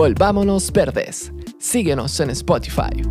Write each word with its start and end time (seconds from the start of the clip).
Volvámonos 0.00 0.72
Verdes. 0.72 1.30
Síguenos 1.58 2.18
en 2.20 2.30
Spotify. 2.30 3.02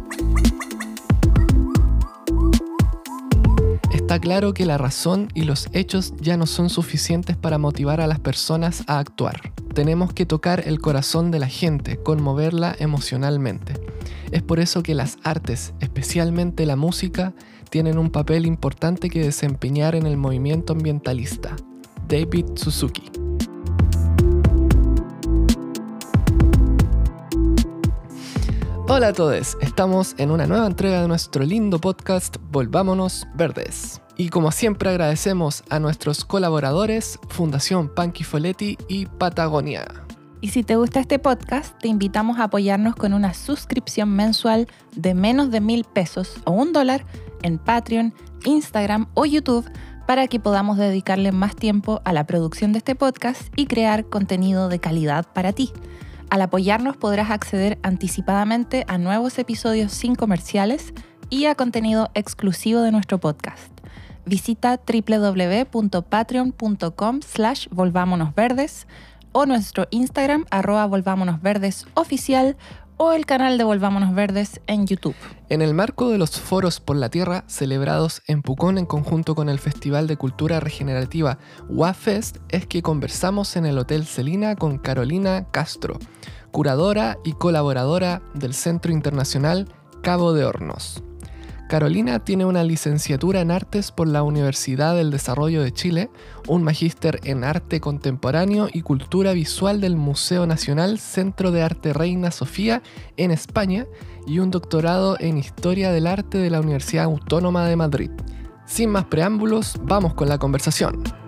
Está 3.94 4.18
claro 4.20 4.56
que 4.56 4.66
la 4.66 4.80
razón 4.80 5.28
y 5.36 5.44
los 5.44 5.68
hechos 5.74 6.16
ya 6.20 6.36
no 6.36 6.48
son 6.48 6.72
suficientes 6.72 7.38
para 7.38 7.60
motivar 7.60 8.02
a 8.02 8.08
las 8.08 8.20
personas 8.20 8.84
a 8.88 8.98
actuar. 8.98 9.54
Tenemos 9.76 10.14
que 10.14 10.26
tocar 10.26 10.64
el 10.66 10.80
corazón 10.80 11.30
de 11.30 11.38
la 11.38 11.48
gente, 11.48 11.98
conmoverla 11.98 12.76
emocionalmente. 12.80 13.76
Es 14.32 14.42
por 14.42 14.60
eso 14.60 14.82
que 14.82 14.96
las 14.96 15.20
artes, 15.24 15.76
especialmente 15.82 16.66
la 16.66 16.76
música, 16.76 17.36
tienen 17.70 18.00
un 18.00 18.10
papel 18.10 18.48
importante 18.48 19.12
que 19.12 19.22
desempeñar 19.22 19.94
en 19.94 20.08
el 20.08 20.18
movimiento 20.18 20.74
ambientalista. 20.74 21.56
David 22.08 22.46
Suzuki. 22.56 23.19
Hola 28.92 29.10
a 29.10 29.14
todos, 29.14 29.56
estamos 29.62 30.16
en 30.18 30.32
una 30.32 30.48
nueva 30.48 30.66
entrega 30.66 31.04
de 31.04 31.08
nuestro 31.08 31.44
lindo 31.44 31.78
podcast 31.78 32.38
Volvámonos 32.50 33.28
Verdes. 33.36 34.02
Y 34.18 34.30
como 34.30 34.52
siempre 34.52 34.90
agradecemos 34.90 35.64
a 35.70 35.80
nuestros 35.80 36.26
colaboradores 36.26 37.20
Fundación 37.30 37.94
Panky 37.94 38.24
Foletti 38.24 38.80
y 38.88 39.06
Patagonia. 39.06 39.86
Y 40.42 40.48
si 40.50 40.64
te 40.64 40.76
gusta 40.76 41.02
este 41.02 41.20
podcast, 41.20 41.78
te 41.78 41.88
invitamos 41.88 42.40
a 42.40 42.46
apoyarnos 42.46 42.96
con 42.96 43.14
una 43.14 43.36
suscripción 43.36 44.10
mensual 44.10 44.68
de 44.96 45.14
menos 45.14 45.52
de 45.52 45.62
mil 45.62 45.84
pesos 45.84 46.38
o 46.46 46.52
un 46.52 46.74
dólar 46.74 47.06
en 47.44 47.60
Patreon, 47.60 48.16
Instagram 48.44 49.08
o 49.14 49.28
YouTube 49.28 49.70
para 50.08 50.28
que 50.28 50.40
podamos 50.40 50.80
dedicarle 50.80 51.32
más 51.32 51.56
tiempo 51.56 52.02
a 52.06 52.12
la 52.12 52.26
producción 52.26 52.72
de 52.72 52.80
este 52.80 52.96
podcast 52.96 53.54
y 53.56 53.68
crear 53.68 54.10
contenido 54.10 54.68
de 54.68 54.80
calidad 54.80 55.28
para 55.32 55.54
ti. 55.54 55.72
Al 56.30 56.44
apoyarnos 56.44 56.98
podrás 56.98 57.32
acceder 57.32 57.80
anticipadamente 57.82 58.86
a 58.88 59.00
nuevos 59.00 59.40
episodios 59.40 59.92
sin 59.92 60.14
comerciales 60.16 60.94
y 61.30 61.46
a 61.46 61.56
contenido 61.56 62.12
exclusivo 62.14 62.82
de 62.82 62.92
nuestro 62.92 63.18
podcast. 63.20 63.72
Visita 64.26 64.78
www.patreon.com 64.78 67.22
slash 67.22 67.68
volvámonosverdes 67.72 68.86
o 69.32 69.48
nuestro 69.48 69.88
Instagram 69.90 70.46
arroba 70.52 70.86
volvámonosverdes 70.86 71.88
oficial 71.96 72.56
o 73.02 73.14
el 73.14 73.26
canal 73.26 73.58
de 73.58 73.64
Volvámonos 73.64 74.14
Verdes 74.14 74.60
en 74.68 74.86
YouTube. 74.86 75.16
En 75.48 75.62
el 75.62 75.74
marco 75.74 76.10
de 76.10 76.18
los 76.18 76.32
Foros 76.32 76.82
por 76.82 76.98
la 76.98 77.10
Tierra 77.10 77.46
celebrados 77.48 78.22
en 78.28 78.42
Pucón 78.42 78.78
en 78.78 78.86
conjunto 78.86 79.36
con 79.36 79.48
el 79.48 79.58
Festival 79.58 80.06
de 80.06 80.18
Cultura 80.18 80.60
Regenerativa 80.60 81.40
WAFest 81.70 82.38
es 82.50 82.68
que 82.68 82.82
conversamos 82.82 83.56
en 83.56 83.66
el 83.66 83.78
Hotel 83.78 84.06
Celina 84.06 84.58
con 84.58 84.78
Carolina 84.78 85.48
Castro, 85.50 85.98
curadora 86.52 87.18
y 87.24 87.32
colaboradora 87.32 88.22
del 88.34 88.54
Centro 88.54 88.92
Internacional 88.92 89.74
Cabo 90.02 90.34
de 90.34 90.44
Hornos. 90.44 91.02
Carolina 91.70 92.18
tiene 92.18 92.46
una 92.46 92.64
licenciatura 92.64 93.42
en 93.42 93.52
artes 93.52 93.92
por 93.92 94.08
la 94.08 94.24
Universidad 94.24 94.96
del 94.96 95.12
Desarrollo 95.12 95.62
de 95.62 95.72
Chile, 95.72 96.10
un 96.48 96.64
magíster 96.64 97.20
en 97.26 97.44
arte 97.44 97.80
contemporáneo 97.80 98.70
y 98.74 98.82
cultura 98.82 99.34
visual 99.34 99.80
del 99.80 99.96
Museo 99.96 100.48
Nacional 100.48 100.98
Centro 100.98 101.52
de 101.52 101.62
Arte 101.62 101.94
Reina 101.94 102.32
Sofía 102.32 102.82
en 103.18 103.30
España 103.30 103.86
y 104.26 104.40
un 104.40 104.50
doctorado 104.50 105.16
en 105.20 105.38
historia 105.38 105.92
del 105.92 106.08
arte 106.08 106.40
de 106.40 106.50
la 106.50 106.60
Universidad 106.60 107.06
Autónoma 107.06 107.68
de 107.68 107.76
Madrid. 107.76 108.10
Sin 108.66 108.90
más 108.90 109.06
preámbulos, 109.06 109.80
vamos 109.84 110.16
con 110.16 110.28
la 110.28 110.40
conversación. 110.40 111.19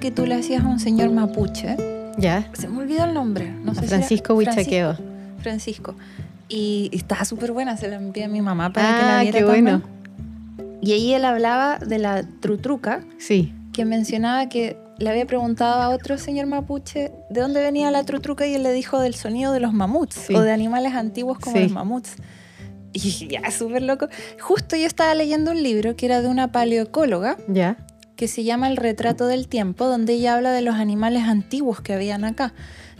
Que 0.00 0.10
tú 0.10 0.26
le 0.26 0.34
hacías 0.34 0.64
a 0.64 0.66
un 0.66 0.80
señor 0.80 1.10
mapuche. 1.10 1.76
Ya. 2.16 2.50
Se 2.54 2.68
me 2.68 2.78
olvidó 2.78 3.04
el 3.04 3.14
nombre. 3.14 3.50
No 3.64 3.74
sé 3.74 3.82
Francisco 3.82 4.34
Huichaqueo. 4.34 4.96
Francisco. 5.42 5.94
Y, 6.48 6.90
estaba 6.92 7.24
súper 7.24 7.52
buena, 7.52 7.76
se 7.76 7.86
la 7.88 7.96
envié 7.96 8.24
a 8.24 8.28
mi 8.28 8.40
mamá 8.40 8.72
para 8.72 8.86
que 8.98 9.02
la 9.04 9.18
ah, 9.18 9.22
viera. 9.22 9.38
qué 9.38 9.44
bueno. 9.44 9.82
Y 10.80 10.92
ahí 10.92 11.14
él 11.14 11.24
hablaba 11.24 11.78
de 11.78 11.98
la 11.98 12.24
trutruca. 12.40 13.04
Sí. 13.18 13.54
Que 13.72 13.84
mencionaba 13.84 14.48
que 14.48 14.76
le 14.98 15.10
había 15.10 15.26
preguntado 15.26 15.80
a 15.80 15.90
otro 15.90 16.18
señor 16.18 16.46
mapuche 16.46 17.12
de 17.30 17.40
dónde 17.40 17.62
venía 17.62 17.90
la 17.90 18.04
trutruca 18.04 18.46
y 18.46 18.54
él 18.54 18.62
le 18.62 18.72
dijo 18.72 19.00
del 19.00 19.14
sonido 19.14 19.52
de 19.52 19.60
los 19.60 19.72
mamuts 19.72 20.28
o 20.30 20.40
de 20.40 20.50
animales 20.50 20.94
antiguos 20.94 21.38
como 21.38 21.58
los 21.58 21.70
mamuts. 21.70 22.16
Y 22.92 23.28
ya, 23.28 23.50
súper 23.50 23.82
loco. 23.82 24.08
Justo 24.40 24.76
yo 24.76 24.86
estaba 24.86 25.14
leyendo 25.14 25.52
un 25.52 25.62
libro 25.62 25.94
que 25.94 26.06
era 26.06 26.20
de 26.22 26.28
una 26.28 26.50
paleoecóloga. 26.50 27.36
Ya 27.46 27.76
que 28.20 28.28
se 28.28 28.44
llama 28.44 28.68
El 28.68 28.76
retrato 28.76 29.26
del 29.26 29.48
tiempo, 29.48 29.86
donde 29.86 30.12
ella 30.12 30.34
habla 30.34 30.52
de 30.52 30.60
los 30.60 30.74
animales 30.74 31.22
antiguos 31.22 31.80
que 31.80 31.94
habían 31.94 32.26
acá. 32.26 32.52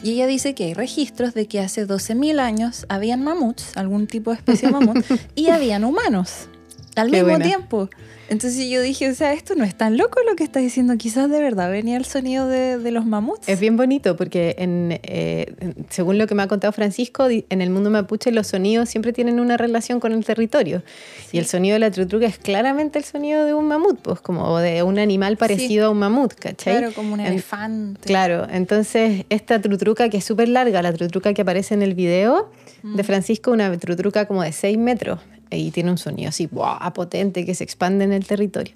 Y 0.03 0.13
ella 0.13 0.27
dice 0.27 0.55
que 0.55 0.65
hay 0.65 0.73
registros 0.73 1.35
de 1.35 1.47
que 1.47 1.61
hace 1.61 1.87
12.000 1.87 2.41
años 2.41 2.87
habían 2.89 3.23
mamuts, 3.23 3.77
algún 3.77 4.07
tipo 4.07 4.31
de 4.31 4.39
especie 4.39 4.69
de 4.69 4.73
mamut, 4.73 5.05
y 5.35 5.51
habían 5.51 5.85
humanos 5.85 6.49
al 6.97 7.11
mismo 7.11 7.39
tiempo. 7.39 7.91
Entonces 8.31 8.71
yo 8.71 8.81
dije, 8.81 9.11
o 9.11 9.15
sea, 9.15 9.33
esto 9.33 9.57
no 9.57 9.65
es 9.65 9.75
tan 9.75 9.97
loco 9.97 10.21
lo 10.25 10.37
que 10.37 10.45
está 10.45 10.61
diciendo, 10.61 10.97
quizás 10.97 11.29
de 11.29 11.41
verdad 11.41 11.69
venía 11.69 11.97
el 11.97 12.05
sonido 12.05 12.47
de, 12.47 12.79
los 12.93 13.05
mamuts. 13.05 13.49
Es 13.49 13.59
bien 13.59 13.77
bonito 13.77 14.17
porque 14.17 14.55
eh, 14.57 15.53
según 15.89 16.17
lo 16.17 16.29
que 16.29 16.37
me 16.37 16.45
ha 16.45 16.47
contado 16.47 16.73
Francisco, 16.73 17.27
en 17.29 17.61
el 17.61 17.71
mundo 17.71 17.91
mapuche 17.91 18.31
los 18.31 18.47
sonidos 18.47 18.89
siempre 18.89 19.13
tienen 19.13 19.41
una 19.41 19.57
relación 19.57 19.99
con 19.99 20.13
el 20.13 20.25
territorio. 20.25 20.85
Y 21.33 21.39
el 21.39 21.47
sonido 21.47 21.75
de 21.75 21.81
la 21.81 21.91
trutruca 21.91 22.27
es 22.27 22.39
claramente 22.39 23.01
el 23.01 23.05
sonido 23.05 23.45
de 23.45 23.53
un 23.53 23.67
mamut, 23.67 23.99
pues 24.01 24.21
como 24.21 24.61
de 24.61 24.85
un 24.85 25.01
animal 25.01 25.37
parecido 25.37 25.89
a 25.89 25.91
un 25.91 25.99
mamut, 25.99 26.33
¿cachai? 26.35 26.79
Claro, 26.79 26.95
como 26.95 27.15
un 27.15 27.21
elefante. 27.21 28.01
Claro, 28.03 28.47
entonces 28.49 29.25
esta 29.29 29.61
trutruca 29.61 30.09
que 30.09 30.19
es 30.19 30.25
súper 30.25 30.49
larga, 30.49 30.83
la 30.83 30.93
trutruca 30.93 31.35
que 31.35 31.43
aparece 31.43 31.75
en 31.75 31.83
el 31.83 31.95
video 31.95 32.53
de. 32.85 33.03
Francisco, 33.03 33.51
una 33.51 33.77
trutruca 33.77 34.27
como 34.27 34.45
de 34.45 34.53
6 34.53 34.79
metros 34.79 35.19
y 35.51 35.71
tiene 35.71 35.91
un 35.91 35.99
sonido 35.99 36.29
así, 36.29 36.47
wow, 36.47 36.79
potente, 36.95 37.45
que 37.45 37.55
se 37.55 37.65
expande 37.65 38.05
en 38.05 38.13
el 38.13 38.27
territorio. 38.27 38.75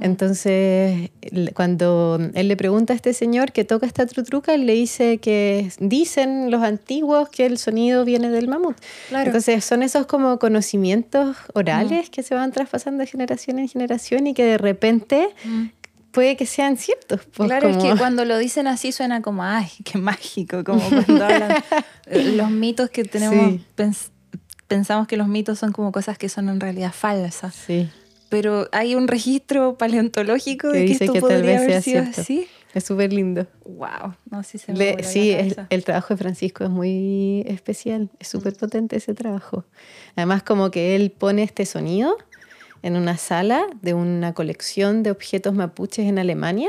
Entonces, 0.00 1.10
cuando 1.54 2.18
él 2.34 2.48
le 2.48 2.56
pregunta 2.56 2.92
a 2.92 2.96
este 2.96 3.12
señor 3.12 3.52
que 3.52 3.64
toca 3.64 3.86
esta 3.86 4.06
trutruca, 4.06 4.54
él 4.54 4.66
le 4.66 4.74
dice 4.74 5.18
que 5.18 5.70
dicen 5.78 6.50
los 6.50 6.62
antiguos 6.62 7.28
que 7.28 7.46
el 7.46 7.58
sonido 7.58 8.04
viene 8.04 8.30
del 8.30 8.48
mamut. 8.48 8.76
Entonces, 9.10 9.64
son 9.64 9.82
esos 9.82 10.06
como 10.06 10.38
conocimientos 10.38 11.36
orales 11.54 12.10
que 12.10 12.22
se 12.22 12.34
van 12.34 12.52
traspasando 12.52 13.02
de 13.02 13.06
generación 13.06 13.58
en 13.58 13.68
generación 13.68 14.26
y 14.26 14.34
que 14.34 14.44
de 14.44 14.58
repente 14.58 15.28
puede 16.16 16.36
que 16.36 16.46
sean 16.46 16.78
ciertos. 16.78 17.20
Pues, 17.36 17.46
claro, 17.46 17.68
es 17.68 17.76
que 17.76 17.94
cuando 17.96 18.24
lo 18.24 18.38
dicen 18.38 18.66
así 18.66 18.90
suena 18.90 19.20
como, 19.20 19.44
ay, 19.44 19.68
qué 19.84 19.98
mágico, 19.98 20.64
como 20.64 20.80
cuando 20.88 21.24
hablan 21.24 21.62
eh, 22.06 22.32
los 22.34 22.50
mitos 22.50 22.88
que 22.88 23.04
tenemos 23.04 23.60
pensamos 24.68 25.06
que 25.06 25.16
los 25.16 25.28
mitos 25.28 25.58
son 25.58 25.72
como 25.72 25.92
cosas 25.92 26.18
que 26.18 26.28
son 26.28 26.48
en 26.48 26.60
realidad 26.60 26.92
falsas. 26.92 27.54
Sí. 27.54 27.88
Pero 28.28 28.68
hay 28.72 28.94
un 28.94 29.06
registro 29.06 29.78
paleontológico 29.78 30.68
de 30.68 30.86
que 30.86 30.92
esto 30.92 31.12
que 31.12 31.20
podría 31.20 31.58
haber 31.58 31.82
sido 31.82 32.02
así. 32.02 32.48
Es 32.74 32.84
súper 32.84 33.10
lindo. 33.10 33.46
Wow, 33.64 34.14
no, 34.30 34.42
sí 34.42 34.58
se 34.58 34.74
me 34.74 35.02
Sí, 35.02 35.34
el, 35.70 35.84
trabajo 35.84 36.12
de 36.12 36.18
Francisco 36.18 36.64
es 36.64 36.68
muy 36.68 37.42
especial, 37.46 38.10
es 38.18 38.28
súper 38.28 38.52
mm. 38.52 38.56
potente 38.56 38.96
ese 38.96 39.14
trabajo. 39.14 39.64
Además, 40.14 40.42
como 40.42 40.70
que 40.70 40.94
él 40.94 41.10
pone 41.10 41.42
este 41.42 41.64
sonido 41.64 42.18
en 42.82 42.96
una 42.96 43.16
sala 43.16 43.66
de 43.80 43.94
una 43.94 44.34
colección 44.34 45.02
de 45.02 45.10
objetos 45.10 45.54
mapuches 45.54 46.06
en 46.06 46.18
Alemania, 46.18 46.68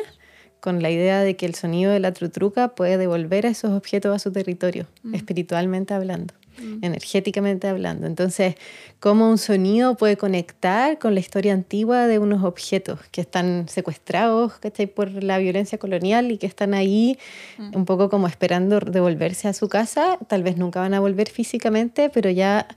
con 0.61 0.81
la 0.81 0.91
idea 0.91 1.21
de 1.21 1.35
que 1.35 1.45
el 1.45 1.55
sonido 1.55 1.91
de 1.91 1.99
la 1.99 2.13
trutruca 2.13 2.69
puede 2.69 2.97
devolver 2.97 3.45
a 3.45 3.49
esos 3.49 3.71
objetos 3.71 4.15
a 4.15 4.19
su 4.19 4.31
territorio, 4.31 4.87
mm. 5.03 5.13
espiritualmente 5.13 5.93
hablando. 5.93 6.33
Mm. 6.59 6.83
energéticamente 6.83 7.67
hablando. 7.67 8.07
Entonces, 8.07 8.55
cómo 8.99 9.29
un 9.29 9.37
sonido 9.37 9.95
puede 9.95 10.17
conectar 10.17 10.97
con 10.97 11.13
la 11.13 11.19
historia 11.19 11.53
antigua 11.53 12.07
de 12.07 12.19
unos 12.19 12.43
objetos 12.43 12.99
que 13.11 13.21
están 13.21 13.67
secuestrados 13.67 14.53
por 14.95 15.23
la 15.23 15.37
violencia 15.37 15.77
colonial 15.77 16.31
y 16.31 16.37
que 16.37 16.47
están 16.47 16.73
ahí 16.73 17.17
mm. 17.57 17.75
un 17.75 17.85
poco 17.85 18.09
como 18.09 18.27
esperando 18.27 18.79
devolverse 18.79 19.47
a 19.47 19.53
su 19.53 19.69
casa. 19.69 20.17
Tal 20.27 20.43
vez 20.43 20.57
nunca 20.57 20.79
van 20.79 20.93
a 20.93 20.99
volver 20.99 21.29
físicamente, 21.29 22.09
pero 22.09 22.29
ya 22.29 22.67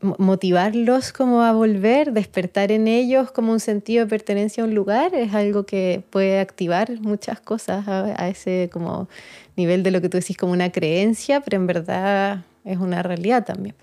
motivarlos 0.00 1.12
como 1.12 1.42
a 1.42 1.52
volver, 1.52 2.12
despertar 2.12 2.70
en 2.70 2.86
ellos 2.86 3.32
como 3.32 3.52
un 3.52 3.58
sentido 3.58 4.04
de 4.04 4.10
pertenencia 4.10 4.62
a 4.62 4.66
un 4.66 4.74
lugar, 4.74 5.12
es 5.14 5.34
algo 5.34 5.66
que 5.66 6.04
puede 6.10 6.38
activar 6.38 7.00
muchas 7.00 7.40
cosas 7.40 7.88
a, 7.88 8.14
a 8.16 8.28
ese 8.28 8.70
como 8.72 9.08
nivel 9.56 9.82
de 9.82 9.90
lo 9.90 10.00
que 10.00 10.08
tú 10.08 10.18
decís 10.18 10.36
como 10.36 10.52
una 10.52 10.70
creencia, 10.70 11.40
pero 11.40 11.56
en 11.56 11.66
verdad 11.66 12.44
es 12.64 12.78
una 12.78 13.02
realidad 13.02 13.44
también. 13.44 13.74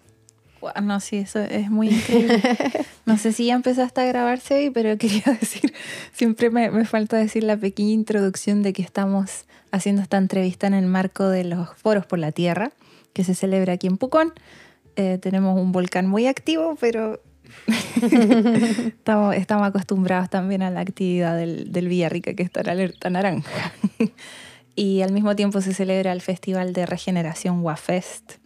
No, 0.82 1.00
sí, 1.00 1.18
eso 1.18 1.40
es 1.40 1.70
muy 1.70 1.90
increíble. 1.90 2.42
No 3.06 3.20
sé 3.20 3.34
si 3.34 3.46
ya 3.46 3.54
empezaste 3.54 4.02
a 4.02 4.06
grabarse 4.06 4.56
hoy, 4.56 4.70
pero 4.72 4.98
quería 4.98 5.22
decir, 5.40 5.76
siempre 6.12 6.50
me, 6.50 6.72
me 6.72 6.86
falta 6.86 7.18
decir 7.18 7.44
la 7.44 7.56
pequeña 7.56 7.92
introducción 7.92 8.64
de 8.64 8.74
que 8.74 8.82
estamos 8.82 9.46
haciendo 9.72 10.02
esta 10.02 10.18
entrevista 10.18 10.66
en 10.66 10.74
el 10.74 10.88
marco 10.88 11.28
de 11.28 11.44
los 11.44 11.70
foros 11.76 12.08
por 12.08 12.18
la 12.18 12.32
Tierra, 12.32 12.72
que 13.14 13.24
se 13.24 13.36
celebra 13.36 13.74
aquí 13.74 13.86
en 13.86 13.98
Pucón. 13.98 14.34
Eh, 14.96 15.20
tenemos 15.22 15.60
un 15.60 15.72
volcán 15.72 16.08
muy 16.08 16.26
activo, 16.26 16.78
pero 16.80 17.22
estamos, 18.88 19.36
estamos 19.36 19.68
acostumbrados 19.68 20.32
también 20.32 20.64
a 20.64 20.72
la 20.72 20.80
actividad 20.80 21.38
del, 21.38 21.72
del 21.72 21.88
Villarrica, 21.88 22.34
que 22.34 22.42
está 22.42 22.62
en 22.62 22.70
alerta 22.70 23.12
naranja. 23.12 23.72
y 24.76 25.02
al 25.02 25.12
mismo 25.12 25.36
tiempo 25.36 25.62
se 25.62 25.76
celebra 25.76 26.12
el 26.12 26.22
Festival 26.22 26.74
de 26.74 26.88
Regeneración 26.88 27.62
WAFest. 27.62 28.44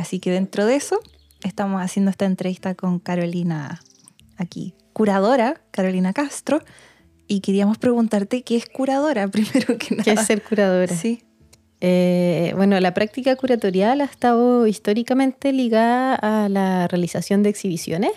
Así 0.00 0.18
que 0.18 0.30
dentro 0.30 0.64
de 0.64 0.76
eso 0.76 0.98
estamos 1.42 1.82
haciendo 1.82 2.10
esta 2.10 2.24
entrevista 2.24 2.74
con 2.74 3.00
Carolina 3.00 3.82
aquí, 4.38 4.72
curadora, 4.94 5.60
Carolina 5.72 6.14
Castro, 6.14 6.62
y 7.28 7.40
queríamos 7.40 7.76
preguntarte 7.76 8.40
qué 8.40 8.56
es 8.56 8.66
curadora 8.66 9.28
primero 9.30 9.76
que 9.76 9.96
nada. 9.96 10.04
¿Qué 10.04 10.12
es 10.12 10.26
ser 10.26 10.42
curadora? 10.42 10.96
Sí. 10.96 11.22
Eh, 11.82 12.54
bueno, 12.56 12.80
la 12.80 12.94
práctica 12.94 13.36
curatorial 13.36 14.00
ha 14.00 14.04
estado 14.04 14.66
históricamente 14.66 15.52
ligada 15.52 16.14
a 16.14 16.48
la 16.48 16.88
realización 16.88 17.42
de 17.42 17.50
exhibiciones, 17.50 18.12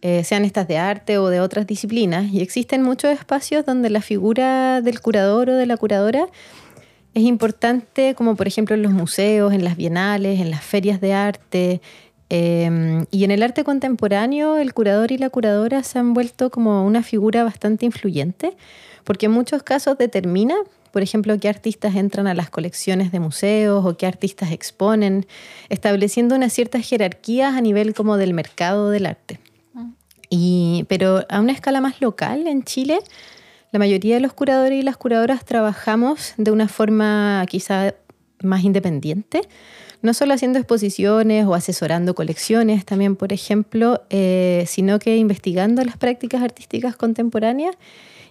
eh, 0.00 0.22
sean 0.22 0.44
estas 0.44 0.68
de 0.68 0.78
arte 0.78 1.18
o 1.18 1.28
de 1.28 1.40
otras 1.40 1.66
disciplinas, 1.66 2.32
y 2.32 2.40
existen 2.40 2.84
muchos 2.84 3.10
espacios 3.10 3.66
donde 3.66 3.90
la 3.90 4.00
figura 4.00 4.80
del 4.80 5.00
curador 5.00 5.50
o 5.50 5.56
de 5.56 5.66
la 5.66 5.76
curadora 5.76 6.28
es 7.18 7.24
importante, 7.24 8.14
como 8.14 8.36
por 8.36 8.46
ejemplo 8.46 8.74
en 8.74 8.82
los 8.82 8.92
museos, 8.92 9.52
en 9.52 9.64
las 9.64 9.76
bienales, 9.76 10.40
en 10.40 10.50
las 10.50 10.62
ferias 10.62 11.00
de 11.00 11.12
arte. 11.14 11.80
eh, 12.30 13.04
y 13.10 13.24
en 13.24 13.30
el 13.30 13.42
arte 13.42 13.64
contemporáneo, 13.64 14.58
el 14.58 14.74
curador 14.74 15.12
y 15.12 15.18
la 15.18 15.30
curadora 15.30 15.82
se 15.82 15.98
han 15.98 16.12
vuelto 16.14 16.50
como 16.50 16.84
una 16.84 17.02
figura 17.02 17.42
bastante 17.42 17.86
influyente, 17.86 18.56
porque 19.04 19.26
en 19.26 19.32
muchos 19.32 19.62
casos 19.62 19.96
determina, 19.96 20.54
por 20.92 21.02
ejemplo, 21.02 21.38
qué 21.40 21.48
artistas 21.48 21.96
entran 21.96 22.26
a 22.26 22.34
las 22.34 22.50
colecciones 22.50 23.10
de 23.12 23.20
museos 23.20 23.84
o 23.84 23.96
qué 23.96 24.06
artistas 24.06 24.52
exponen, 24.52 25.26
estableciendo 25.70 26.34
unas 26.36 26.52
ciertas 26.52 26.86
jerarquías 26.86 27.54
a 27.54 27.60
nivel 27.62 27.94
como 27.94 28.16
del 28.18 28.34
mercado 28.34 28.90
del 28.90 29.06
arte. 29.06 29.40
Y, 30.30 30.84
pero 30.88 31.24
a 31.30 31.40
una 31.40 31.52
escala 31.52 31.80
más 31.80 32.02
local 32.02 32.46
en 32.46 32.62
Chile, 32.62 32.98
la 33.70 33.78
mayoría 33.78 34.14
de 34.14 34.20
los 34.20 34.32
curadores 34.32 34.78
y 34.78 34.82
las 34.82 34.96
curadoras 34.96 35.44
trabajamos 35.44 36.34
de 36.36 36.50
una 36.50 36.68
forma 36.68 37.44
quizá 37.48 37.94
más 38.42 38.64
independiente, 38.64 39.42
no 40.00 40.14
solo 40.14 40.34
haciendo 40.34 40.58
exposiciones 40.58 41.44
o 41.46 41.54
asesorando 41.54 42.14
colecciones 42.14 42.84
también, 42.84 43.16
por 43.16 43.32
ejemplo, 43.32 44.02
eh, 44.10 44.64
sino 44.66 44.98
que 44.98 45.16
investigando 45.16 45.84
las 45.84 45.96
prácticas 45.96 46.42
artísticas 46.42 46.96
contemporáneas 46.96 47.76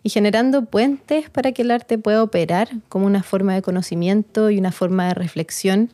y 0.04 0.10
generando 0.10 0.66
puentes 0.66 1.30
para 1.30 1.52
que 1.52 1.64
el 1.64 1.72
arte 1.72 1.98
pueda 1.98 2.24
operar 2.24 2.70
como 2.88 3.06
una 3.06 3.24
forma 3.24 3.54
de 3.54 3.62
conocimiento 3.62 4.50
y 4.50 4.58
una 4.58 4.72
forma 4.72 5.10
de 5.10 5.14
reflexión, 5.14 5.92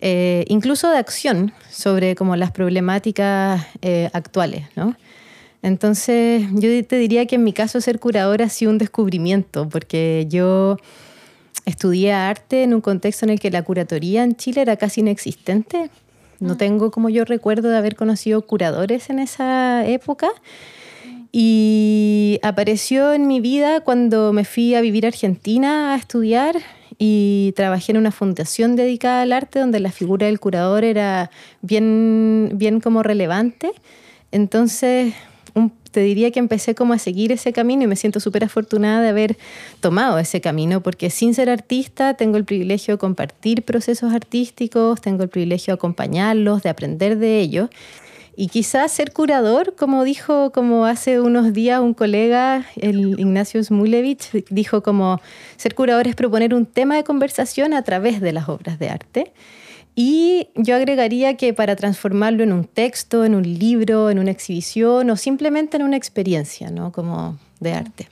eh, 0.00 0.44
incluso 0.48 0.90
de 0.90 0.98
acción 0.98 1.52
sobre 1.68 2.14
como 2.14 2.36
las 2.36 2.52
problemáticas 2.52 3.66
eh, 3.82 4.10
actuales, 4.12 4.66
¿no? 4.76 4.94
Entonces, 5.62 6.46
yo 6.54 6.84
te 6.84 6.96
diría 6.96 7.26
que 7.26 7.36
en 7.36 7.44
mi 7.44 7.52
caso 7.52 7.80
ser 7.80 7.98
curadora 7.98 8.46
ha 8.46 8.48
sido 8.48 8.70
un 8.70 8.78
descubrimiento, 8.78 9.68
porque 9.68 10.26
yo 10.28 10.76
estudié 11.64 12.12
arte 12.12 12.62
en 12.62 12.74
un 12.74 12.80
contexto 12.80 13.26
en 13.26 13.30
el 13.30 13.40
que 13.40 13.50
la 13.50 13.62
curatoría 13.62 14.24
en 14.24 14.36
Chile 14.36 14.62
era 14.62 14.76
casi 14.76 15.00
inexistente. 15.00 15.90
No 16.40 16.56
tengo 16.56 16.90
como 16.90 17.08
yo 17.08 17.24
recuerdo 17.24 17.68
de 17.68 17.76
haber 17.76 17.96
conocido 17.96 18.42
curadores 18.42 19.10
en 19.10 19.18
esa 19.18 19.86
época. 19.86 20.28
Y 21.32 22.38
apareció 22.42 23.12
en 23.12 23.26
mi 23.26 23.40
vida 23.40 23.80
cuando 23.80 24.32
me 24.32 24.44
fui 24.44 24.74
a 24.74 24.80
vivir 24.80 25.04
a 25.04 25.08
Argentina 25.08 25.92
a 25.92 25.96
estudiar 25.96 26.56
y 26.96 27.52
trabajé 27.54 27.92
en 27.92 27.98
una 27.98 28.12
fundación 28.12 28.76
dedicada 28.76 29.22
al 29.22 29.32
arte 29.32 29.58
donde 29.58 29.78
la 29.78 29.92
figura 29.92 30.26
del 30.26 30.40
curador 30.40 30.84
era 30.84 31.30
bien, 31.60 32.52
bien 32.54 32.80
como 32.80 33.02
relevante. 33.02 33.70
Entonces, 34.32 35.14
te 35.90 36.00
diría 36.00 36.30
que 36.30 36.38
empecé 36.38 36.74
como 36.74 36.92
a 36.92 36.98
seguir 36.98 37.32
ese 37.32 37.52
camino 37.52 37.84
y 37.84 37.86
me 37.86 37.96
siento 37.96 38.20
súper 38.20 38.44
afortunada 38.44 39.00
de 39.02 39.08
haber 39.08 39.36
tomado 39.80 40.18
ese 40.18 40.40
camino 40.40 40.82
porque 40.82 41.10
sin 41.10 41.34
ser 41.34 41.50
artista 41.50 42.14
tengo 42.14 42.36
el 42.36 42.44
privilegio 42.44 42.94
de 42.94 42.98
compartir 42.98 43.62
procesos 43.62 44.12
artísticos, 44.12 45.00
tengo 45.00 45.22
el 45.22 45.28
privilegio 45.28 45.72
de 45.72 45.76
acompañarlos, 45.76 46.62
de 46.62 46.70
aprender 46.70 47.18
de 47.18 47.40
ellos. 47.40 47.70
Y 48.40 48.46
quizás 48.46 48.92
ser 48.92 49.12
curador, 49.12 49.74
como 49.74 50.04
dijo 50.04 50.52
como 50.52 50.86
hace 50.86 51.20
unos 51.20 51.52
días 51.52 51.80
un 51.80 51.92
colega, 51.92 52.66
el 52.76 53.18
Ignacio 53.18 53.62
Smulevich, 53.64 54.44
dijo 54.48 54.80
como 54.80 55.20
ser 55.56 55.74
curador 55.74 56.06
es 56.06 56.14
proponer 56.14 56.54
un 56.54 56.64
tema 56.64 56.94
de 56.94 57.02
conversación 57.02 57.74
a 57.74 57.82
través 57.82 58.20
de 58.20 58.32
las 58.32 58.48
obras 58.48 58.78
de 58.78 58.90
arte. 58.90 59.32
Y 60.00 60.50
yo 60.54 60.76
agregaría 60.76 61.36
que 61.36 61.52
para 61.52 61.74
transformarlo 61.74 62.44
en 62.44 62.52
un 62.52 62.62
texto, 62.62 63.24
en 63.24 63.34
un 63.34 63.42
libro, 63.42 64.10
en 64.10 64.20
una 64.20 64.30
exhibición 64.30 65.10
o 65.10 65.16
simplemente 65.16 65.76
en 65.76 65.82
una 65.82 65.96
experiencia, 65.96 66.70
¿no? 66.70 66.92
Como 66.92 67.36
de 67.58 67.72
arte. 67.72 68.08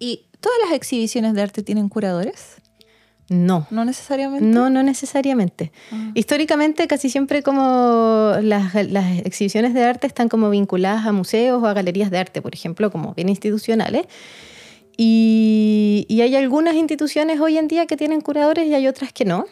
¿Y 0.00 0.26
todas 0.40 0.58
las 0.64 0.72
exhibiciones 0.72 1.34
de 1.34 1.42
arte 1.42 1.62
tienen 1.62 1.88
curadores? 1.88 2.56
No. 3.28 3.68
No 3.70 3.84
necesariamente. 3.84 4.44
No, 4.44 4.68
no 4.68 4.82
necesariamente. 4.82 5.70
Ah. 5.92 6.10
Históricamente 6.14 6.88
casi 6.88 7.08
siempre 7.08 7.44
como 7.44 8.32
las, 8.42 8.74
las 8.74 9.18
exhibiciones 9.20 9.74
de 9.74 9.84
arte 9.84 10.08
están 10.08 10.28
como 10.28 10.50
vinculadas 10.50 11.06
a 11.06 11.12
museos 11.12 11.62
o 11.62 11.66
a 11.68 11.72
galerías 11.72 12.10
de 12.10 12.18
arte, 12.18 12.42
por 12.42 12.52
ejemplo, 12.52 12.90
como 12.90 13.14
bien 13.14 13.28
institucionales. 13.28 14.06
Y, 14.96 16.04
y 16.08 16.20
hay 16.22 16.34
algunas 16.34 16.74
instituciones 16.74 17.38
hoy 17.38 17.58
en 17.58 17.68
día 17.68 17.86
que 17.86 17.96
tienen 17.96 18.20
curadores 18.20 18.66
y 18.66 18.74
hay 18.74 18.88
otras 18.88 19.12
que 19.12 19.24
no. 19.24 19.46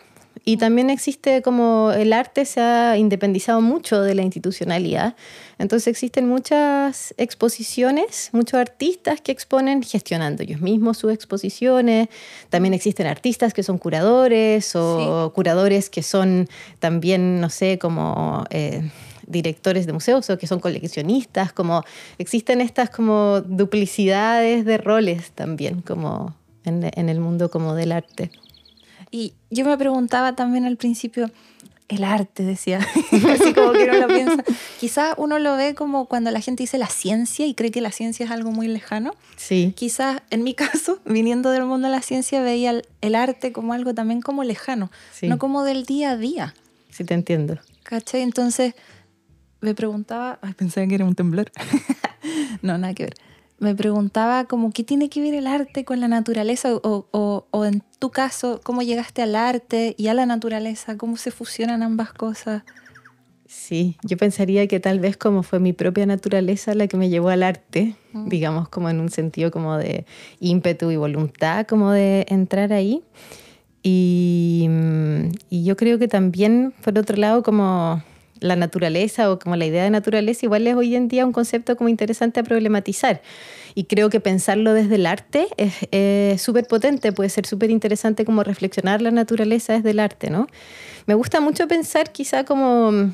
Y 0.45 0.59
también 0.59 0.91
existe 0.91 1.43
como 1.43 1.93
el 1.93 2.13
arte 2.13 2.45
se 2.45 2.61
ha 2.61 2.97
independizado 2.97 3.61
mucho 3.61 4.01
de 4.03 4.15
la 4.15 4.23
institucionalidad. 4.23 5.17
Entonces 5.59 5.89
existen 5.89 6.29
muchas 6.29 7.15
exposiciones, 7.17 8.31
muchos 8.33 8.61
artistas 8.61 9.21
que 9.21 9.33
exponen 9.33 9.83
gestionando 9.83 10.43
ellos 10.43 10.61
mismos 10.61 10.99
sus 10.99 11.13
exposiciones. 11.13 12.09
También 12.51 12.75
existen 12.75 13.07
artistas 13.07 13.55
que 13.55 13.63
son 13.63 13.79
curadores 13.79 14.77
o 14.77 15.33
curadores 15.35 15.91
que 15.91 16.03
son 16.03 16.49
también, 16.79 17.41
no 17.41 17.51
sé, 17.51 17.79
como... 17.79 18.45
eh, 18.51 18.83
directores 19.29 19.87
de 19.87 19.93
museos 19.93 20.31
o 20.31 20.39
que 20.39 20.47
son 20.47 20.61
coleccionistas, 20.61 21.53
como 21.53 21.83
existen 22.17 22.61
estas 22.61 22.91
como 22.91 23.41
duplicidades 23.41 24.65
de 24.65 24.79
roles 24.79 25.33
también 25.33 25.83
como 25.83 26.37
en, 26.65 26.89
en 26.95 27.09
el 27.09 27.19
mundo 27.19 27.51
como 27.51 27.75
del 27.75 27.91
arte. 27.91 28.31
Y 29.17 29.33
yo 29.51 29.65
me 29.65 29.79
preguntaba 29.79 30.35
también 30.37 30.67
al 30.67 30.77
principio, 30.77 31.31
el 31.89 32.05
arte, 32.05 32.43
decía, 32.43 32.81
así 33.31 33.55
como 33.55 33.73
que 33.73 33.85
uno 33.85 33.95
lo 34.01 34.09
piensa. 34.09 34.45
Quizás 34.79 35.15
uno 35.17 35.39
lo 35.39 35.57
ve 35.57 35.75
como 35.75 36.05
cuando 36.05 36.31
la 36.31 36.41
gente 36.43 36.65
dice 36.65 36.77
la 36.77 36.89
ciencia 36.89 37.47
y 37.47 37.55
cree 37.55 37.71
que 37.71 37.81
la 37.81 37.93
ciencia 37.93 38.27
es 38.27 38.31
algo 38.31 38.51
muy 38.51 38.69
lejano. 38.69 39.15
Sí, 39.37 39.73
Quizás 39.75 40.21
en 40.29 40.43
mi 40.45 40.53
caso, 40.65 40.99
viniendo 41.07 41.51
del 41.51 41.65
mundo 41.65 41.89
de 41.89 41.95
la 41.95 42.03
ciencia, 42.03 42.43
veía 42.43 42.71
el, 42.73 42.87
el 43.01 43.15
arte 43.15 43.53
como 43.53 43.73
algo 43.73 43.95
también 43.95 44.21
como 44.21 44.45
lejano, 44.45 44.91
Sí. 45.15 45.29
no 45.29 45.39
como 45.39 45.63
del 45.65 45.87
día 45.87 46.11
a 46.11 46.17
día. 46.19 46.55
sí 46.91 47.03
te 47.05 47.15
entiendo. 47.15 47.57
¿Cachai? 47.85 48.21
Entonces 48.21 48.75
me 49.63 49.75
preguntaba, 49.75 50.39
ay, 50.43 50.53
pensaba 50.53 50.87
que 50.89 50.95
era 50.97 51.07
un 51.07 51.15
temblor. 51.15 51.51
no, 52.61 52.77
nada 52.77 52.93
que 52.93 53.05
ver. 53.05 53.15
Me 53.59 53.75
preguntaba 53.75 54.45
como 54.45 54.71
qué 54.71 54.85
tiene 54.85 55.09
que 55.09 55.21
ver 55.23 55.35
el 55.35 55.47
arte 55.47 55.85
con 55.85 55.99
la 56.01 56.09
naturaleza 56.09 56.75
o, 56.75 57.07
o- 57.11 57.47
o 57.51 57.65
en 57.65 57.83
tu 57.99 58.11
caso, 58.11 58.61
cómo 58.63 58.83
llegaste 58.83 59.23
al 59.23 59.35
arte 59.35 59.95
y 59.97 60.09
a 60.09 60.15
la 60.15 60.27
naturaleza, 60.27 60.99
cómo 60.99 61.17
se 61.17 61.31
fusionan 61.31 61.83
ambas 61.83 62.13
cosas. 62.13 62.63
Sí, 63.49 63.97
yo 64.03 64.17
pensaría 64.17 64.67
que 64.67 64.81
tal 64.81 64.99
vez 65.01 65.17
como 65.17 65.43
fue 65.43 65.61
mi 65.61 65.73
propia 65.73 66.05
naturaleza 66.05 66.75
la 66.75 66.87
que 66.89 66.97
me 66.97 67.09
llevó 67.09 67.29
al 67.31 67.43
arte, 67.45 67.95
Mm. 68.13 68.29
digamos 68.29 68.69
como 68.69 68.91
en 68.91 69.01
un 69.01 69.09
sentido 69.09 69.51
como 69.51 69.77
de 69.79 70.05
ímpetu 70.41 70.91
y 70.91 70.97
voluntad, 70.97 71.65
como 71.67 71.93
de 71.93 72.27
entrar 72.29 72.73
ahí. 72.73 73.03
Y, 73.83 74.69
y 75.49 75.65
yo 75.65 75.77
creo 75.77 75.99
que 75.99 76.09
también, 76.09 76.75
por 76.85 76.99
otro 76.99 77.17
lado, 77.17 77.43
como 77.43 78.03
la 78.41 78.57
naturaleza 78.57 79.31
o 79.31 79.39
como 79.39 79.57
la 79.57 79.67
idea 79.67 79.85
de 79.85 79.91
naturaleza 79.91 80.47
igual 80.47 80.67
es 80.67 80.75
hoy 80.75 80.95
en 80.95 81.09
día 81.09 81.25
un 81.25 81.33
concepto 81.33 81.77
como 81.77 81.89
interesante 81.89 82.41
a 82.41 82.43
problematizar. 82.43 83.23
Y 83.75 83.85
creo 83.85 84.09
que 84.09 84.21
pensarlo 84.21 84.73
desde 84.73 84.95
el 84.95 85.07
arte 85.07 85.49
es 85.59 86.41
súper 86.41 86.67
potente, 86.67 87.13
puede 87.13 87.29
ser 87.29 87.47
súper 87.47 87.71
interesante 87.71 88.25
como 88.25 88.43
reflexionar 88.43 89.03
la 89.03 89.11
naturaleza 89.11 89.75
desde 89.75 89.91
el 89.91 90.01
arte, 90.01 90.31
¿no? 90.31 90.47
Me 91.07 91.15
gusta 91.15 91.41
mucho 91.41 91.69
pensar 91.69 92.11
quizá 92.11 92.45
como, 92.45 93.13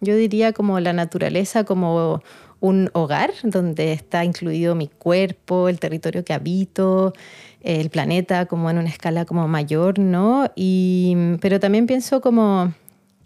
yo 0.00 0.16
diría 0.16 0.52
como 0.52 0.78
la 0.80 0.92
naturaleza 0.92 1.64
como 1.64 2.22
un 2.60 2.90
hogar 2.94 3.32
donde 3.42 3.92
está 3.92 4.24
incluido 4.24 4.74
mi 4.74 4.88
cuerpo, 4.88 5.68
el 5.68 5.78
territorio 5.78 6.24
que 6.24 6.32
habito, 6.32 7.12
el 7.60 7.90
planeta 7.90 8.46
como 8.46 8.70
en 8.70 8.78
una 8.78 8.88
escala 8.88 9.24
como 9.24 9.46
mayor, 9.48 9.98
¿no? 9.98 10.50
Y, 10.54 11.16
pero 11.40 11.60
también 11.60 11.86
pienso 11.86 12.20
como 12.20 12.72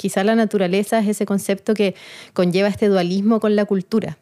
quizá 0.00 0.24
la 0.24 0.34
naturaleza 0.34 0.98
es 1.00 1.08
ese 1.08 1.26
concepto 1.26 1.74
que 1.74 1.94
conlleva 2.32 2.68
este 2.68 2.88
dualismo 2.88 3.38
con 3.38 3.54
la 3.54 3.66
cultura, 3.66 4.16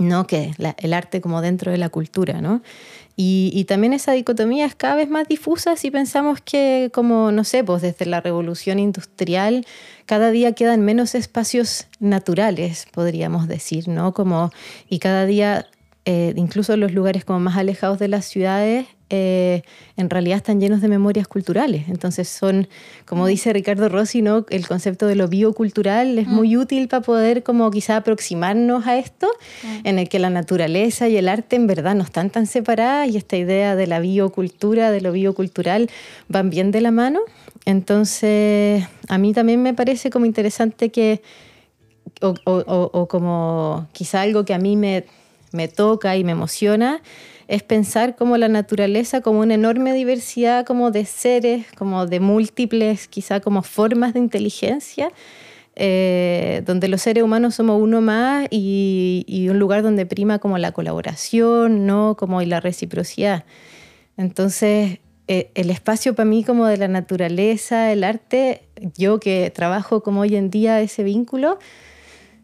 ¿no? 0.00 0.26
Que 0.26 0.50
el 0.78 0.92
arte 0.92 1.20
como 1.20 1.40
dentro 1.42 1.70
de 1.70 1.78
la 1.78 1.90
cultura, 1.90 2.40
¿no? 2.40 2.60
Y, 3.18 3.64
también 3.64 3.92
esa 3.92 4.12
dicotomía 4.12 4.66
es 4.66 4.74
cada 4.74 4.96
vez 4.96 5.08
más 5.08 5.26
difusa 5.26 5.76
si 5.76 5.90
pensamos 5.90 6.40
que, 6.42 6.90
como, 6.92 7.30
no 7.32 7.44
sé, 7.44 7.64
pues 7.64 7.80
desde 7.80 8.04
la 8.04 8.20
revolución 8.20 8.78
industrial, 8.78 9.64
cada 10.06 10.30
día 10.32 10.52
quedan 10.52 10.82
menos 10.82 11.14
espacios 11.14 11.86
naturales, 11.98 12.86
podríamos 12.92 13.48
decir, 13.48 13.88
¿no? 13.88 14.12
Como, 14.12 14.50
y 14.90 14.98
cada 14.98 15.24
día, 15.24 15.66
eh, 16.08 16.32
incluso 16.36 16.76
los 16.76 16.92
lugares 16.92 17.24
como 17.24 17.40
más 17.40 17.56
alejados 17.56 17.98
de 17.98 18.06
las 18.06 18.24
ciudades, 18.26 18.86
eh, 19.10 19.62
en 19.96 20.08
realidad 20.08 20.36
están 20.36 20.60
llenos 20.60 20.80
de 20.80 20.86
memorias 20.86 21.26
culturales. 21.26 21.88
Entonces 21.88 22.28
son, 22.28 22.68
como 23.06 23.24
mm. 23.24 23.26
dice 23.26 23.52
Ricardo 23.52 23.88
Rossi, 23.88 24.22
¿no? 24.22 24.46
el 24.50 24.68
concepto 24.68 25.08
de 25.08 25.16
lo 25.16 25.26
biocultural 25.26 26.16
es 26.20 26.28
muy 26.28 26.54
mm. 26.54 26.60
útil 26.60 26.86
para 26.86 27.02
poder 27.02 27.42
como 27.42 27.68
quizá 27.72 27.96
aproximarnos 27.96 28.86
a 28.86 28.96
esto, 28.98 29.26
mm. 29.64 29.80
en 29.82 29.98
el 29.98 30.08
que 30.08 30.20
la 30.20 30.30
naturaleza 30.30 31.08
y 31.08 31.16
el 31.16 31.28
arte 31.28 31.56
en 31.56 31.66
verdad 31.66 31.96
no 31.96 32.04
están 32.04 32.30
tan 32.30 32.46
separadas 32.46 33.08
y 33.08 33.16
esta 33.16 33.36
idea 33.36 33.74
de 33.74 33.88
la 33.88 33.98
biocultura, 33.98 34.92
de 34.92 35.00
lo 35.00 35.10
biocultural, 35.10 35.90
van 36.28 36.50
bien 36.50 36.70
de 36.70 36.82
la 36.82 36.92
mano. 36.92 37.18
Entonces, 37.64 38.84
a 39.08 39.18
mí 39.18 39.32
también 39.32 39.60
me 39.60 39.74
parece 39.74 40.10
como 40.10 40.24
interesante 40.24 40.90
que, 40.90 41.20
o, 42.20 42.34
o 42.44 43.08
como 43.08 43.88
quizá 43.90 44.22
algo 44.22 44.44
que 44.44 44.54
a 44.54 44.58
mí 44.58 44.76
me, 44.76 45.04
me 45.52 45.68
toca 45.68 46.16
y 46.16 46.24
me 46.24 46.32
emociona, 46.32 47.02
es 47.48 47.62
pensar 47.62 48.16
como 48.16 48.36
la 48.36 48.48
naturaleza 48.48 49.20
como 49.20 49.40
una 49.40 49.54
enorme 49.54 49.92
diversidad 49.94 50.66
como 50.66 50.90
de 50.90 51.04
seres, 51.04 51.66
como 51.76 52.06
de 52.06 52.20
múltiples, 52.20 53.06
quizá 53.06 53.40
como 53.40 53.62
formas 53.62 54.14
de 54.14 54.20
inteligencia, 54.20 55.10
eh, 55.76 56.62
donde 56.66 56.88
los 56.88 57.02
seres 57.02 57.22
humanos 57.22 57.54
somos 57.54 57.80
uno 57.80 58.00
más 58.00 58.48
y, 58.50 59.46
un 59.50 59.58
lugar 59.58 59.82
donde 59.82 60.06
prima 60.06 60.38
como 60.38 60.58
la 60.58 60.72
colaboración, 60.72 61.86
¿no? 61.86 62.16
Como 62.16 62.42
y 62.42 62.46
la 62.46 62.60
reciprocidad. 62.60 63.44
Entonces, 64.16 64.98
eh, 65.28 65.50
el 65.54 65.70
espacio 65.70 66.14
para 66.14 66.28
mí 66.28 66.42
como 66.42 66.66
de 66.66 66.78
la 66.78 66.88
naturaleza, 66.88 67.92
el 67.92 68.04
arte, 68.04 68.62
yo 68.96 69.20
que 69.20 69.52
trabajo 69.54 70.02
como 70.02 70.22
hoy 70.22 70.34
en 70.34 70.50
día 70.50 70.80
ese 70.80 71.04
vínculo, 71.04 71.58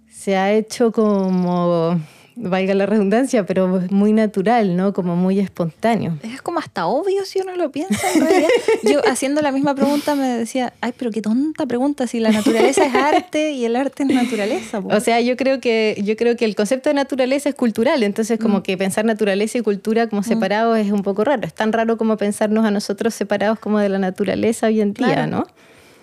se 0.08 0.36
ha 0.36 0.52
hecho 0.52 0.92
como 0.92 1.98
valga 2.36 2.74
la 2.74 2.86
redundancia, 2.86 3.44
pero 3.46 3.82
muy 3.90 4.12
natural, 4.12 4.76
¿no? 4.76 4.92
Como 4.92 5.16
muy 5.16 5.38
espontáneo. 5.38 6.18
Es 6.22 6.42
como 6.42 6.58
hasta 6.58 6.86
obvio 6.86 7.24
si 7.24 7.40
uno 7.40 7.56
lo 7.56 7.70
piensa 7.70 8.00
en 8.14 8.20
realidad. 8.20 8.48
Yo 8.82 9.00
haciendo 9.06 9.42
la 9.42 9.52
misma 9.52 9.74
pregunta 9.74 10.14
me 10.14 10.28
decía, 10.28 10.72
ay, 10.80 10.92
pero 10.96 11.10
qué 11.10 11.22
tonta 11.22 11.66
pregunta, 11.66 12.06
si 12.06 12.20
la 12.20 12.30
naturaleza 12.30 12.84
es 12.84 12.94
arte 12.94 13.52
y 13.52 13.64
el 13.64 13.76
arte 13.76 14.02
es 14.04 14.08
naturaleza. 14.10 14.78
O 14.78 15.00
sea, 15.00 15.20
yo 15.20 15.36
creo 15.36 15.60
que 15.60 16.00
yo 16.04 16.16
creo 16.16 16.36
que 16.36 16.44
el 16.44 16.54
concepto 16.54 16.90
de 16.90 16.94
naturaleza 16.94 17.48
es 17.48 17.54
cultural, 17.54 18.02
entonces 18.02 18.38
como 18.38 18.58
mm. 18.58 18.62
que 18.62 18.76
pensar 18.76 19.04
naturaleza 19.04 19.58
y 19.58 19.62
cultura 19.62 20.08
como 20.08 20.22
mm. 20.22 20.24
separados 20.24 20.78
es 20.78 20.90
un 20.90 21.02
poco 21.02 21.24
raro. 21.24 21.46
Es 21.46 21.54
tan 21.54 21.72
raro 21.72 21.96
como 21.96 22.16
pensarnos 22.16 22.64
a 22.64 22.70
nosotros 22.70 23.14
separados 23.14 23.58
como 23.58 23.78
de 23.78 23.88
la 23.88 23.98
naturaleza 23.98 24.66
hoy 24.66 24.80
en 24.80 24.94
día, 24.94 25.26
¿no? 25.26 25.46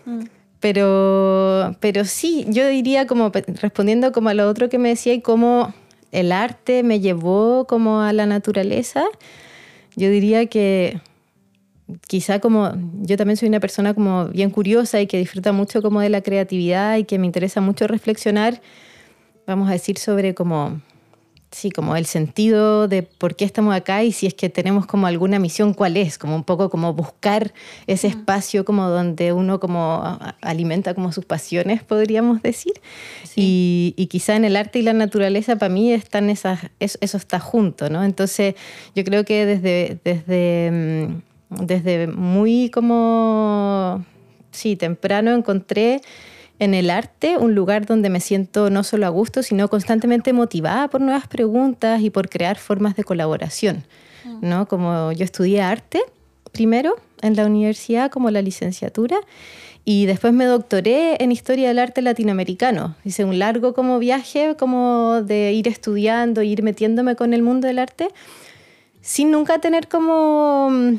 Mm. 0.06 0.26
Pero, 0.60 1.76
pero 1.80 2.04
sí, 2.04 2.46
yo 2.50 2.68
diría 2.68 3.08
como 3.08 3.32
respondiendo 3.62 4.12
como 4.12 4.30
a 4.30 4.34
lo 4.34 4.50
otro 4.50 4.68
que 4.68 4.78
me 4.78 4.90
decía 4.90 5.14
y 5.14 5.22
cómo 5.22 5.74
el 6.12 6.32
arte 6.32 6.84
me 6.84 7.00
llevó 7.00 7.66
como 7.68 8.02
a 8.02 8.14
la 8.14 8.26
naturaleza, 8.26 9.04
yo 9.96 10.10
diría 10.10 10.46
que 10.48 11.02
quizá 12.08 12.40
como 12.40 12.74
yo 13.02 13.18
también 13.18 13.38
soy 13.38 13.50
una 13.50 13.60
persona 13.60 13.94
como 13.94 14.28
bien 14.28 14.50
curiosa 14.50 15.02
y 15.02 15.08
que 15.08 15.18
disfruta 15.18 15.52
mucho 15.52 15.82
como 15.82 16.02
de 16.02 16.10
la 16.10 16.22
creatividad 16.22 16.98
y 16.98 17.04
que 17.04 17.18
me 17.18 17.26
interesa 17.26 17.62
mucho 17.62 17.88
reflexionar, 17.88 18.62
vamos 19.48 19.70
a 19.70 19.74
decir, 19.74 19.98
sobre 19.98 20.34
como 20.36 20.82
Sí, 21.52 21.72
como 21.72 21.96
el 21.96 22.06
sentido 22.06 22.88
de 22.88 23.02
por 23.02 23.36
qué 23.36 23.44
estamos 23.44 23.74
acá 23.74 24.04
y 24.04 24.12
si 24.12 24.28
es 24.28 24.36
que 24.36 24.50
tenemos 24.50 24.86
como 24.86 25.08
alguna 25.08 25.40
misión, 25.40 25.74
cuál 25.74 25.98
es, 25.98 26.20
como 26.20 26.36
un 26.36 26.44
poco 26.44 26.70
como 26.70 26.94
buscar 26.94 27.54
ese 27.88 28.06
espacio 28.06 28.64
como 28.64 28.88
donde 28.88 29.34
uno 29.34 29.60
como 29.60 30.20
alimenta 30.42 30.94
como 30.94 31.12
sus 31.12 31.26
pasiones, 31.26 31.82
podríamos 31.82 32.44
decir. 32.44 32.74
Y, 33.36 34.08
quizá 34.12 34.36
en 34.36 34.46
el 34.46 34.56
arte 34.56 34.80
y 34.80 34.82
la 34.84 34.94
naturaleza 34.94 35.56
para 35.56 35.74
mí 35.74 35.92
están 35.92 36.30
esas, 36.30 36.60
eso, 36.80 37.00
eso, 37.02 37.18
está 37.18 37.40
junto, 37.40 37.90
¿no? 37.90 38.04
Entonces 38.04 38.54
yo 38.96 39.04
creo 39.04 39.26
que 39.26 39.48
desde, 39.48 39.98
desde, 40.04 41.20
mm, 41.50 41.66
desde 41.66 42.08
muy 42.08 42.70
como, 42.70 44.06
sí, 44.52 44.76
temprano 44.76 45.34
encontré 45.34 46.02
en 46.60 46.74
el 46.74 46.90
arte 46.90 47.38
un 47.38 47.56
lugar 47.56 47.86
donde 47.86 48.10
me 48.10 48.20
siento 48.20 48.70
no 48.70 48.84
solo 48.84 49.06
a 49.06 49.10
gusto, 49.10 49.44
sino 49.44 49.70
constantemente 49.70 50.34
motivada 50.34 50.90
por 50.90 51.02
nuevas 51.02 51.28
preguntas 51.28 52.02
y 52.02 52.10
por 52.10 52.30
crear 52.30 52.58
formas 52.58 52.96
de 52.96 53.04
colaboración. 53.04 53.84
Mm. 54.26 54.48
¿no? 54.48 54.68
Como 54.68 55.12
yo 55.12 55.24
estudié 55.24 55.62
arte 55.62 56.02
primero 56.52 56.96
en 57.22 57.36
la 57.36 57.46
universidad 57.46 58.12
como 58.12 58.30
la 58.32 58.42
licenciatura 58.42 59.18
y 59.86 60.06
después 60.06 60.34
me 60.34 60.46
doctoré 60.46 61.24
en 61.24 61.32
historia 61.32 61.70
del 61.70 61.80
arte 61.80 62.02
latinoamericano. 62.02 62.96
Hice 63.06 63.24
un 63.24 63.40
largo 63.40 63.74
como 63.74 63.98
viaje 63.98 64.56
como 64.58 65.22
de 65.24 65.54
ir 65.54 65.68
estudiando, 65.68 66.44
ir 66.44 66.64
metiéndome 66.64 67.16
con 67.16 67.34
el 67.34 67.42
mundo 67.42 67.68
del 67.68 67.80
arte 67.80 68.10
sin 69.02 69.32
nunca 69.32 69.60
tener 69.60 69.88
como 69.88 70.70
mm, 70.70 70.96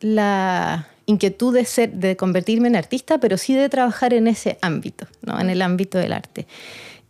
la 0.00 0.88
inquietud 1.06 1.54
de, 1.54 1.64
ser, 1.64 1.92
de 1.92 2.16
convertirme 2.16 2.68
en 2.68 2.76
artista, 2.76 3.18
pero 3.18 3.36
sí 3.36 3.54
de 3.54 3.68
trabajar 3.68 4.14
en 4.14 4.26
ese 4.26 4.58
ámbito, 4.62 5.06
¿no? 5.22 5.40
en 5.40 5.50
el 5.50 5.62
ámbito 5.62 5.98
del 5.98 6.12
arte. 6.12 6.46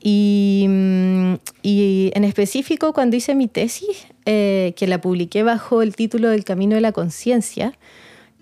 Y, 0.06 0.66
mm, 0.68 1.34
y 1.62 2.10
en 2.14 2.24
específico, 2.24 2.92
cuando 2.92 3.16
hice 3.16 3.34
mi 3.34 3.48
tesis, 3.48 4.06
eh, 4.26 4.74
que 4.76 4.86
la 4.86 5.00
publiqué 5.00 5.42
bajo 5.42 5.80
el 5.80 5.96
título 5.96 6.28
del 6.28 6.44
Camino 6.44 6.74
de 6.74 6.82
la 6.82 6.92
Conciencia, 6.92 7.78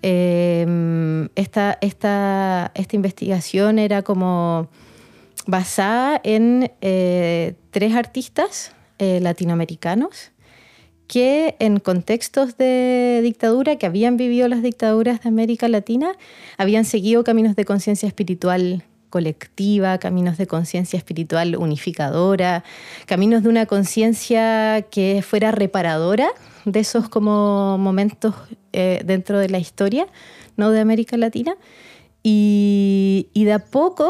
eh, 0.01 1.27
esta, 1.35 1.77
esta, 1.79 2.71
esta, 2.75 2.95
investigación 2.97 3.79
era 3.79 4.01
como 4.01 4.67
basada 5.47 6.19
en 6.25 6.69
eh, 6.81 7.53
tres 7.71 7.95
artistas 7.95 8.73
latinoamericanos 8.99 10.32
que 11.07 11.55
en 11.59 11.79
contextos 11.79 12.57
de 12.57 13.19
dictadura, 13.23 13.75
que 13.77 13.85
habían 13.85 14.17
vivido 14.17 14.47
las 14.47 14.61
dictaduras 14.61 15.21
de 15.21 15.29
América 15.29 15.67
Latina, 15.67 16.13
habían 16.57 16.85
seguido 16.85 17.23
caminos 17.23 17.55
de 17.55 17.65
conciencia 17.65 18.07
espiritual 18.07 18.83
colectiva, 19.13 19.99
caminos 19.99 20.39
de 20.39 20.47
conciencia 20.47 20.97
espiritual 20.97 21.55
unificadora, 21.55 22.63
caminos 23.05 23.43
de 23.43 23.49
una 23.49 23.67
conciencia 23.67 24.87
que 24.89 25.21
fuera 25.21 25.51
reparadora 25.51 26.29
de 26.65 26.79
esos 26.79 27.09
como 27.09 27.77
momentos 27.77 28.33
eh, 28.71 29.03
dentro 29.05 29.37
de 29.37 29.49
la 29.49 29.59
historia 29.59 30.07
¿no? 30.57 30.71
de 30.71 30.79
América 30.79 31.15
Latina. 31.15 31.55
Y, 32.23 33.27
y 33.33 33.43
de 33.43 33.53
a 33.53 33.59
poco, 33.59 34.09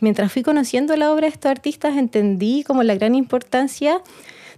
mientras 0.00 0.32
fui 0.32 0.42
conociendo 0.42 0.96
la 0.96 1.12
obra 1.12 1.26
de 1.26 1.34
estos 1.34 1.50
artistas, 1.50 1.98
entendí 1.98 2.64
como 2.64 2.82
la 2.84 2.94
gran 2.94 3.14
importancia 3.14 4.00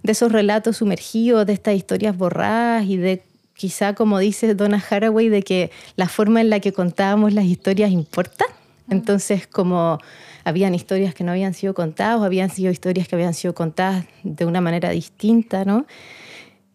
de 0.03 0.11
esos 0.11 0.31
relatos 0.31 0.77
sumergidos, 0.77 1.45
de 1.45 1.53
estas 1.53 1.75
historias 1.75 2.17
borradas 2.17 2.85
y 2.85 2.97
de 2.97 3.23
quizá, 3.53 3.93
como 3.93 4.19
dice 4.19 4.55
Donna 4.55 4.83
Haraway, 4.89 5.29
de 5.29 5.43
que 5.43 5.71
la 5.95 6.07
forma 6.07 6.41
en 6.41 6.49
la 6.49 6.59
que 6.59 6.73
contábamos 6.73 7.33
las 7.33 7.45
historias 7.45 7.91
importa. 7.91 8.45
Entonces, 8.89 9.47
como 9.47 9.99
habían 10.43 10.73
historias 10.73 11.13
que 11.13 11.23
no 11.23 11.31
habían 11.31 11.53
sido 11.53 11.73
contadas, 11.73 12.19
o 12.19 12.23
habían 12.23 12.49
sido 12.49 12.71
historias 12.71 13.07
que 13.07 13.15
habían 13.15 13.33
sido 13.33 13.53
contadas 13.53 14.05
de 14.23 14.45
una 14.45 14.61
manera 14.61 14.89
distinta, 14.89 15.65
¿no? 15.65 15.85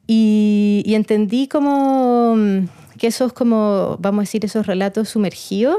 Y, 0.07 0.85
entendí 0.87 1.49
como 1.49 2.37
mm, 2.37 2.69
que 2.99 3.09
esos, 3.09 3.33
como, 3.33 3.97
vamos 3.99 4.21
a 4.21 4.23
decir, 4.23 4.45
esos 4.45 4.67
relatos 4.67 5.09
sumergidos, 5.09 5.79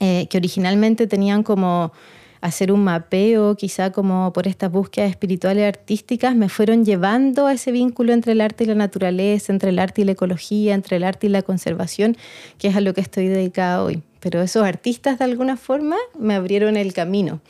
eh, 0.00 0.26
que 0.28 0.38
originalmente 0.38 1.06
tenían 1.06 1.42
como 1.42 1.92
hacer 2.40 2.72
un 2.72 2.84
mapeo, 2.84 3.56
quizá 3.56 3.90
como 3.92 4.32
por 4.32 4.46
estas 4.46 4.70
búsquedas 4.70 5.10
espirituales 5.10 5.62
y 5.62 5.66
artísticas, 5.66 6.36
me 6.36 6.48
fueron 6.48 6.84
llevando 6.84 7.46
a 7.46 7.52
ese 7.52 7.72
vínculo 7.72 8.12
entre 8.12 8.32
el 8.32 8.40
arte 8.40 8.64
y 8.64 8.66
la 8.68 8.74
naturaleza, 8.74 9.52
entre 9.52 9.70
el 9.70 9.78
arte 9.78 10.02
y 10.02 10.04
la 10.04 10.12
ecología, 10.12 10.74
entre 10.74 10.96
el 10.96 11.04
arte 11.04 11.26
y 11.26 11.30
la 11.30 11.42
conservación, 11.42 12.16
que 12.58 12.68
es 12.68 12.76
a 12.76 12.80
lo 12.80 12.94
que 12.94 13.00
estoy 13.00 13.28
dedicada 13.28 13.82
hoy. 13.82 14.02
Pero 14.20 14.42
esos 14.42 14.64
artistas 14.64 15.18
de 15.18 15.24
alguna 15.24 15.56
forma 15.56 15.96
me 16.18 16.34
abrieron 16.34 16.76
el 16.76 16.92
camino 16.92 17.40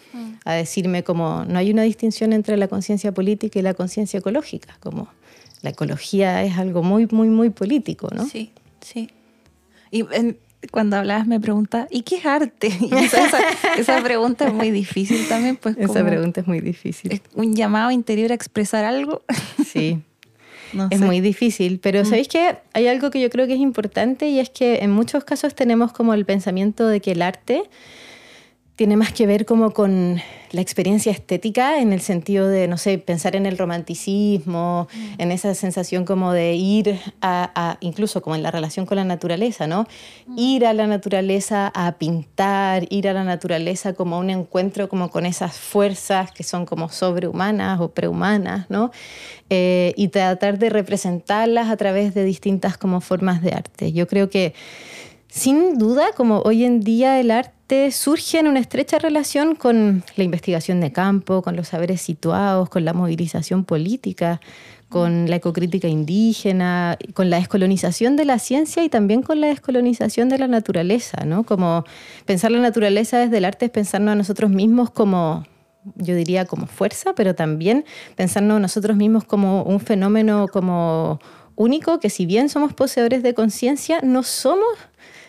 a 0.44 0.52
decirme 0.52 1.02
como 1.02 1.44
no 1.46 1.58
hay 1.58 1.70
una 1.70 1.82
distinción 1.82 2.32
entre 2.32 2.56
la 2.56 2.68
conciencia 2.68 3.12
política 3.12 3.58
y 3.58 3.62
la 3.62 3.74
conciencia 3.74 4.18
ecológica, 4.18 4.76
como 4.80 5.08
la 5.62 5.70
ecología 5.70 6.44
es 6.44 6.58
algo 6.58 6.82
muy, 6.82 7.08
muy, 7.10 7.28
muy 7.28 7.50
político, 7.50 8.08
¿no? 8.14 8.26
Sí, 8.26 8.52
sí. 8.80 9.10
Y 9.90 10.04
cuando 10.70 10.96
hablabas 10.96 11.26
me 11.26 11.40
pregunta, 11.40 11.86
¿y 11.90 12.02
qué 12.02 12.16
es 12.16 12.26
arte? 12.26 12.68
esa, 13.78 14.02
pregunta 14.02 14.46
es 14.46 14.52
muy 14.52 14.70
difícil 14.70 15.26
también. 15.28 15.56
Pues 15.56 15.76
esa 15.78 16.04
pregunta 16.04 16.40
es 16.40 16.46
muy 16.46 16.60
difícil. 16.60 17.20
un 17.34 17.54
llamado 17.54 17.90
interior 17.90 18.32
a 18.32 18.34
expresar 18.34 18.84
algo. 18.84 19.22
Sí. 19.68 20.00
es 20.90 21.00
muy 21.00 21.20
difícil, 21.20 21.78
pero 21.78 22.02
mm. 22.02 22.04
¿sabéis 22.06 22.28
que 22.28 22.56
hay 22.72 22.86
algo 22.88 23.10
que 23.10 23.20
yo 23.20 23.28
creo 23.28 23.46
que 23.46 23.54
es 23.54 23.60
importante 23.60 24.28
y 24.28 24.38
es 24.38 24.48
que 24.48 24.78
en 24.78 24.90
muchos 24.90 25.24
casos 25.24 25.54
tenemos 25.54 25.92
como 25.92 26.14
el 26.14 26.24
pensamiento 26.24 26.86
de 26.86 27.00
que 27.00 27.12
el 27.12 27.20
arte 27.20 27.64
tiene 28.78 28.96
más 28.96 29.12
que 29.12 29.26
ver 29.26 29.44
como 29.44 29.72
con 29.72 30.20
la 30.52 30.60
experiencia 30.60 31.10
estética 31.10 31.80
en 31.80 31.92
el 31.92 32.00
sentido 32.00 32.46
de, 32.46 32.68
no 32.68 32.78
sé, 32.78 32.96
pensar 32.98 33.34
en 33.34 33.44
el 33.44 33.58
romanticismo, 33.58 34.86
mm. 34.94 35.20
en 35.20 35.32
esa 35.32 35.52
sensación 35.56 36.04
como 36.04 36.32
de 36.32 36.54
ir 36.54 37.00
a, 37.20 37.76
incluso 37.80 38.22
como 38.22 38.36
en 38.36 38.44
la 38.44 38.52
relación 38.52 38.86
con 38.86 38.94
la 38.94 39.04
naturaleza, 39.04 39.66
¿no? 39.66 39.88
Mm. 40.28 40.38
Ir 40.38 40.64
a 40.64 40.74
la 40.74 40.86
naturaleza 40.86 41.72
a 41.74 41.98
pintar, 41.98 42.86
ir 42.88 43.08
a 43.08 43.14
la 43.14 43.24
naturaleza 43.24 43.94
como 43.94 44.16
un 44.20 44.30
encuentro 44.30 44.88
como 44.88 45.10
con 45.10 45.26
esas 45.26 45.56
fuerzas 45.56 46.30
que 46.30 46.44
son 46.44 46.64
como 46.64 46.88
sobrehumanas 46.88 47.80
o 47.80 47.90
prehumanas, 47.90 48.70
¿no? 48.70 48.92
Eh, 49.50 49.92
y 49.96 50.06
tratar 50.06 50.60
de 50.60 50.70
representarlas 50.70 51.68
a 51.68 51.76
través 51.76 52.14
de 52.14 52.22
distintas 52.22 52.78
como 52.78 53.00
formas 53.00 53.42
de 53.42 53.54
arte. 53.54 53.92
Yo 53.92 54.06
creo 54.06 54.30
que 54.30 54.54
sin 55.26 55.78
duda, 55.78 56.12
como 56.16 56.42
hoy 56.42 56.64
en 56.64 56.78
día 56.78 57.18
el 57.18 57.32
arte 57.32 57.57
surge 57.90 58.38
en 58.38 58.46
una 58.46 58.60
estrecha 58.60 58.98
relación 58.98 59.54
con 59.54 60.02
la 60.16 60.24
investigación 60.24 60.80
de 60.80 60.92
campo, 60.92 61.42
con 61.42 61.56
los 61.56 61.68
saberes 61.68 62.00
situados, 62.00 62.68
con 62.68 62.84
la 62.84 62.94
movilización 62.94 63.64
política, 63.64 64.40
con 64.88 65.28
la 65.28 65.36
ecocrítica 65.36 65.86
indígena, 65.86 66.96
con 67.14 67.28
la 67.28 67.38
descolonización 67.38 68.16
de 68.16 68.24
la 68.24 68.38
ciencia 68.38 68.82
y 68.84 68.88
también 68.88 69.22
con 69.22 69.40
la 69.40 69.48
descolonización 69.48 70.28
de 70.30 70.38
la 70.38 70.48
naturaleza, 70.48 71.24
¿no? 71.26 71.44
Como 71.44 71.84
pensar 72.24 72.50
la 72.50 72.60
naturaleza 72.60 73.18
desde 73.18 73.38
el 73.38 73.44
arte 73.44 73.66
es 73.66 73.70
pensarnos 73.70 74.12
a 74.12 74.16
nosotros 74.16 74.50
mismos 74.50 74.90
como 74.90 75.44
yo 75.96 76.14
diría 76.14 76.44
como 76.44 76.66
fuerza, 76.66 77.14
pero 77.14 77.34
también 77.34 77.84
pensarnos 78.16 78.56
a 78.56 78.60
nosotros 78.60 78.96
mismos 78.96 79.24
como 79.24 79.62
un 79.62 79.80
fenómeno 79.80 80.48
como 80.48 81.20
único 81.54 81.98
que 81.98 82.10
si 82.10 82.24
bien 82.24 82.48
somos 82.48 82.72
poseedores 82.72 83.22
de 83.22 83.34
conciencia, 83.34 84.00
no 84.02 84.22
somos 84.22 84.68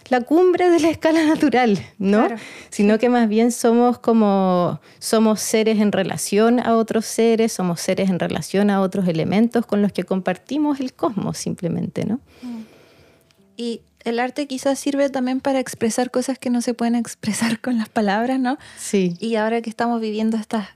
la 0.10 0.22
cumbre 0.22 0.70
de 0.70 0.80
la 0.80 0.89
escala 0.89 1.24
natural, 1.25 1.80
¿no? 1.98 2.28
Sino 2.70 2.98
que 2.98 3.10
más 3.10 3.30
bien 3.30 3.51
somos 3.51 4.00
como 4.00 4.82
somos 5.00 5.39
seres 5.39 5.80
en 5.80 5.92
relación 5.92 6.60
a 6.60 6.75
otros 6.75 7.06
seres, 7.06 7.54
somos 7.54 7.80
seres 7.82 8.10
en 8.10 8.20
relación 8.20 8.70
a 8.70 8.82
otros 8.82 9.08
elementos 9.08 9.66
con 9.66 9.82
los 9.82 9.92
que 9.92 10.04
compartimos 10.04 10.80
el 10.80 10.94
cosmos 10.94 11.38
simplemente, 11.38 12.06
¿no? 12.06 12.20
Y 13.56 13.82
el 14.04 14.20
arte 14.20 14.48
quizás 14.48 14.80
sirve 14.80 15.10
también 15.10 15.42
para 15.42 15.60
expresar 15.60 16.12
cosas 16.12 16.39
que 16.39 16.50
no 16.50 16.62
se 16.62 16.74
pueden 16.74 16.96
expresar 16.96 17.60
con 17.60 17.78
las 17.78 17.89
palabras, 17.89 18.39
¿no? 18.39 18.58
Sí. 18.78 19.16
Y 19.20 19.36
ahora 19.36 19.62
que 19.62 19.70
estamos 19.70 20.01
viviendo 20.01 20.38
estas 20.38 20.70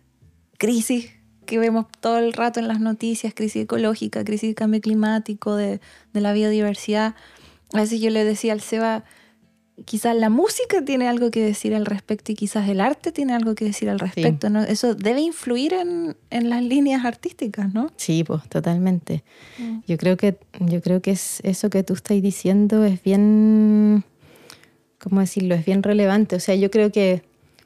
crisis 0.58 1.12
que 1.46 1.58
vemos 1.58 1.88
todo 2.00 2.20
el 2.20 2.34
rato 2.34 2.60
en 2.60 2.68
las 2.68 2.80
noticias, 2.80 3.34
crisis 3.34 3.63
ecológica, 3.63 4.24
crisis 4.24 4.50
de 4.50 4.56
cambio 4.56 4.80
climático, 4.80 5.56
de, 5.56 5.82
de 6.13 6.22
la 6.22 6.32
biodiversidad, 6.34 7.16
a 7.74 7.78
veces 7.78 8.00
yo 8.00 8.10
le 8.12 8.24
decía 8.24 8.54
al 8.54 8.62
Seba, 8.62 9.04
quizás 9.86 10.15
la 10.15 10.30
música 10.30 10.84
tiene 10.86 11.08
algo 11.08 11.32
que 11.32 11.44
decir 11.44 11.74
al 11.74 11.86
respecto 11.86 12.32
y 12.32 12.36
quizás 12.36 12.70
el 12.70 12.80
arte 12.80 13.12
tiene 13.12 13.34
algo 13.34 13.56
que 13.56 13.65
decir 13.65 13.89
al 13.89 14.00
respecto. 14.00 14.50
¿no? 14.50 14.62
Eso 14.63 14.96
debe 14.96 15.22
influir 15.22 15.74
en, 15.74 16.15
en, 16.30 16.50
las 16.50 16.63
líneas 16.63 17.06
artísticas, 17.06 17.74
¿no? 17.74 17.92
Sí, 17.98 18.24
pues 18.24 18.48
totalmente. 18.50 19.24
Mm. 19.58 19.80
Yo, 19.88 19.98
creo 19.98 20.18
que, 20.18 20.38
yo 20.60 20.82
creo 20.82 21.01
que 21.01 21.12
es 21.12 21.39
eso 21.44 21.70
que 21.70 21.84
tú 21.84 21.94
estás 21.94 22.22
diciendo 22.22 22.84
es 22.84 23.01
bien, 23.03 24.03
¿cómo 25.00 25.22
decirlo? 25.22 25.56
Es 25.56 25.65
bien 25.65 25.84
relevante. 25.84 26.36
O 26.36 26.39
sea, 26.39 26.56
yo 26.56 26.70
creo 26.70 26.92
que 26.92 27.24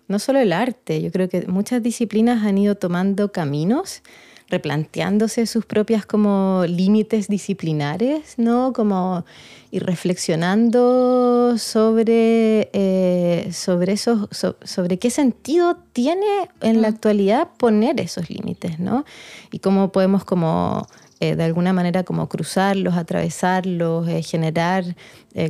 no 0.08 0.20
solo 0.20 0.40
el 0.40 0.54
arte, 0.54 1.02
yo 1.02 1.12
creo 1.12 1.28
que 1.28 1.48
muchas 1.48 1.84
disciplinas 1.84 2.46
han 2.46 2.58
ido 2.58 2.76
tomando 2.76 3.32
caminos 3.32 4.02
replanteándose 4.50 5.46
sus 5.46 5.66
propias 5.66 6.06
como 6.06 6.64
límites 6.68 7.28
disciplinares, 7.28 8.36
¿no? 8.38 8.74
Como 8.74 9.26
y 9.70 9.80
reflexionando 9.80 11.58
sobre, 11.58 12.70
eh, 12.72 13.50
sobre, 13.52 13.94
eso, 13.94 14.30
sobre 14.32 14.98
qué 14.98 15.10
sentido 15.10 15.78
tiene 15.92 16.26
en 16.62 16.82
la 16.82 16.88
actualidad 16.88 17.50
poner 17.58 18.00
esos 18.00 18.30
límites, 18.30 18.80
¿no? 18.80 19.04
Y 19.52 19.60
cómo 19.60 19.92
podemos 19.92 20.24
como 20.24 20.88
eh, 21.20 21.36
de 21.36 21.44
alguna 21.44 21.74
manera 21.74 22.04
como 22.04 22.30
cruzarlos, 22.30 22.96
atravesarlos, 22.96 24.08
eh, 24.08 24.24
generar 24.24 24.96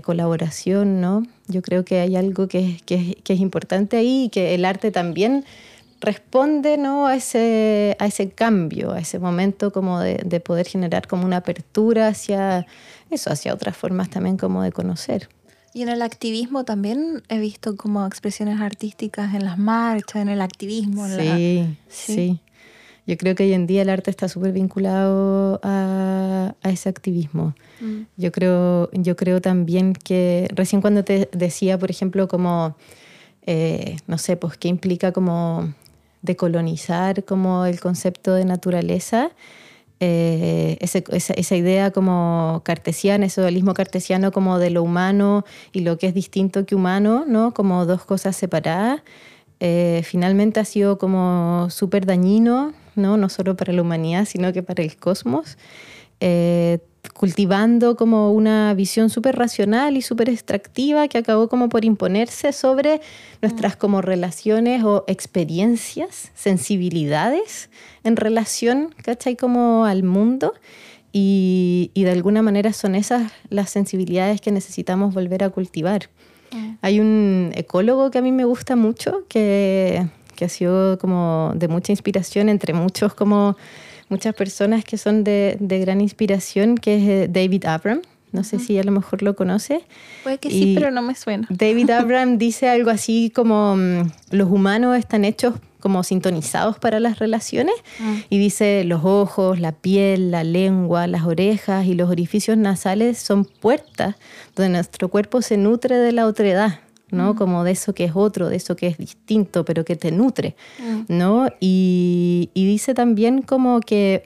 colaboración, 0.04 1.00
¿no? 1.00 1.24
Yo 1.48 1.62
creo 1.62 1.86
que 1.86 2.02
hay 2.02 2.18
algo 2.18 2.50
que, 2.50 2.82
que, 2.86 3.18
que 3.24 3.34
es 3.34 3.40
importante 3.40 3.96
ahí 3.96 4.26
y 4.26 4.30
que 4.30 4.54
el 4.54 4.66
arte 4.66 4.92
también 4.92 5.46
responde 6.00 6.78
¿no? 6.78 7.08
a, 7.08 7.16
ese, 7.16 7.96
a 8.00 8.06
ese 8.06 8.30
cambio, 8.30 8.92
a 8.92 9.00
ese 9.00 9.20
momento 9.20 9.72
como 9.72 10.00
de, 10.00 10.22
de, 10.26 10.40
poder 10.40 10.68
generar 10.68 11.08
como 11.08 11.26
una 11.26 11.38
apertura 11.38 12.08
hacia 12.08 12.66
eso, 13.10 13.32
hacia 13.32 13.54
otras 13.54 13.76
formas 13.76 14.10
también 14.10 14.38
como 14.38 14.62
de 14.62 14.72
conocer. 14.72 15.30
Y 15.78 15.84
en 15.84 15.90
el 15.90 16.02
activismo 16.02 16.64
también 16.64 17.22
he 17.30 17.38
visto 17.38 17.76
como 17.76 18.06
expresiones 18.08 18.60
artísticas 18.60 19.36
en 19.36 19.46
las 19.46 19.60
marchas, 19.60 20.24
en 20.24 20.30
el 20.30 20.42
activismo. 20.42 21.08
sí, 21.08 21.78
sí, 21.88 22.42
Yo 23.06 23.16
creo 23.16 23.36
que 23.36 23.44
hoy 23.44 23.54
en 23.54 23.68
día 23.68 23.84
el 23.84 23.90
arte 23.90 24.10
está 24.10 24.28
súper 24.28 24.54
vinculado 24.54 25.60
a, 25.62 26.56
a, 26.64 26.70
ese 26.72 26.90
activismo. 26.90 27.54
Mm. 27.80 28.02
Yo, 28.18 28.32
creo, 28.32 28.90
yo 28.92 29.16
creo 29.16 29.40
también 29.40 29.94
que 29.94 30.48
recién 30.56 30.82
cuando 30.82 31.04
te 31.04 31.30
decía, 31.32 31.78
por 31.78 31.92
ejemplo, 31.92 32.28
como, 32.28 32.76
eh, 33.46 33.98
no 34.08 34.18
sé, 34.18 34.36
pues 34.36 34.58
qué 34.58 34.70
implica 34.70 35.12
como 35.12 35.76
decolonizar 36.28 37.24
como 37.24 37.66
el 37.66 37.80
concepto 37.80 38.36
de 38.36 38.46
naturaleza, 38.46 39.32
eh, 40.00 40.78
esa, 40.80 41.00
esa, 41.00 41.56
idea 41.56 41.90
como 41.90 42.62
cartesiana, 42.64 43.26
ese 43.26 43.42
dualismo 43.42 43.74
cartesiano 43.74 44.32
como 44.32 44.60
de 44.60 44.70
lo 44.70 44.84
humano 44.84 45.44
y 45.72 45.80
lo 45.80 45.98
que 45.98 46.06
es 46.06 46.14
distinto 46.14 46.68
que 46.68 46.76
humano, 46.76 47.26
¿no? 47.28 47.52
como 47.56 47.88
dos 47.88 48.06
cosas 48.06 48.36
separadas, 48.36 49.02
eh, 49.60 50.02
finalmente 50.04 50.60
ha 50.60 50.66
sido 50.66 51.00
como 51.00 51.68
súper 51.72 52.06
dañino, 52.06 52.74
¿no? 52.96 53.18
no 53.18 53.30
solo 53.30 53.56
para 53.56 53.74
la 53.74 53.82
humanidad, 53.82 54.26
sino 54.26 54.54
que 54.54 54.62
para 54.62 54.84
el 54.84 54.98
cosmos. 54.98 55.58
Eh, 56.20 56.78
cultivando 57.14 57.96
como 57.96 58.32
una 58.32 58.74
visión 58.74 59.10
súper 59.10 59.36
racional 59.36 59.98
y 59.98 60.02
súper 60.02 60.30
extractiva 60.30 61.08
que 61.08 61.18
acabó 61.18 61.48
como 61.50 61.70
por 61.70 61.86
imponerse 61.86 62.54
sobre 62.54 63.02
nuestras 63.42 63.76
mm. 63.76 63.80
como 63.80 64.02
relaciones 64.02 64.84
o 64.84 65.04
experiencias, 65.08 66.32
sensibilidades 66.36 67.70
en 68.04 68.16
relación, 68.16 68.94
¿cachai? 69.04 69.36
Como 69.36 69.86
al 69.86 70.04
mundo. 70.04 70.54
Y, 71.14 71.92
y 71.94 72.04
de 72.04 72.12
alguna 72.12 72.42
manera 72.42 72.74
son 72.74 72.94
esas 72.94 73.32
las 73.50 73.70
sensibilidades 73.70 74.42
que 74.42 74.52
necesitamos 74.52 75.14
volver 75.14 75.44
a 75.44 75.50
cultivar. 75.50 76.10
Mm. 76.52 76.74
Hay 76.82 77.00
un 77.00 77.52
ecólogo 77.56 78.12
que 78.12 78.20
a 78.20 78.22
mí 78.22 78.32
me 78.32 78.46
gusta 78.46 78.76
mucho, 78.76 79.24
que, 79.28 80.06
que 80.36 80.46
ha 80.46 80.50
sido 80.50 80.98
como 80.98 81.52
de 81.56 81.68
mucha 81.68 81.92
inspiración 81.92 82.50
entre 82.50 82.74
muchos 82.74 83.14
como 83.14 83.58
muchas 84.10 84.34
personas 84.34 84.84
que 84.84 84.98
son 84.98 85.24
de, 85.24 85.58
de 85.60 85.80
gran 85.80 86.02
inspiración, 86.02 86.78
que 86.78 86.98
es 86.98 87.04
eh, 87.04 87.28
David 87.30 87.66
Abram. 87.66 88.02
No 88.34 88.44
sé 88.44 88.60
si 88.60 88.78
a 88.78 88.84
lo 88.84 88.92
mejor 88.92 89.24
lo 89.24 89.36
conoce. 89.36 89.84
Puede 90.24 90.38
que 90.38 90.50
sí, 90.50 90.74
pero 90.78 90.92
no 90.92 91.02
me 91.02 91.16
suena. 91.16 91.48
David 91.50 91.90
Abram 91.92 92.38
dice 92.38 92.70
algo 92.70 92.90
así 92.90 93.32
como 93.34 93.76
mm, 93.78 94.12
los 94.32 94.52
humanos 94.52 94.98
están 94.98 95.24
hechos 95.24 95.56
como 95.80 96.04
sintonizados 96.04 96.80
para 96.80 97.00
las 97.00 97.20
relaciones 97.20 97.76
mm. 98.00 98.16
y 98.30 98.38
dice 98.38 98.84
los 98.84 99.06
ojos, 99.06 99.60
la 99.60 99.72
piel, 99.72 100.32
la 100.32 100.44
lengua, 100.44 101.08
las 101.08 101.24
orejas 101.24 101.86
y 101.86 101.94
los 101.94 102.10
orificios 102.10 102.58
nasales 102.58 103.18
son 103.18 103.46
puertas 103.46 104.16
donde 104.56 104.70
nuestro 104.70 105.08
cuerpo 105.08 105.42
se 105.42 105.58
nutre 105.58 105.96
de 105.96 106.12
la 106.12 106.26
otredad. 106.26 106.80
¿No? 107.12 107.34
Mm. 107.34 107.38
Como 107.38 107.64
de 107.64 107.72
eso 107.72 107.94
que 107.94 108.06
es 108.06 108.12
otro, 108.16 108.50
de 108.50 108.56
eso 108.56 108.76
que 108.76 108.88
es 108.88 108.98
distinto, 108.98 109.66
pero 109.66 109.86
que 109.86 109.96
te 109.96 110.12
nutre, 110.12 110.56
mm. 110.80 111.04
¿no? 111.08 111.48
Y, 111.60 112.50
dice 112.54 112.94
también 112.94 113.42
como 113.42 113.80
que 113.80 114.26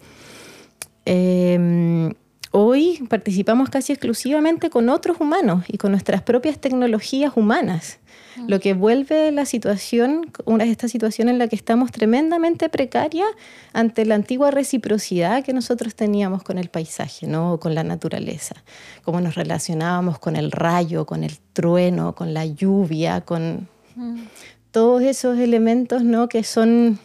em, 1.05 2.13
hoy 2.51 3.03
participamos 3.09 3.69
casi 3.69 3.93
exclusivamente 3.93 4.69
con 4.69 4.89
otros 4.89 5.17
humanos 5.19 5.63
y 5.67 5.77
con 5.77 5.91
nuestras 5.91 6.21
propias 6.21 6.59
tecnologías 6.59 7.33
humanas. 7.35 7.99
Lo 8.47 8.59
que 8.59 8.73
vuelve 8.73 9.31
la 9.31 9.45
situación, 9.45 10.31
una, 10.45 10.63
esta 10.63 10.87
situación 10.87 11.29
en 11.29 11.37
la 11.37 11.47
que 11.47 11.55
estamos 11.55 11.91
tremendamente 11.91 12.69
precaria 12.69 13.25
ante 13.73 14.05
la 14.05 14.15
antigua 14.15 14.51
reciprocidad 14.51 15.43
que 15.43 15.53
nosotros 15.53 15.95
teníamos 15.95 16.43
con 16.43 16.57
el 16.57 16.69
paisaje, 16.69 17.27
¿no? 17.27 17.59
con 17.59 17.75
la 17.75 17.83
naturaleza, 17.83 18.55
cómo 19.03 19.21
nos 19.21 19.35
relacionábamos 19.35 20.19
con 20.19 20.35
el 20.35 20.51
rayo, 20.51 21.05
con 21.05 21.23
el 21.23 21.37
trueno, 21.53 22.15
con 22.15 22.33
la 22.33 22.45
lluvia, 22.45 23.21
con 23.21 23.67
mm. 23.95 24.23
todos 24.71 25.01
esos 25.03 25.37
elementos 25.37 26.03
¿no? 26.03 26.29
que 26.29 26.43
son 26.43 26.99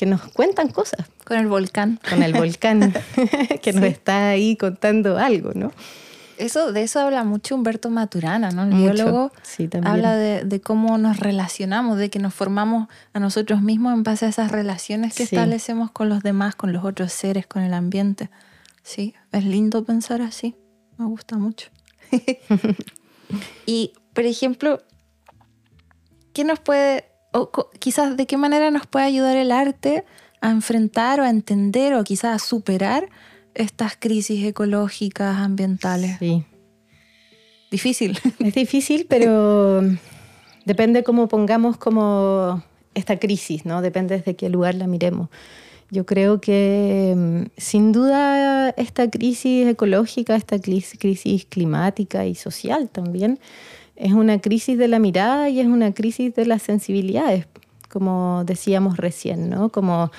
que 0.00 0.06
nos 0.06 0.22
cuentan 0.32 0.68
cosas. 0.68 1.06
Con 1.26 1.36
el 1.36 1.46
volcán. 1.46 2.00
Con 2.08 2.22
el 2.22 2.32
volcán, 2.32 2.94
que 3.62 3.74
nos 3.74 3.84
está 3.84 4.30
ahí 4.30 4.56
contando 4.56 5.18
algo, 5.18 5.52
¿no? 5.54 5.72
Eso, 6.40 6.72
de 6.72 6.82
eso 6.82 7.00
habla 7.00 7.22
mucho 7.24 7.54
Humberto 7.54 7.90
Maturana, 7.90 8.50
¿no? 8.50 8.64
El 8.64 8.74
biólogo 8.74 9.30
habla 9.84 10.16
de, 10.16 10.60
cómo 10.60 10.98
nos 10.98 11.18
relacionamos, 11.18 11.98
de 11.98 12.10
que 12.10 12.18
nos 12.18 12.34
formamos 12.34 12.88
a 13.12 13.20
nosotros 13.20 13.62
mismos 13.62 13.92
en 13.92 14.02
base 14.02 14.26
a 14.26 14.28
esas 14.30 14.50
relaciones 14.50 15.14
que 15.14 15.24
establecemos 15.24 15.90
con 15.90 16.08
los 16.08 16.22
demás, 16.22 16.56
con 16.56 16.72
los 16.72 16.84
otros 16.84 17.12
seres, 17.12 17.46
con 17.46 17.62
el 17.62 17.74
ambiente. 17.74 18.30
Sí, 18.82 19.14
es 19.32 19.44
lindo 19.44 19.84
pensar 19.84 20.22
así. 20.22 20.56
Me 20.96 21.04
gusta 21.06 21.36
mucho. 21.36 21.68
y, 23.66 23.92
por 24.14 24.24
ejemplo, 24.24 24.82
¿qué 26.32 26.44
nos 26.44 26.58
puede 26.58 27.04
o 27.32 27.50
quizás 27.78 28.16
de 28.16 28.26
qué 28.26 28.36
manera 28.36 28.70
nos 28.70 28.86
puede 28.86 29.04
ayudar 29.04 29.36
el 29.36 29.52
arte 29.52 30.04
a 30.40 30.50
enfrentar 30.50 31.20
o 31.20 31.24
a 31.24 31.30
entender 31.30 31.94
o 31.94 32.02
quizás 32.04 32.34
a 32.34 32.44
superar 32.44 33.08
estas 33.54 33.96
crisis 33.96 34.44
ecológicas, 34.44 35.38
ambientales. 35.38 36.18
Sí. 36.18 36.44
Difícil. 37.70 38.18
Es 38.40 38.54
difícil, 38.54 39.06
pero 39.08 39.82
depende 40.64 41.02
cómo 41.04 41.28
pongamos 41.28 41.76
como 41.76 42.62
esta 42.94 43.18
crisis, 43.18 43.64
¿no? 43.64 43.82
Depende 43.82 44.16
desde 44.16 44.34
qué 44.36 44.48
lugar 44.48 44.74
la 44.74 44.86
miremos. 44.86 45.28
Yo 45.90 46.06
creo 46.06 46.40
que 46.40 47.14
mm, 47.16 47.42
sin 47.56 47.92
duda 47.92 48.70
esta 48.70 49.10
crisis 49.10 49.66
ecológica, 49.66 50.36
esta 50.36 50.58
crisis 50.58 51.44
climática 51.46 52.26
y 52.26 52.34
social 52.34 52.88
también, 52.88 53.40
es 53.96 54.12
una 54.12 54.40
crisis 54.40 54.78
de 54.78 54.88
la 54.88 54.98
mirada 54.98 55.48
y 55.50 55.60
es 55.60 55.66
una 55.66 55.92
crisis 55.92 56.34
de 56.34 56.46
las 56.46 56.62
sensibilidades, 56.62 57.46
como 57.88 58.44
decíamos 58.46 58.96
recién, 58.96 59.50
¿no? 59.50 59.68
Como 59.68 60.10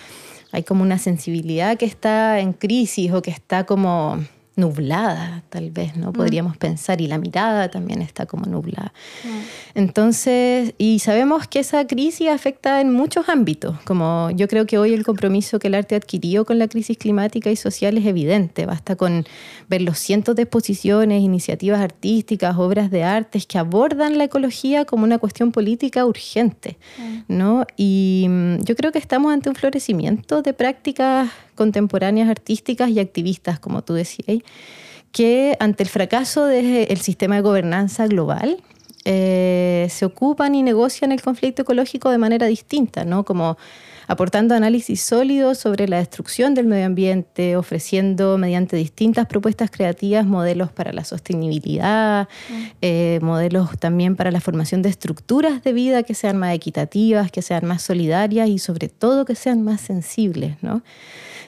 hay 0.51 0.63
como 0.63 0.83
una 0.83 0.97
sensibilidad 0.97 1.77
que 1.77 1.85
está 1.85 2.39
en 2.39 2.53
crisis 2.53 3.11
o 3.11 3.21
que 3.21 3.31
está 3.31 3.65
como 3.65 4.19
nublada, 4.55 5.43
tal 5.49 5.71
vez, 5.71 5.95
¿no? 5.95 6.09
Mm. 6.09 6.13
Podríamos 6.13 6.57
pensar, 6.57 6.99
y 6.99 7.07
la 7.07 7.17
mirada 7.17 7.69
también 7.69 8.01
está 8.01 8.25
como 8.25 8.45
nublada. 8.45 8.93
Mm. 9.23 9.29
Entonces, 9.75 10.73
y 10.77 10.99
sabemos 10.99 11.47
que 11.47 11.59
esa 11.59 11.87
crisis 11.87 12.27
afecta 12.27 12.81
en 12.81 12.91
muchos 12.91 13.29
ámbitos, 13.29 13.79
como 13.85 14.29
yo 14.31 14.47
creo 14.49 14.65
que 14.65 14.77
hoy 14.77 14.93
el 14.93 15.05
compromiso 15.05 15.57
que 15.57 15.67
el 15.67 15.75
arte 15.75 15.95
adquirió 15.95 16.45
con 16.45 16.59
la 16.59 16.67
crisis 16.67 16.97
climática 16.97 17.49
y 17.49 17.55
social 17.55 17.97
es 17.97 18.05
evidente, 18.05 18.65
basta 18.65 18.97
con 18.97 19.25
ver 19.69 19.81
los 19.81 19.97
cientos 19.97 20.35
de 20.35 20.43
exposiciones, 20.43 21.21
iniciativas 21.21 21.79
artísticas, 21.79 22.57
obras 22.57 22.91
de 22.91 23.03
artes 23.03 23.45
que 23.45 23.57
abordan 23.57 24.17
la 24.17 24.25
ecología 24.25 24.83
como 24.83 25.05
una 25.05 25.17
cuestión 25.17 25.53
política 25.53 26.05
urgente, 26.05 26.77
mm. 26.97 27.19
¿no? 27.29 27.65
Y 27.77 28.27
yo 28.63 28.75
creo 28.75 28.91
que 28.91 28.99
estamos 28.99 29.31
ante 29.31 29.47
un 29.47 29.55
florecimiento 29.55 30.41
de 30.41 30.53
prácticas 30.53 31.29
contemporáneas 31.61 32.27
artísticas 32.27 32.89
y 32.89 32.99
activistas, 32.99 33.59
como 33.59 33.83
tú 33.83 33.93
decías, 33.93 34.41
que 35.11 35.55
ante 35.59 35.83
el 35.83 35.89
fracaso 35.89 36.45
del 36.45 36.97
sistema 36.97 37.35
de 37.35 37.41
gobernanza 37.41 38.07
global, 38.07 38.57
eh, 39.05 39.85
se 39.91 40.05
ocupan 40.05 40.55
y 40.55 40.63
negocian 40.63 41.11
el 41.11 41.21
conflicto 41.21 41.61
ecológico 41.61 42.09
de 42.09 42.17
manera 42.17 42.47
distinta, 42.47 43.05
¿no? 43.05 43.25
Como 43.25 43.59
aportando 44.07 44.55
análisis 44.55 45.01
sólidos 45.03 45.59
sobre 45.59 45.87
la 45.87 45.97
destrucción 45.97 46.55
del 46.55 46.65
medio 46.65 46.87
ambiente, 46.87 47.55
ofreciendo 47.55 48.39
mediante 48.39 48.75
distintas 48.75 49.27
propuestas 49.27 49.69
creativas 49.69 50.25
modelos 50.25 50.71
para 50.71 50.93
la 50.93 51.03
sostenibilidad, 51.03 52.27
mm. 52.49 52.53
eh, 52.81 53.19
modelos 53.21 53.77
también 53.77 54.15
para 54.15 54.31
la 54.31 54.41
formación 54.41 54.81
de 54.81 54.89
estructuras 54.89 55.61
de 55.63 55.73
vida 55.73 56.01
que 56.01 56.15
sean 56.15 56.37
más 56.37 56.55
equitativas, 56.55 57.31
que 57.31 57.43
sean 57.43 57.67
más 57.67 57.83
solidarias 57.83 58.49
y 58.49 58.57
sobre 58.57 58.89
todo 58.89 59.25
que 59.25 59.35
sean 59.35 59.61
más 59.61 59.81
sensibles, 59.81 60.57
¿no? 60.63 60.81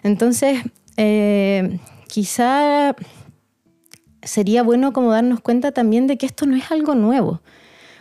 Entonces, 0.03 0.61
eh, 0.97 1.79
quizá 2.07 2.95
sería 4.21 4.63
bueno 4.63 4.93
como 4.93 5.11
darnos 5.11 5.39
cuenta 5.39 5.71
también 5.71 6.07
de 6.07 6.17
que 6.17 6.25
esto 6.25 6.45
no 6.45 6.55
es 6.55 6.71
algo 6.71 6.95
nuevo. 6.95 7.41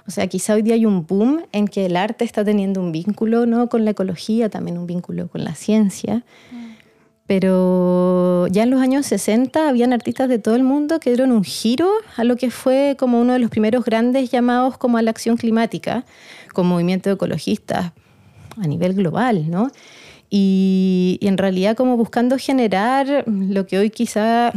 O 0.06 0.10
sea, 0.10 0.26
quizá 0.26 0.54
hoy 0.54 0.62
día 0.62 0.74
hay 0.74 0.84
un 0.84 1.06
boom 1.06 1.44
en 1.52 1.68
que 1.68 1.86
el 1.86 1.96
arte 1.96 2.24
está 2.24 2.44
teniendo 2.44 2.80
un 2.80 2.90
vínculo 2.90 3.46
¿no? 3.46 3.68
con 3.68 3.84
la 3.84 3.92
ecología, 3.92 4.48
también 4.48 4.78
un 4.78 4.86
vínculo 4.86 5.28
con 5.28 5.44
la 5.44 5.54
ciencia. 5.54 6.24
Pero 7.26 8.48
ya 8.48 8.64
en 8.64 8.70
los 8.70 8.80
años 8.80 9.06
60 9.06 9.68
habían 9.68 9.92
artistas 9.92 10.28
de 10.28 10.38
todo 10.38 10.56
el 10.56 10.64
mundo 10.64 10.98
que 10.98 11.10
dieron 11.10 11.30
un 11.30 11.44
giro 11.44 11.88
a 12.16 12.24
lo 12.24 12.36
que 12.36 12.50
fue 12.50 12.96
como 12.98 13.20
uno 13.20 13.32
de 13.32 13.38
los 13.38 13.48
primeros 13.48 13.84
grandes 13.84 14.30
llamados 14.30 14.76
como 14.76 14.98
a 14.98 15.02
la 15.02 15.12
acción 15.12 15.36
climática, 15.36 16.04
con 16.52 16.66
movimiento 16.66 17.10
ecologista 17.10 17.94
a 18.60 18.66
nivel 18.66 18.94
global, 18.94 19.50
¿no? 19.50 19.70
Y, 20.34 21.18
en 21.20 21.36
realidad 21.36 21.76
como 21.76 21.98
buscando 21.98 22.38
generar 22.38 23.24
lo 23.26 23.66
que 23.66 23.78
hoy 23.78 23.90
quizá 23.90 24.50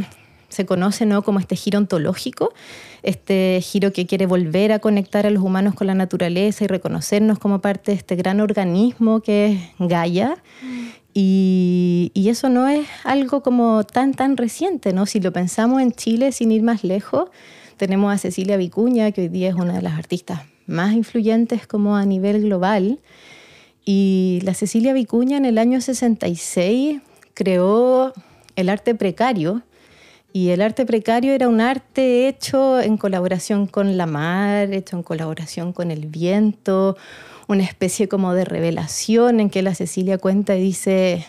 se 0.48 0.64
conoce 0.64 1.04
¿no? 1.04 1.20
como 1.20 1.38
este 1.38 1.54
giro 1.54 1.78
ontológico, 1.78 2.54
este 3.02 3.60
giro 3.62 3.92
que 3.92 4.06
quiere 4.06 4.24
volver 4.24 4.72
a 4.72 4.78
conectar 4.78 5.26
a 5.26 5.30
los 5.30 5.42
humanos 5.42 5.74
con 5.74 5.86
la 5.86 5.94
naturaleza 5.94 6.64
y 6.64 6.66
reconocernos 6.66 7.38
como 7.38 7.60
parte 7.60 7.90
de 7.90 7.98
este 7.98 8.16
gran 8.16 8.40
organismo 8.40 9.20
que 9.20 9.52
es 9.52 9.60
Gaia. 9.78 10.38
Mm. 10.62 10.86
Y, 11.12 12.10
y, 12.14 12.30
eso 12.30 12.48
no 12.48 12.68
es 12.68 12.86
algo 13.04 13.42
como 13.42 13.84
tan, 13.84 14.14
tan 14.14 14.38
reciente, 14.38 14.94
¿no? 14.94 15.04
Si 15.04 15.20
lo 15.20 15.30
pensamos 15.30 15.82
en 15.82 15.92
Chile, 15.92 16.32
sin 16.32 16.52
ir 16.52 16.62
más 16.62 16.84
lejos, 16.84 17.28
tenemos 17.76 18.14
a 18.14 18.18
Cecilia 18.18 18.56
Vicuña, 18.56 19.12
que 19.12 19.22
hoy 19.22 19.28
día 19.28 19.50
es 19.50 19.54
una 19.54 19.74
de 19.74 19.82
las 19.82 19.98
artistas 19.98 20.40
más 20.66 20.94
influyentes 20.94 21.66
como 21.66 21.96
a 21.96 22.04
nivel 22.04 22.42
global, 22.42 22.98
y 23.88 24.40
la 24.42 24.52
Cecilia 24.52 24.92
Vicuña 24.92 25.36
en 25.36 25.44
el 25.44 25.58
año 25.58 25.80
66 25.80 27.00
creó 27.34 28.12
el 28.56 28.68
arte 28.68 28.96
precario. 28.96 29.62
Y 30.32 30.50
el 30.50 30.60
arte 30.60 30.84
precario 30.84 31.32
era 31.32 31.48
un 31.48 31.60
arte 31.60 32.26
hecho 32.28 32.80
en 32.80 32.98
colaboración 32.98 33.68
con 33.68 33.96
la 33.96 34.06
mar, 34.06 34.72
hecho 34.74 34.96
en 34.96 35.04
colaboración 35.04 35.72
con 35.72 35.90
el 35.92 36.06
viento, 36.06 36.96
una 37.46 37.62
especie 37.62 38.08
como 38.08 38.34
de 38.34 38.44
revelación 38.44 39.38
en 39.38 39.48
que 39.48 39.62
la 39.62 39.74
Cecilia 39.74 40.18
cuenta 40.18 40.56
y 40.56 40.62
dice, 40.62 41.24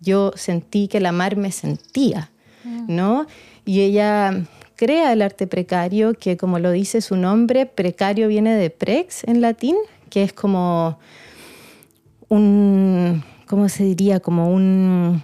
yo 0.00 0.32
sentí 0.34 0.88
que 0.88 1.00
la 1.00 1.12
mar 1.12 1.36
me 1.36 1.52
sentía, 1.52 2.30
mm. 2.64 2.84
¿no? 2.88 3.26
Y 3.64 3.80
ella 3.80 4.44
crea 4.74 5.12
el 5.12 5.22
arte 5.22 5.46
precario, 5.46 6.14
que 6.14 6.36
como 6.36 6.58
lo 6.58 6.72
dice 6.72 7.00
su 7.00 7.16
nombre, 7.16 7.64
precario 7.64 8.26
viene 8.26 8.54
de 8.56 8.70
prex 8.70 9.22
en 9.24 9.40
latín, 9.40 9.76
que 10.10 10.24
es 10.24 10.32
como 10.32 10.98
un, 12.32 13.22
¿cómo 13.46 13.68
se 13.68 13.84
diría? 13.84 14.20
Como 14.20 14.48
un 14.48 15.22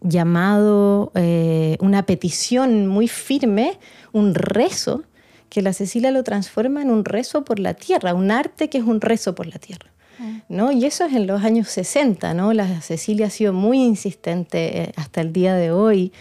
llamado, 0.00 1.12
eh, 1.14 1.76
una 1.80 2.06
petición 2.06 2.86
muy 2.86 3.08
firme, 3.08 3.78
un 4.12 4.34
rezo, 4.34 5.02
que 5.50 5.60
la 5.60 5.72
Cecilia 5.72 6.10
lo 6.12 6.22
transforma 6.22 6.80
en 6.80 6.90
un 6.90 7.04
rezo 7.04 7.44
por 7.44 7.58
la 7.58 7.74
tierra, 7.74 8.14
un 8.14 8.30
arte 8.30 8.70
que 8.70 8.78
es 8.78 8.84
un 8.84 9.00
rezo 9.00 9.34
por 9.34 9.46
la 9.46 9.58
tierra. 9.58 9.90
Mm. 10.18 10.38
¿No? 10.48 10.72
Y 10.72 10.86
eso 10.86 11.04
es 11.04 11.12
en 11.12 11.26
los 11.26 11.44
años 11.44 11.68
60, 11.68 12.32
¿no? 12.34 12.54
La 12.54 12.80
Cecilia 12.80 13.26
ha 13.26 13.30
sido 13.30 13.52
muy 13.52 13.82
insistente 13.82 14.82
eh, 14.82 14.92
hasta 14.96 15.20
el 15.20 15.32
día 15.32 15.54
de 15.54 15.72
hoy, 15.72 16.12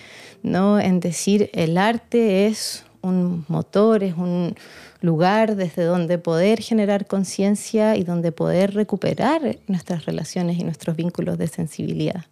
¿no? 0.43 0.79
En 0.79 0.99
decir 0.99 1.49
el 1.53 1.77
arte 1.77 2.47
es 2.47 2.83
un 3.01 3.45
motor, 3.47 4.03
es 4.03 4.15
un, 4.15 4.55
lugar 5.01 5.55
desde 5.55 5.83
donde 5.83 6.17
poder 6.17 6.61
generar 6.61 7.07
conciencia 7.07 7.95
y 7.95 8.03
donde 8.03 8.31
poder 8.31 8.73
recuperar 8.73 9.59
nuestras 9.67 10.05
relaciones 10.05 10.59
y 10.59 10.63
nuestros 10.63 10.95
vínculos 10.95 11.37
de 11.37 11.47
sensibilidad. 11.47 12.25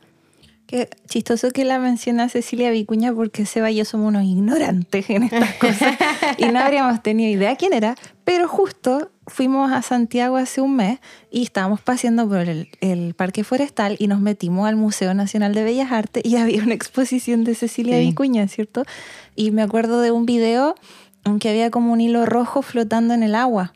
Qué 0.68 0.90
chistoso 1.08 1.52
que 1.52 1.64
la 1.64 1.80
menciona 1.80 2.28
Cecilia 2.28 2.70
Vicuña 2.72 3.14
porque 3.14 3.46
Seba 3.46 3.72
y 3.72 3.78
yo 3.78 3.86
somos 3.86 4.10
unos 4.10 4.26
ignorantes 4.26 5.10
en 5.10 5.24
estas 5.24 5.54
cosas 5.62 5.98
y 6.38 6.46
no 6.48 6.60
habríamos 6.60 7.02
tenido 7.02 7.32
idea 7.32 7.56
quién 7.56 7.72
era, 7.72 7.96
pero 8.26 8.50
justo 8.50 9.10
fuimos 9.28 9.72
a 9.72 9.82
Santiago 9.82 10.36
hace 10.36 10.60
un 10.60 10.76
mes 10.76 11.00
y 11.32 11.44
estábamos 11.44 11.80
paseando 11.80 12.28
por 12.28 12.40
el, 12.40 13.14
Parque 13.16 13.46
Forestal 13.46 13.96
y 13.98 14.08
nos 14.08 14.20
metimos 14.20 14.68
al 14.68 14.76
Museo 14.76 15.14
Nacional 15.14 15.54
de 15.54 15.64
Bellas 15.64 15.94
Artes 15.94 16.24
y 16.26 16.36
había 16.36 16.62
una 16.62 16.74
exposición 16.74 17.46
de 17.46 17.56
Cecilia 17.56 17.98
Vicuña, 18.00 18.46
¿cierto? 18.50 18.84
Y 19.38 19.52
me 19.52 19.62
acuerdo 19.62 20.02
de 20.02 20.12
un 20.12 20.26
video 20.26 20.76
aunque 21.28 21.50
había 21.50 21.70
como 21.70 21.94
un 21.94 22.02
hilo 22.02 22.26
rojo 22.26 22.62
flotando 22.62 23.14
en 23.14 23.24
el 23.24 23.36
agua. 23.36 23.74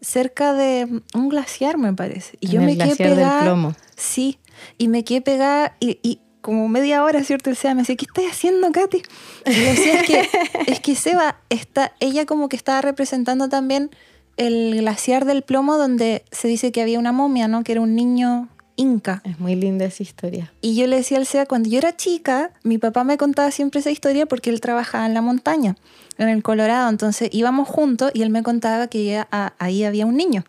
Cerca 0.00 0.52
de 0.52 1.02
un 1.14 1.28
glaciar, 1.28 1.78
me 1.78 1.92
parece. 1.92 2.36
Y 2.40 2.48
yo 2.48 2.60
me 2.60 2.76
quedé 2.76 2.96
pegada. 2.96 3.36
Del 3.36 3.44
plomo. 3.44 3.74
Sí. 3.96 4.38
Y 4.78 4.88
me 4.88 5.04
quedé 5.04 5.20
pegada 5.20 5.76
y, 5.80 6.20
como 6.40 6.68
media 6.68 7.02
hora, 7.02 7.24
¿cierto? 7.24 7.50
El 7.50 7.56
Seba 7.56 7.74
me 7.74 7.82
decía, 7.82 7.96
¿qué 7.96 8.04
estás 8.04 8.24
haciendo, 8.30 8.70
Katy? 8.70 9.02
Y 9.46 9.52
yo 9.52 9.60
decía, 9.60 10.00
es 10.00 10.06
que, 10.06 10.28
es 10.66 10.80
que 10.80 10.94
Seba, 10.94 11.40
está, 11.48 11.94
ella 12.00 12.26
como 12.26 12.48
que 12.48 12.56
estaba 12.56 12.82
representando 12.82 13.48
también 13.48 13.90
el 14.36 14.76
glaciar 14.76 15.24
del 15.24 15.42
plomo 15.42 15.78
donde 15.78 16.24
se 16.30 16.48
dice 16.48 16.70
que 16.70 16.82
había 16.82 16.98
una 16.98 17.12
momia, 17.12 17.48
¿no? 17.48 17.64
Que 17.64 17.72
era 17.72 17.80
un 17.80 17.94
niño 17.94 18.48
inca. 18.76 19.22
Es 19.24 19.40
muy 19.40 19.54
linda 19.54 19.86
esa 19.86 20.02
historia. 20.02 20.52
Y 20.60 20.74
yo 20.74 20.86
le 20.86 20.96
decía 20.96 21.16
al 21.16 21.26
Seba, 21.26 21.46
cuando 21.46 21.70
yo 21.70 21.78
era 21.78 21.96
chica, 21.96 22.52
mi 22.62 22.78
papá 22.78 23.04
me 23.04 23.16
contaba 23.16 23.50
siempre 23.50 23.80
esa 23.80 23.90
historia 23.90 24.26
porque 24.26 24.50
él 24.50 24.60
trabajaba 24.60 25.06
en 25.06 25.14
la 25.14 25.22
montaña 25.22 25.76
en 26.18 26.28
el 26.28 26.42
Colorado. 26.42 26.88
Entonces 26.88 27.28
íbamos 27.32 27.68
juntos 27.68 28.10
y 28.14 28.22
él 28.22 28.30
me 28.30 28.42
contaba 28.42 28.88
que 28.88 29.24
ahí 29.58 29.84
había 29.84 30.06
un 30.06 30.16
niño. 30.16 30.44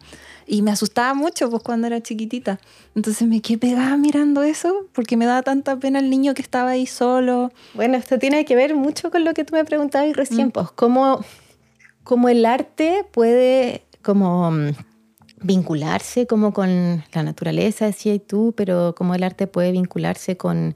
Y 0.48 0.62
me 0.62 0.72
asustaba 0.72 1.14
mucho 1.16 1.50
pues 1.50 1.64
cuando 1.64 1.88
era 1.88 2.02
chiquitita. 2.02 2.60
Entonces 2.94 3.28
me 3.28 3.42
quedé 3.42 3.58
pegada 3.58 3.98
mirando 3.98 4.44
eso 4.44 4.88
porque 4.94 5.18
me 5.18 5.26
daba 5.26 5.42
tanta 5.42 5.78
pena 5.78 6.00
el 6.00 6.10
niño 6.10 6.34
que 6.34 6.42
estaba 6.42 6.72
ahí 6.72 6.86
solo. 6.86 7.52
Bueno, 7.74 7.98
esto 7.98 8.20
tiene 8.20 8.46
que 8.46 8.56
ver 8.56 8.76
mucho 8.76 9.10
con 9.10 9.26
lo 9.26 9.34
que 9.34 9.44
tú 9.44 9.56
me 9.56 9.66
preguntabas 9.66 10.16
recién, 10.16 10.50
mm. 10.50 10.52
pues 10.52 10.72
cómo, 10.72 11.26
cómo 12.04 12.30
el 12.30 12.46
arte 12.46 13.06
puede 13.12 13.84
como 14.04 14.52
mm, 14.52 14.70
vincularse 15.42 16.28
como 16.28 16.54
con 16.54 17.04
la 17.14 17.24
naturaleza, 17.24 17.86
decías 17.86 18.20
tú, 18.26 18.54
pero 18.56 18.94
cómo 18.96 19.16
el 19.16 19.24
arte 19.24 19.48
puede 19.48 19.72
vincularse 19.72 20.38
con 20.38 20.76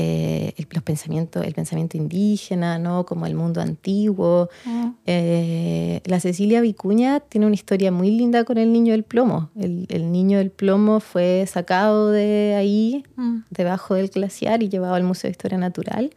eh, 0.00 0.54
el, 0.56 0.66
los 0.70 0.82
pensamientos, 0.82 1.44
el 1.44 1.52
pensamiento 1.54 1.96
indígena, 1.96 2.78
¿no? 2.78 3.04
como 3.04 3.26
el 3.26 3.34
mundo 3.34 3.60
antiguo. 3.60 4.48
Mm. 4.64 4.88
Eh, 5.06 6.00
la 6.06 6.20
Cecilia 6.20 6.60
Vicuña 6.60 7.20
tiene 7.20 7.46
una 7.46 7.54
historia 7.54 7.92
muy 7.92 8.10
linda 8.10 8.44
con 8.44 8.56
el 8.56 8.72
niño 8.72 8.92
del 8.92 9.04
plomo. 9.04 9.50
El, 9.58 9.86
el 9.90 10.10
niño 10.10 10.38
del 10.38 10.50
plomo 10.50 11.00
fue 11.00 11.44
sacado 11.46 12.10
de 12.10 12.54
ahí, 12.56 13.04
Mm. 13.16 13.44
debajo 13.50 13.94
del 13.94 14.08
glaciar, 14.08 14.62
y 14.62 14.68
llevado 14.68 14.94
al 14.94 15.02
Museo 15.04 15.28
de 15.28 15.32
Historia 15.32 15.58
Natural. 15.58 16.10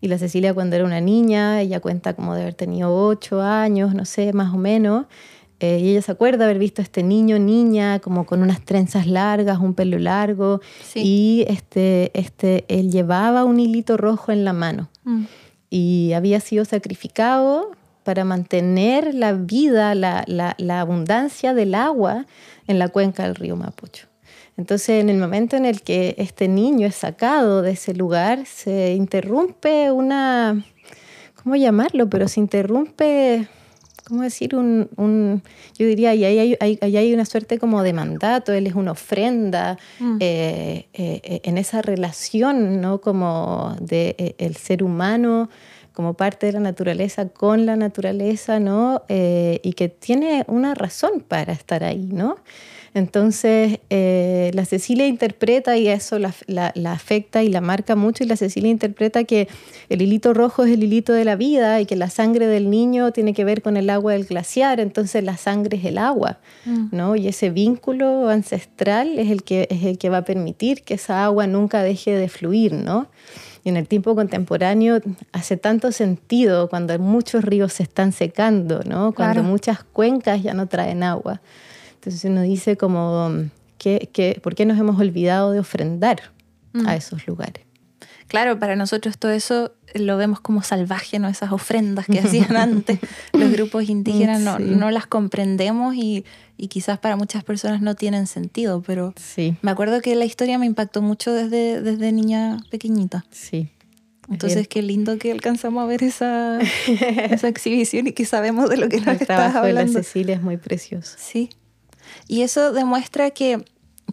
Y 0.00 0.08
la 0.08 0.18
Cecilia 0.18 0.52
cuando 0.52 0.76
era 0.76 0.84
una 0.84 1.00
niña, 1.00 1.60
ella 1.62 1.80
cuenta 1.80 2.12
como 2.14 2.34
de 2.34 2.42
haber 2.42 2.54
tenido 2.54 2.94
ocho 2.94 3.40
años, 3.40 3.94
no 3.94 4.04
sé, 4.04 4.32
más 4.34 4.52
o 4.52 4.58
menos. 4.58 5.06
Eh, 5.60 5.78
y 5.80 5.90
ella 5.90 6.02
se 6.02 6.12
acuerda 6.12 6.44
haber 6.44 6.58
visto 6.58 6.82
a 6.82 6.84
este 6.84 7.02
niño, 7.02 7.38
niña, 7.38 7.98
como 8.00 8.26
con 8.26 8.42
unas 8.42 8.60
trenzas 8.64 9.06
largas, 9.06 9.58
un 9.58 9.74
pelo 9.74 9.98
largo. 9.98 10.60
Sí. 10.84 11.00
Y 11.04 11.44
este, 11.48 12.10
este, 12.18 12.64
él 12.68 12.90
llevaba 12.90 13.44
un 13.44 13.58
hilito 13.58 13.96
rojo 13.96 14.32
en 14.32 14.44
la 14.44 14.52
mano 14.52 14.90
Mm. 15.04 15.24
y 15.70 16.12
había 16.14 16.40
sido 16.40 16.64
sacrificado 16.64 17.70
para 18.04 18.24
mantener 18.24 19.14
la 19.14 19.32
vida, 19.32 19.94
la, 19.94 20.24
la- 20.26 20.54
la 20.58 20.80
abundancia 20.80 21.54
del 21.54 21.74
agua 21.74 22.26
en 22.68 22.78
la 22.78 22.88
cuenca 22.88 23.24
del 23.24 23.34
río 23.34 23.56
Mapocho. 23.56 24.06
Entonces, 24.58 25.00
en 25.00 25.10
el 25.10 25.18
momento 25.18 25.56
en 25.56 25.64
el 25.66 25.82
que 25.82 26.14
este 26.18 26.48
niño 26.48 26.86
es 26.86 26.94
sacado 26.94 27.62
de 27.62 27.72
ese 27.72 27.94
lugar, 27.94 28.46
se 28.46 28.94
interrumpe 28.94 29.90
una, 29.90 30.64
¿cómo 31.42 31.56
llamarlo? 31.56 32.08
Pero 32.08 32.26
se 32.28 32.40
interrumpe, 32.40 33.48
¿cómo 34.06 34.22
decir? 34.22 34.54
Un, 34.54 34.88
un- 34.96 35.42
yo 35.78 35.86
diría, 35.86 36.14
y 36.14 36.24
ahí 36.24 36.38
hay, 36.38 36.56
hay- 36.60 36.78
ahí 36.80 36.96
hay 36.96 37.12
una 37.14 37.24
suerte 37.24 37.58
como 37.58 37.82
de 37.82 37.92
mandato, 37.92 38.52
él 38.52 38.66
es 38.66 38.74
una 38.74 38.92
ofrenda, 38.92 39.78
Mm. 39.98 40.16
eh, 40.20 40.86
eh, 40.94 41.20
eh, 41.24 41.40
en 41.44 41.58
esa 41.58 41.82
relación, 41.82 42.80
¿no? 42.80 43.00
Como 43.00 43.76
de 43.80 44.34
el 44.38 44.56
ser 44.56 44.82
humano 44.82 45.48
como 45.96 46.12
parte 46.12 46.44
de 46.44 46.52
la 46.52 46.60
naturaleza 46.60 47.26
con 47.30 47.64
la 47.64 47.74
naturaleza, 47.74 48.60
¿no? 48.60 49.02
Eh, 49.08 49.60
y 49.62 49.72
que 49.72 49.88
tiene 49.88 50.44
una 50.46 50.74
razón 50.74 51.24
para 51.26 51.54
estar 51.54 51.82
ahí, 51.82 52.06
¿no? 52.12 52.36
Entonces, 52.92 53.78
eh, 53.90 54.50
la 54.54 54.64
Cecilia 54.64 55.06
interpreta 55.06 55.76
y 55.76 55.88
eso 55.88 56.18
la, 56.18 56.34
la- 56.46 56.72
la 56.74 56.92
afecta 56.92 57.42
y 57.42 57.48
la 57.48 57.60
marca 57.60 57.94
mucho 57.94 58.24
y 58.24 58.26
la 58.26 58.36
Cecilia 58.36 58.70
interpreta 58.70 59.24
que 59.24 59.48
el 59.90 60.00
hilito 60.00 60.32
rojo 60.32 60.64
es 60.64 60.72
el 60.72 60.82
hilito 60.82 61.12
de 61.12 61.24
la 61.26 61.36
vida 61.36 61.80
y 61.80 61.86
que 61.86 61.96
la 61.96 62.08
sangre 62.08 62.46
del 62.46 62.70
niño 62.70 63.12
tiene 63.12 63.34
que 63.34 63.44
ver 63.44 63.60
con 63.60 63.76
el 63.76 63.90
agua 63.90 64.12
del 64.14 64.24
glaciar, 64.24 64.80
entonces 64.80 65.22
la 65.24 65.36
sangre 65.36 65.76
es 65.78 65.84
el 65.84 65.98
agua, 65.98 66.38
Mm. 66.64 66.88
¿no? 66.92 67.16
Y 67.16 67.28
ese 67.28 67.50
vínculo 67.50 68.28
ancestral 68.28 69.18
es 69.18 69.30
el 69.30 69.42
que, 69.44 69.68
es 69.70 69.82
el 69.84 69.98
que 69.98 70.08
va 70.08 70.18
a 70.18 70.24
permitir 70.24 70.82
que 70.82 70.94
esa 70.94 71.24
agua 71.24 71.46
nunca 71.46 71.82
deje 71.82 72.12
de 72.16 72.28
fluir, 72.28 72.72
¿no? 72.72 73.06
Y 73.66 73.68
en 73.68 73.76
el 73.76 73.88
tiempo 73.88 74.14
contemporáneo 74.14 75.00
hace 75.32 75.56
tanto 75.56 75.90
sentido 75.90 76.68
cuando 76.68 76.96
muchos 77.00 77.42
ríos 77.44 77.72
se 77.72 77.82
están 77.82 78.12
secando, 78.12 78.82
¿no? 78.86 79.10
Cuando 79.10 79.40
Claro. 79.40 79.42
muchas 79.42 79.82
cuencas 79.82 80.40
ya 80.40 80.54
no 80.54 80.68
traen 80.68 81.02
agua. 81.02 81.40
Entonces 81.94 82.24
uno 82.30 82.42
dice 82.42 82.76
como, 82.76 83.28
¿qué, 83.76 84.08
qué, 84.12 84.38
por 84.40 84.54
qué 84.54 84.66
nos 84.66 84.78
hemos 84.78 85.00
olvidado 85.00 85.50
de 85.50 85.58
ofrendar 85.58 86.18
Mm. 86.74 86.86
a 86.86 86.94
esos 86.94 87.26
lugares? 87.26 87.65
Claro, 88.28 88.58
para 88.58 88.74
nosotros 88.76 89.18
todo 89.18 89.30
eso 89.32 89.72
lo 89.94 90.16
vemos 90.16 90.40
como 90.40 90.62
salvaje, 90.62 91.18
¿no? 91.18 91.28
Esas 91.28 91.52
ofrendas 91.52 92.06
que 92.06 92.18
hacían 92.18 92.56
antes 92.56 92.98
los 93.32 93.50
grupos 93.52 93.88
indígenas, 93.88 94.40
no, 94.40 94.56
Sí. 94.58 94.64
no 94.64 94.90
las 94.90 95.06
comprendemos 95.06 95.94
y, 95.94 96.24
y 96.56 96.68
quizás 96.68 96.98
para 96.98 97.16
muchas 97.16 97.44
personas 97.44 97.80
no 97.82 97.94
tienen 97.94 98.26
sentido, 98.26 98.82
pero 98.82 99.14
Sí, 99.16 99.56
me 99.62 99.70
acuerdo 99.70 100.00
que 100.02 100.14
la 100.16 100.24
historia 100.24 100.58
me 100.58 100.66
impactó 100.66 101.02
mucho 101.02 101.32
desde, 101.32 101.80
desde 101.82 102.12
niña 102.12 102.58
pequeñita. 102.70 103.24
sí. 103.30 103.70
Entonces, 104.28 104.66
qué 104.66 104.82
lindo 104.82 105.18
que 105.18 105.30
alcanzamos 105.30 105.84
a 105.84 105.86
ver 105.86 106.02
esa, 106.02 106.58
esa 107.30 107.46
exhibición 107.46 108.08
y 108.08 108.12
que 108.12 108.24
sabemos 108.24 108.68
de 108.68 108.76
lo 108.76 108.88
que 108.88 108.96
nos 108.98 109.06
el 109.06 109.12
estás 109.12 109.26
trabajo 109.28 109.64
de 109.64 109.72
la 109.72 109.80
hablando. 109.82 110.02
Cecilia 110.02 110.34
es 110.34 110.42
muy 110.42 110.56
precioso. 110.56 111.14
Sí. 111.16 111.50
Y 112.26 112.42
eso 112.42 112.72
demuestra 112.72 113.30
que 113.30 113.64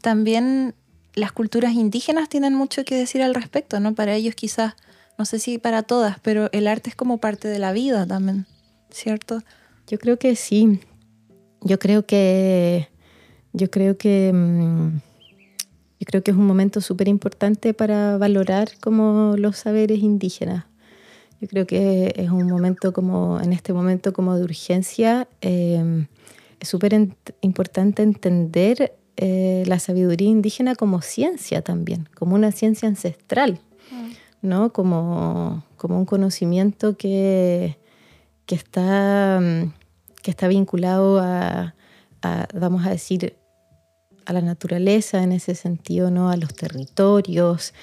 también 0.04 0.76
las 1.15 1.32
culturas 1.32 1.73
indígenas 1.73 2.30
tienen 2.30 2.56
mucho 2.56 2.84
que 2.86 2.95
decir 2.95 3.21
al 3.21 3.36
respecto, 3.36 3.80
¿no? 3.80 3.93
Para 3.95 4.15
ellos 4.15 4.36
quizás, 4.36 4.73
no 5.17 5.26
sé 5.26 5.39
si 5.39 5.58
para 5.58 5.84
todas, 5.84 6.19
pero 6.19 6.49
el 6.52 6.67
arte 6.67 6.89
es 6.89 6.95
como 6.95 7.19
parte 7.19 7.47
de 7.47 7.60
la 7.60 7.71
vida 7.71 8.06
también, 8.06 8.45
¿cierto? 8.89 9.41
Yo 9.88 9.99
creo 9.99 10.17
que 10.17 10.36
sí. 10.36 10.80
Yo 11.62 11.80
creo 11.80 12.06
que. 12.06 12.89
Yo 13.54 13.69
creo 13.69 13.97
que. 13.97 14.32
mm, 14.34 14.99
Yo 15.99 16.06
creo 16.06 16.23
que 16.23 16.32
es 16.32 16.38
un 16.38 16.47
momento 16.47 16.82
súper 16.82 17.08
importante 17.08 17.73
para 17.73 18.17
valorar 18.17 18.69
como 18.82 19.36
los 19.38 19.58
saberes 19.58 19.99
indígenas. 19.99 20.65
Yo 21.39 21.47
creo 21.47 21.67
que 21.67 22.13
es 22.15 22.30
un 22.30 22.47
momento 22.47 22.93
como, 22.93 23.39
en 23.41 23.52
este 23.54 23.73
momento 23.73 24.13
como 24.13 24.36
de 24.36 24.43
urgencia, 24.43 25.28
eh, 25.41 26.06
es 26.60 26.67
súper 26.69 26.93
importante 27.41 28.02
entender 28.02 28.95
eh, 29.17 29.63
la 29.67 29.80
sabiduría 29.80 30.30
indígena 30.30 30.76
como 30.76 31.02
ciencia 31.02 31.62
también, 31.62 32.10
como 32.15 32.36
una 32.36 32.52
ciencia 32.52 32.88
ancestral, 32.88 33.60
¿no? 34.41 34.73
Como, 34.73 35.63
como 35.78 35.99
un 35.99 36.06
conocimiento 36.06 36.97
que, 36.97 37.78
que 38.45 38.56
está, 38.56 39.39
mm, 39.41 39.73
que 40.21 40.32
está 40.32 40.47
vinculado 40.47 41.19
a, 41.19 41.76
a, 42.21 42.47
vamos 42.54 42.86
a 42.86 42.89
decir, 42.89 43.36
a 44.26 44.34
la 44.34 44.41
naturaleza 44.41 45.21
en 45.21 45.32
ese 45.32 45.56
sentido, 45.56 46.10
¿no? 46.10 46.30
A 46.30 46.38
los 46.38 46.54
territorios, 46.54 47.73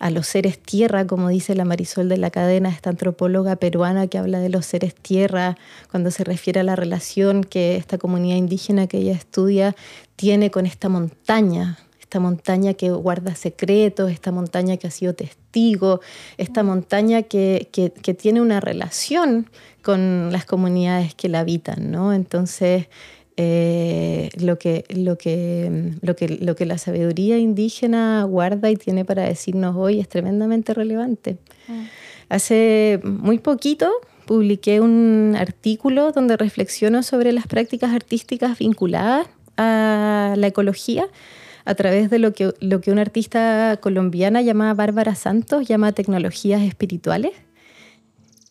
a 0.00 0.10
los 0.10 0.26
seres 0.26 0.58
tierra, 0.58 1.06
como 1.06 1.28
dice 1.28 1.54
la 1.54 1.66
Marisol 1.66 2.08
de 2.08 2.16
la 2.16 2.30
Cadena, 2.30 2.70
esta 2.70 2.90
antropóloga 2.90 3.56
peruana 3.56 4.06
que 4.08 4.16
habla 4.18 4.40
de 4.40 4.48
los 4.48 4.64
seres 4.64 4.94
tierra, 4.94 5.56
cuando 5.90 6.10
se 6.10 6.24
refiere 6.24 6.60
a 6.60 6.64
la 6.64 6.74
relación 6.74 7.44
que 7.44 7.76
esta 7.76 7.98
comunidad 7.98 8.36
indígena 8.36 8.86
que 8.86 8.96
ella 8.98 9.12
estudia 9.12 9.76
tiene 10.16 10.50
con 10.50 10.64
esta 10.64 10.88
montaña, 10.88 11.78
esta 12.00 12.18
montaña 12.18 12.72
que 12.72 12.90
guarda 12.90 13.34
secretos, 13.34 14.10
esta 14.10 14.32
montaña 14.32 14.78
que 14.78 14.86
ha 14.86 14.90
sido 14.90 15.14
testigo, 15.14 16.00
esta 16.38 16.62
montaña 16.62 17.22
que, 17.22 17.68
que, 17.70 17.92
que 17.92 18.14
tiene 18.14 18.40
una 18.40 18.58
relación 18.58 19.50
con 19.82 20.32
las 20.32 20.46
comunidades 20.46 21.14
que 21.14 21.28
la 21.28 21.40
habitan, 21.40 21.90
¿no? 21.90 22.14
Entonces, 22.14 22.88
eh, 23.42 24.28
lo, 24.38 24.58
que, 24.58 24.84
lo, 24.90 25.16
que, 25.16 25.94
lo, 26.02 26.14
que, 26.14 26.28
lo 26.28 26.54
que 26.56 26.66
la 26.66 26.76
sabiduría 26.76 27.38
indígena 27.38 28.22
guarda 28.24 28.70
y 28.70 28.76
tiene 28.76 29.06
para 29.06 29.22
decirnos 29.22 29.76
hoy 29.78 29.98
es 29.98 30.10
tremendamente 30.10 30.74
relevante. 30.74 31.38
Hace 32.28 33.00
muy 33.02 33.38
poquito 33.38 33.90
publiqué 34.26 34.82
un 34.82 35.36
artículo 35.38 36.12
donde 36.12 36.36
reflexiono 36.36 37.02
sobre 37.02 37.32
las 37.32 37.46
prácticas 37.46 37.94
artísticas 37.94 38.58
vinculadas 38.58 39.26
a 39.56 40.34
la 40.36 40.46
ecología 40.46 41.06
a 41.64 41.74
través 41.74 42.10
de 42.10 42.18
lo 42.18 42.34
que, 42.34 42.52
lo 42.60 42.82
que 42.82 42.92
una 42.92 43.00
artista 43.00 43.78
colombiana 43.80 44.42
llamada 44.42 44.74
Bárbara 44.74 45.14
Santos 45.14 45.66
llama 45.66 45.92
tecnologías 45.92 46.60
espirituales. 46.60 47.32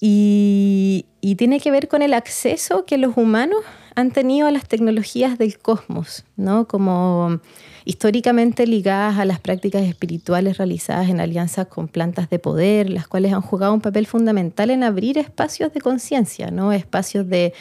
Y, 0.02 1.06
y 1.22 1.36
tiene 1.36 1.60
que 1.60 1.70
ver 1.70 1.90
con 1.90 2.02
el 2.02 2.16
acceso 2.16 2.86
que 2.86 2.98
los 2.98 3.18
humanos 3.18 3.60
han 4.00 4.12
tenido 4.12 4.50
las 4.52 4.68
tecnologías 4.68 5.38
del 5.38 5.58
cosmos, 5.60 6.24
¿no? 6.38 6.68
Como 6.68 7.40
históricamente 7.86 8.68
ligadas 8.68 9.18
a 9.18 9.26
las 9.26 9.40
prácticas 9.40 9.84
espirituales 9.84 10.58
realizadas 10.58 11.10
en 11.10 11.20
alianzas 11.20 11.68
con 11.68 11.88
plantas 11.88 12.30
de 12.30 12.38
poder, 12.38 12.90
las 12.90 13.08
cuales 13.08 13.34
han 13.34 13.42
jugado 13.42 13.74
un 13.74 13.82
papel 13.82 14.06
fundamental 14.06 14.70
en 14.70 14.84
abrir 14.84 15.18
espacios 15.18 15.74
de 15.74 15.82
conciencia, 15.82 16.52
¿no? 16.52 16.72
espacios 16.72 17.28
de 17.30 17.54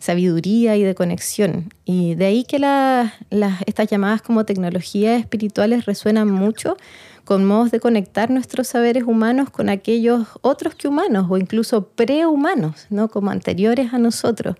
sabiduría 0.00 0.76
y 0.76 0.82
de 0.82 0.94
conexión. 0.94 1.72
Y 1.84 2.14
de 2.16 2.26
ahí 2.26 2.44
que 2.44 2.58
la- 2.58 3.14
las- 3.30 3.62
estas 3.66 3.88
llamadas 3.88 4.22
como 4.22 4.44
tecnologías 4.44 5.20
espirituales 5.20 5.84
resuenan 5.86 6.30
mucho 6.30 6.76
con 7.24 7.44
modos 7.44 7.70
de 7.70 7.80
conectar 7.80 8.30
nuestros 8.30 8.68
saberes 8.68 9.04
humanos 9.04 9.50
con 9.50 9.68
aquellos 9.68 10.26
otros 10.42 10.74
que 10.74 10.88
humanos 10.88 11.26
o 11.28 11.36
incluso 11.38 11.88
prehumanos, 11.88 12.86
¿no? 12.90 13.08
como 13.08 13.30
anteriores 13.30 13.92
a 13.92 13.98
nosotros. 13.98 14.56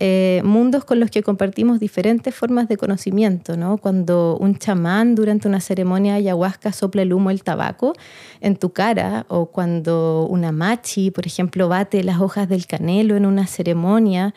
Eh, 0.00 0.42
mundos 0.44 0.84
con 0.84 1.00
los 1.00 1.10
que 1.10 1.24
compartimos 1.24 1.80
diferentes 1.80 2.32
formas 2.32 2.68
de 2.68 2.76
conocimiento, 2.76 3.56
¿no? 3.56 3.78
Cuando 3.78 4.38
un 4.38 4.56
chamán 4.56 5.16
durante 5.16 5.48
una 5.48 5.60
ceremonia 5.60 6.12
de 6.12 6.18
ayahuasca 6.18 6.72
sopla 6.72 7.02
el 7.02 7.12
humo 7.12 7.30
del 7.30 7.42
tabaco 7.42 7.94
en 8.40 8.54
tu 8.54 8.70
cara, 8.70 9.26
o 9.28 9.46
cuando 9.46 10.28
una 10.30 10.52
machi, 10.52 11.10
por 11.10 11.26
ejemplo, 11.26 11.68
bate 11.68 12.04
las 12.04 12.20
hojas 12.20 12.48
del 12.48 12.66
canelo 12.66 13.16
en 13.16 13.26
una 13.26 13.48
ceremonia, 13.48 14.34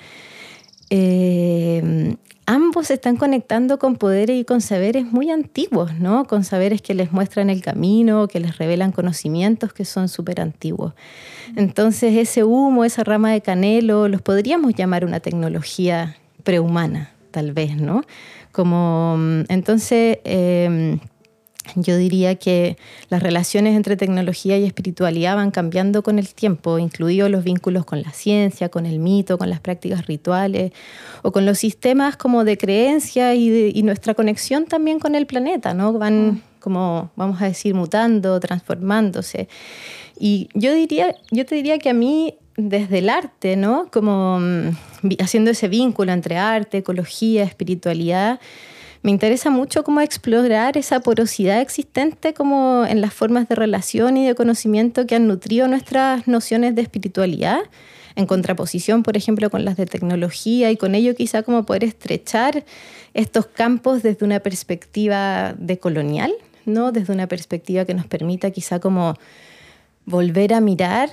eh, 0.89 2.15
ambos 2.45 2.91
están 2.91 3.17
conectando 3.17 3.80
con 3.80 3.95
poderes 3.95 4.39
y 4.39 4.45
con 4.45 4.62
saberes 4.62 5.06
muy 5.06 5.30
antiguos, 5.30 5.93
¿no? 5.99 6.25
Con 6.25 6.43
saberes 6.43 6.82
que 6.82 6.93
les 6.93 7.12
muestran 7.12 7.49
el 7.49 7.62
camino, 7.62 8.27
que 8.27 8.39
les 8.39 8.58
revelan 8.58 8.91
conocimientos 8.91 9.73
que 9.73 9.86
son 9.86 10.10
súper 10.10 10.41
antiguos. 10.41 10.93
Entonces, 11.56 12.15
ese 12.17 12.43
humo, 12.43 12.86
esa 12.86 13.04
rama 13.04 13.32
de 13.32 13.41
canelo, 13.41 14.08
los 14.08 14.21
podríamos 14.21 14.73
llamar 14.75 15.06
una 15.06 15.19
tecnología 15.19 16.17
prehumana, 16.43 17.12
tal 17.32 17.51
vez, 17.54 17.77
¿no? 17.77 18.04
Como, 18.51 19.15
mm, 19.17 19.41
entonces, 19.49 20.19
eh, 20.23 20.97
yo 21.76 21.95
diría 21.97 22.36
que 22.36 22.78
las 23.10 23.21
relaciones 23.21 23.76
entre 23.76 23.95
tecnología 23.95 24.58
y 24.58 24.65
espiritualidad 24.65 25.36
van 25.36 25.52
cambiando 25.52 26.04
con 26.04 26.19
el 26.19 26.34
tiempo, 26.34 26.80
incluidos 26.80 27.30
los 27.30 27.43
vínculos 27.43 27.86
con 27.86 28.02
la 28.02 28.12
ciencia, 28.12 28.69
con 28.69 28.86
el 28.86 29.00
mito, 29.00 29.38
con 29.38 29.50
las 29.50 29.60
prácticas 29.60 30.08
rituales 30.08 30.71
o 31.21 31.32
con 31.32 31.45
los 31.45 31.60
sistemas 31.60 32.17
como 32.17 32.43
de 32.43 32.58
creencia 32.58 33.36
y, 33.36 33.71
y 33.74 33.84
nuestra 33.84 34.13
conexión 34.15 34.65
también 34.65 35.00
con 35.00 35.15
el 35.15 35.28
planeta, 35.28 35.74
¿no? 35.74 35.93
Van 35.93 36.28
mm. 36.28 36.41
como, 36.60 37.12
vamos 37.15 37.41
a 37.41 37.45
decir, 37.45 37.76
mutando, 37.76 38.39
transformándose. 38.39 39.47
Y 40.19 40.50
yo, 40.54 40.74
diría, 40.74 41.15
yo 41.32 41.45
te 41.45 41.56
diría 41.56 41.80
que 41.80 41.89
a 41.89 41.93
mí 41.93 42.36
desde 42.58 43.00
el 43.00 43.10
arte, 43.10 43.56
¿no? 43.56 43.89
Como 43.91 44.39
mm, 44.39 44.78
haciendo 45.19 45.52
ese 45.52 45.67
vínculo 45.67 46.12
entre 46.12 46.38
arte, 46.38 46.80
ecología, 46.80 47.43
espiritualidad, 47.43 48.39
me 49.04 49.12
interesa 49.12 49.50
mucho 49.50 49.84
cómo 49.84 50.02
explorar 50.02 50.78
esa 50.78 51.00
porosidad 51.00 51.60
existente 51.60 52.34
como 52.34 52.86
en 52.88 53.02
las 53.02 53.14
formas 53.14 53.50
de 53.50 53.56
relación 53.56 54.16
y 54.18 54.28
de 54.28 54.36
conocimiento 54.36 55.08
que 55.08 55.16
han 55.16 55.28
nutrido 55.28 55.68
nuestras 55.68 56.28
nociones 56.28 56.76
de 56.76 56.84
espiritualidad, 56.84 57.62
en 58.16 58.26
contraposición, 58.26 59.04
por 59.04 59.18
ejemplo, 59.18 59.50
con 59.50 59.66
las 59.66 59.78
de 59.78 59.86
tecnología 59.86 60.70
y 60.70 60.78
con 60.78 60.96
ello 60.96 61.16
quizá 61.16 61.44
como 61.44 61.66
poder 61.66 61.84
estrechar 61.84 62.64
estos 63.14 63.48
campos 63.48 64.04
desde 64.04 64.26
una 64.26 64.42
perspectiva 64.42 65.56
decolonial, 65.58 66.34
¿no? 66.66 66.92
Desde 66.92 67.14
una 67.14 67.28
perspectiva 67.28 67.86
que 67.86 67.94
nos 67.94 68.06
permita 68.06 68.52
quizá 68.52 68.80
como 68.80 69.16
volver 70.06 70.54
a 70.54 70.62
mirar 70.62 71.10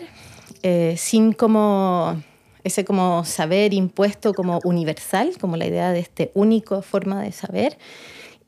eh, 0.62 0.94
sin 0.98 1.32
como 1.32 2.20
ese 2.68 2.84
como 2.84 3.24
saber 3.24 3.74
impuesto 3.74 4.32
como 4.32 4.60
universal, 4.64 5.32
como 5.40 5.56
la 5.56 5.66
idea 5.66 5.90
de 5.90 6.00
este 6.00 6.30
único 6.34 6.82
forma 6.82 7.20
de 7.22 7.32
saber, 7.32 7.76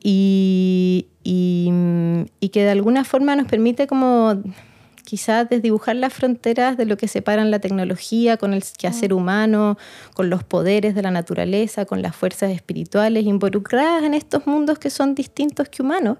y, 0.03 1.07
y, 1.23 2.49
que 2.49 2.63
de 2.63 2.71
alguna 2.71 3.03
forma 3.03 3.35
nos 3.35 3.47
permite 3.47 3.85
como 3.85 4.41
quizás 5.03 5.49
desdibujar 5.49 5.95
las 5.95 6.13
fronteras 6.13 6.77
de 6.77 6.85
lo 6.85 6.97
que 6.97 7.07
separan 7.07 7.51
la 7.51 7.59
tecnología 7.59 8.37
con 8.37 8.53
el 8.53 8.63
quehacer 8.77 9.13
mm. 9.13 9.17
humano, 9.17 9.77
con 10.13 10.29
los 10.29 10.43
poderes 10.43 10.95
de 10.95 11.01
la 11.01 11.11
naturaleza, 11.11 11.85
con 11.85 12.01
las 12.01 12.15
fuerzas 12.15 12.51
espirituales 12.51 13.25
involucradas 13.25 14.03
en 14.03 14.13
estos 14.13 14.47
mundos 14.47 14.79
que 14.79 14.89
son 14.89 15.13
distintos 15.15 15.69
que 15.69 15.81
humanos 15.81 16.17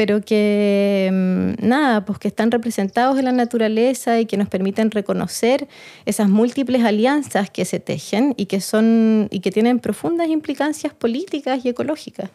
pero 0.00 0.22
que 0.22 1.10
mm, 1.12 1.66
nada, 1.68 2.06
pues 2.06 2.18
que 2.18 2.28
están 2.28 2.50
representados 2.50 3.18
en 3.18 3.26
la 3.26 3.32
naturaleza 3.32 4.18
y 4.18 4.24
que 4.24 4.38
nos 4.38 4.48
permiten 4.48 4.90
reconocer 4.90 5.68
esas 6.06 6.26
múltiples 6.30 6.82
alianzas 6.84 7.50
que 7.50 7.66
se 7.66 7.80
tejen 7.80 8.32
y 8.38 8.46
que 8.46 8.62
son 8.62 9.28
y 9.30 9.40
que 9.40 9.50
tienen 9.50 9.78
profundas 9.78 10.28
implicancias 10.28 10.94
políticas 10.94 11.66
y 11.66 11.68
ecológicas. 11.68 12.30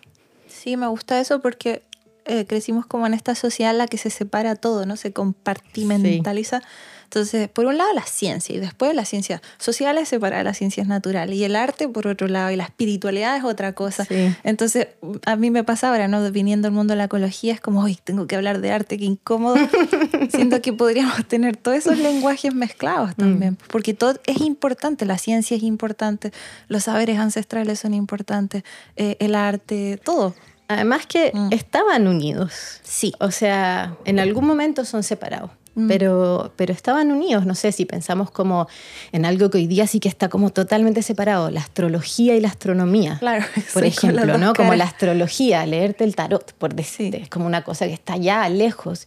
Sí, 0.47 0.77
me 0.77 0.85
gusta 0.85 1.19
eso 1.19 1.41
porque 1.41 1.81
eh, 2.25 2.45
crecimos 2.45 2.85
como 2.85 3.07
en 3.07 3.15
esta 3.15 3.33
sociedad 3.33 3.71
en 3.71 3.79
la 3.79 3.87
que 3.87 3.97
se 3.97 4.11
separa 4.11 4.55
todo, 4.55 4.85
¿no? 4.85 4.95
Se 4.95 5.11
compartimentaliza. 5.11 6.61
Entonces, 7.05 7.49
por 7.49 7.65
un 7.65 7.77
lado 7.77 7.93
la 7.93 8.05
ciencia 8.05 8.55
y 8.55 8.59
después 8.59 8.93
la 8.93 9.05
ciencia 9.05 9.41
social 9.57 9.97
es 9.97 10.09
separada 10.09 10.39
de 10.39 10.43
las 10.43 10.57
ciencias 10.57 10.87
naturales 10.87 11.37
y 11.37 11.43
el 11.43 11.55
arte 11.55 11.87
por 11.87 12.07
otro 12.07 12.27
lado 12.27 12.51
y 12.51 12.55
la 12.55 12.65
espiritualidad 12.65 13.37
es 13.37 13.43
otra 13.43 13.73
cosa. 13.73 14.05
Entonces, 14.43 14.87
a 15.25 15.35
mí 15.35 15.51
me 15.51 15.63
pasa 15.63 15.89
ahora, 15.89 16.07
¿no? 16.07 16.29
Viniendo 16.31 16.67
al 16.67 16.73
mundo 16.73 16.93
de 16.93 16.97
la 16.97 17.05
ecología, 17.05 17.53
es 17.53 17.61
como, 17.61 17.81
hoy 17.81 17.97
tengo 18.03 18.27
que 18.27 18.35
hablar 18.35 18.61
de 18.61 18.71
arte, 18.71 18.97
qué 18.97 19.05
incómodo. 19.05 19.55
Siento 20.29 20.61
que 20.61 20.73
podríamos 20.73 21.25
tener 21.27 21.55
todos 21.57 21.77
esos 21.77 21.97
lenguajes 21.97 22.53
mezclados 22.53 23.11
mm. 23.11 23.19
también, 23.19 23.57
porque 23.69 23.93
todo 23.93 24.19
es 24.25 24.41
importante, 24.41 25.05
la 25.05 25.17
ciencia 25.17 25.55
es 25.55 25.63
importante, 25.63 26.31
los 26.67 26.83
saberes 26.83 27.19
ancestrales 27.19 27.79
son 27.79 27.93
importantes, 27.93 28.63
eh, 28.95 29.17
el 29.19 29.35
arte, 29.35 29.99
todo. 30.03 30.35
Además 30.67 31.05
que 31.05 31.31
mm. 31.33 31.49
estaban 31.51 32.07
unidos. 32.07 32.79
Sí. 32.83 33.13
O 33.19 33.31
sea, 33.31 33.95
en 34.05 34.19
algún 34.19 34.45
momento 34.45 34.83
son 34.85 35.03
separados. 35.03 35.51
Mm. 35.75 35.87
Pero, 35.87 36.53
pero 36.55 36.73
estaban 36.73 37.11
unidos, 37.11 37.45
no 37.45 37.53
sé 37.53 37.71
si 37.73 37.85
pensamos 37.85 38.31
como 38.31 38.67
en 39.11 39.25
algo 39.25 39.49
que 39.49 39.57
hoy 39.57 39.67
día 39.67 39.87
sí 39.87 39.99
que 39.99 40.07
está 40.07 40.29
como 40.29 40.49
totalmente 40.49 41.01
separado, 41.01 41.51
la 41.51 41.59
astrología 41.59 42.35
y 42.35 42.39
la 42.39 42.47
astronomía. 42.47 43.17
Claro, 43.19 43.45
por 43.73 43.83
ejemplo, 43.83 44.37
¿no? 44.37 44.53
Como 44.53 44.73
la 44.73 44.85
astrología, 44.85 45.65
leerte 45.65 46.05
el 46.05 46.15
tarot, 46.15 46.53
por 46.53 46.73
decirte, 46.75 47.21
es 47.21 47.29
como 47.29 47.45
una 47.45 47.63
cosa 47.63 47.87
que 47.87 47.93
está 47.93 48.13
allá 48.13 48.47
lejos. 48.47 49.05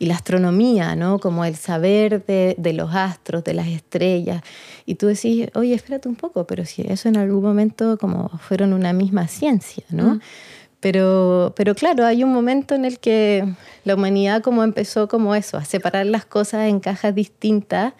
Y 0.00 0.06
la 0.06 0.14
astronomía, 0.14 0.96
¿no? 0.96 1.18
Como 1.20 1.44
el 1.44 1.56
saber 1.56 2.24
de, 2.26 2.56
de 2.58 2.72
los 2.72 2.94
astros, 2.94 3.44
de 3.44 3.54
las 3.54 3.68
estrellas. 3.68 4.42
Y 4.86 4.96
tú 4.96 5.06
decís, 5.06 5.48
oye, 5.54 5.74
espérate 5.74 6.08
un 6.08 6.16
poco, 6.16 6.46
pero 6.46 6.64
si 6.64 6.82
eso 6.82 7.08
en 7.08 7.16
algún 7.16 7.42
momento 7.42 7.96
como 7.98 8.28
fueron 8.38 8.72
una 8.72 8.92
misma 8.92 9.28
ciencia, 9.28 9.84
¿no? 9.90 10.14
Mm. 10.14 10.20
Pero, 10.80 11.54
pero 11.56 11.74
claro, 11.74 12.06
hay 12.06 12.22
un 12.22 12.32
momento 12.32 12.74
en 12.74 12.84
el 12.84 13.00
que 13.00 13.44
la 13.84 13.94
humanidad 13.94 14.42
como 14.42 14.62
empezó 14.62 15.08
como 15.08 15.34
eso, 15.34 15.56
a 15.56 15.64
separar 15.64 16.06
las 16.06 16.24
cosas 16.24 16.68
en 16.68 16.78
cajas 16.78 17.14
distintas 17.14 17.94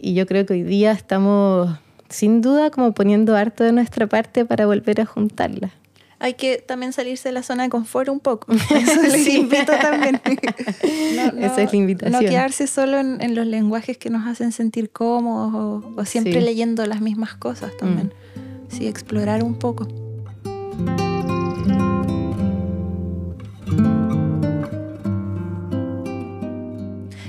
y 0.00 0.14
yo 0.14 0.26
creo 0.26 0.46
que 0.46 0.54
hoy 0.54 0.62
día 0.62 0.92
estamos 0.92 1.78
sin 2.08 2.40
duda 2.40 2.70
como 2.70 2.92
poniendo 2.92 3.36
harto 3.36 3.64
de 3.64 3.72
nuestra 3.72 4.06
parte 4.06 4.44
para 4.44 4.66
volver 4.66 5.00
a 5.00 5.06
juntarlas. 5.06 5.72
Hay 6.20 6.34
que 6.34 6.58
también 6.58 6.92
salirse 6.92 7.28
de 7.28 7.32
la 7.32 7.42
zona 7.42 7.64
de 7.64 7.68
confort 7.68 8.08
un 8.08 8.20
poco. 8.20 8.50
Eso 8.70 9.02
les 9.02 9.28
invito 9.28 9.72
también. 9.78 10.20
Esa 10.82 11.62
es 11.62 11.72
la 11.72 11.78
invitación. 11.78 12.12
No 12.12 12.28
quedarse 12.28 12.66
solo 12.66 12.98
en, 12.98 13.34
los 13.34 13.46
lenguajes 13.46 13.98
que 13.98 14.08
nos 14.08 14.26
hacen 14.26 14.52
sentir 14.52 14.90
cómodos 14.90 15.84
o, 15.96 16.04
siempre 16.06 16.40
leyendo 16.40 16.86
las 16.86 17.00
mismas 17.00 17.34
cosas 17.34 17.76
también. 17.76 18.14
Mm. 18.36 18.74
Sí, 18.74 18.86
explorar 18.86 19.42
un 19.42 19.58
poco. 19.58 19.86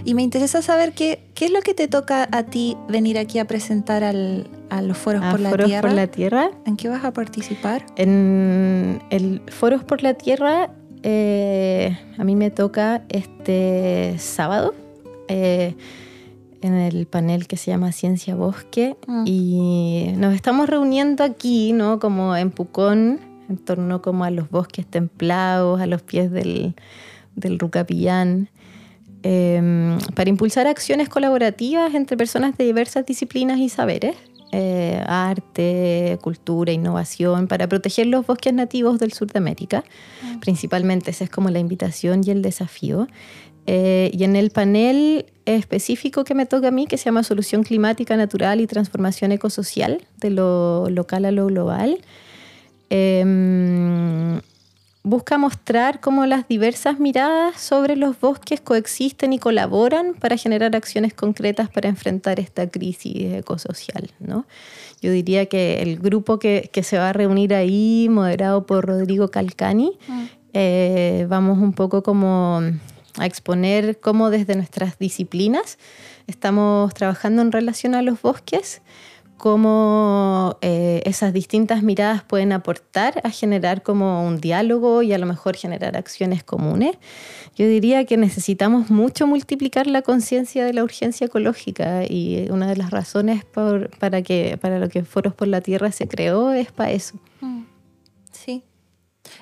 Y 0.05 0.13
me 0.13 0.21
interesa 0.21 0.61
saber 0.61 0.93
qué, 0.93 1.27
qué 1.33 1.45
es 1.45 1.51
lo 1.51 1.61
que 1.61 1.73
te 1.73 1.87
toca 1.87 2.29
a 2.31 2.43
ti 2.43 2.77
venir 2.87 3.17
aquí 3.17 3.39
a 3.39 3.45
presentar 3.45 4.03
al, 4.03 4.47
a 4.69 4.83
los 4.83 4.97
Foros, 4.97 5.25
por, 5.31 5.39
la 5.39 5.49
Foros 5.49 5.71
por 5.81 5.91
la 5.91 6.07
Tierra. 6.07 6.51
¿En 6.65 6.77
qué 6.77 6.89
vas 6.89 7.03
a 7.03 7.11
participar? 7.11 7.85
En 7.95 9.01
el 9.09 9.41
Foros 9.47 9.83
por 9.83 10.03
la 10.03 10.13
Tierra 10.13 10.69
eh, 11.07 11.97
a 12.17 12.23
mí 12.23 12.35
me 12.35 12.49
toca 12.49 13.03
este 13.09 14.15
sábado 14.17 14.73
eh, 15.27 15.75
en 16.61 16.73
el 16.73 17.05
panel 17.05 17.47
que 17.47 17.57
se 17.57 17.69
llama 17.69 17.91
Ciencia 17.91 18.35
Bosque 18.35 18.97
mm. 19.05 19.23
y 19.27 20.13
nos 20.17 20.33
estamos 20.33 20.67
reuniendo 20.67 21.23
aquí, 21.23 21.73
¿no? 21.73 21.99
Como 21.99 22.35
en 22.35 22.49
Pucón, 22.49 23.19
en 23.49 23.57
torno 23.57 24.01
como 24.01 24.23
a 24.23 24.31
los 24.31 24.49
bosques 24.49 24.87
templados, 24.87 25.79
a 25.79 25.85
los 25.85 26.01
pies 26.01 26.31
del, 26.31 26.75
del 27.35 27.59
Rucapillán. 27.59 28.49
Em, 29.27 29.97
para 30.13 30.29
impulsar 30.29 30.67
acciones 30.67 31.09
colaborativas 31.09 31.95
entre 31.95 32.15
personas 32.15 32.55
de 32.57 32.63
diversas 32.63 33.07
disciplinas 33.07 33.57
y 33.57 33.69
saberes, 33.69 34.15
eh, 34.51 35.01
arte, 35.07 36.19
cultura, 36.21 36.71
innovación, 36.71 37.47
para 37.47 37.67
proteger 37.67 38.05
los 38.05 38.27
bosques 38.27 38.53
nativos 38.53 38.99
del 38.99 39.13
sur 39.13 39.31
de 39.31 39.39
América. 39.39 39.83
Ah. 40.23 40.37
Principalmente 40.41 41.09
esa 41.09 41.23
es 41.23 41.31
como 41.31 41.49
la 41.49 41.57
invitación 41.57 42.21
y 42.23 42.29
el 42.29 42.43
desafío. 42.43 43.07
Eh, 43.65 44.11
y 44.13 44.25
en 44.25 44.35
el 44.35 44.51
panel 44.51 45.25
específico 45.45 46.23
que 46.23 46.35
me 46.35 46.45
toca 46.45 46.67
a 46.67 46.71
mí, 46.71 46.85
que 46.85 46.97
se 46.97 47.05
llama 47.05 47.23
Solución 47.23 47.63
Climática 47.63 48.15
Natural 48.17 48.61
y 48.61 48.67
Transformación 48.67 49.31
Ecosocial, 49.31 50.05
de 50.17 50.29
lo 50.29 50.87
local 50.91 51.25
a 51.25 51.31
lo 51.31 51.47
global, 51.47 51.97
eh, 52.91 53.23
busca 55.05 55.37
mostrar 55.37 55.99
cómo 55.99 56.25
las 56.25 56.47
diversas 56.47 56.99
miradas 56.99 57.61
sobre 57.61 57.95
los 57.95 58.19
bosques 58.19 58.59
coexisten 58.59 59.33
y 59.33 59.39
colaboran 59.39 60.15
para 60.15 60.35
generar 60.35 60.75
acciones 60.75 61.13
concretas 61.13 61.69
para 61.69 61.89
enfrentar 61.89 62.39
esta 62.39 62.67
crisis 62.67 63.33
ecosocial. 63.33 64.09
¿no? 64.19 64.47
Yo 65.01 65.11
diría 65.11 65.45
que 65.45 65.83
el 65.83 65.99
grupo 65.99 66.39
que, 66.39 66.71
se 66.81 66.97
va 66.97 67.09
a 67.09 67.13
reunir 67.13 67.53
ahí, 67.53 68.07
moderado 68.09 68.65
por 68.65 68.87
Rodrigo 68.87 69.29
Calcani, 69.29 69.97
mm. 70.07 70.23
eh, 70.53 71.27
vamos 71.29 71.59
un 71.59 71.73
poco 71.73 72.01
como 72.01 72.61
a 73.17 73.25
exponer 73.27 73.99
cómo 73.99 74.31
desde 74.31 74.55
nuestras 74.55 74.97
disciplinas 74.97 75.77
estamos 76.25 76.93
trabajando 76.95 77.43
en 77.43 77.51
relación 77.51 77.93
a 77.93 78.01
los 78.01 78.21
bosques 78.21 78.81
cómo 79.45 80.57
eh, 80.61 81.03
esas 81.05 81.31
distintas 81.31 81.83
miradas 81.83 82.23
pueden 82.23 82.51
aportar 82.51 83.21
a 83.23 83.29
generar 83.29 83.83
como 83.83 84.25
un 84.25 84.41
diálogo 84.41 85.03
y 85.03 85.13
a 85.13 85.19
lo 85.19 85.27
mejor 85.27 85.55
generar 85.55 85.95
acciones 85.97 86.43
comunes. 86.43 86.97
Yo 87.55 87.67
diría 87.67 88.05
que 88.05 88.17
necesitamos 88.17 88.89
mucho 88.89 89.27
multiplicar 89.27 89.85
la 89.85 90.01
conciencia 90.01 90.65
de 90.65 90.73
la 90.73 90.83
urgencia 90.83 91.27
ecológica 91.27 92.05
y 92.09 92.47
una 92.49 92.65
de 92.65 92.75
las 92.75 92.89
razones 92.89 93.45
para, 93.45 94.23
que, 94.23 94.57
para 94.59 94.79
lo 94.79 94.89
que 94.89 95.03
Foros 95.03 95.35
por 95.35 95.47
la 95.47 95.61
Tierra 95.61 95.91
se 95.91 96.07
creó 96.07 96.51
es 96.51 96.71
para 96.71 96.89
eso. 96.89 97.19
Mm. 97.41 97.65
Sí. 98.31 98.63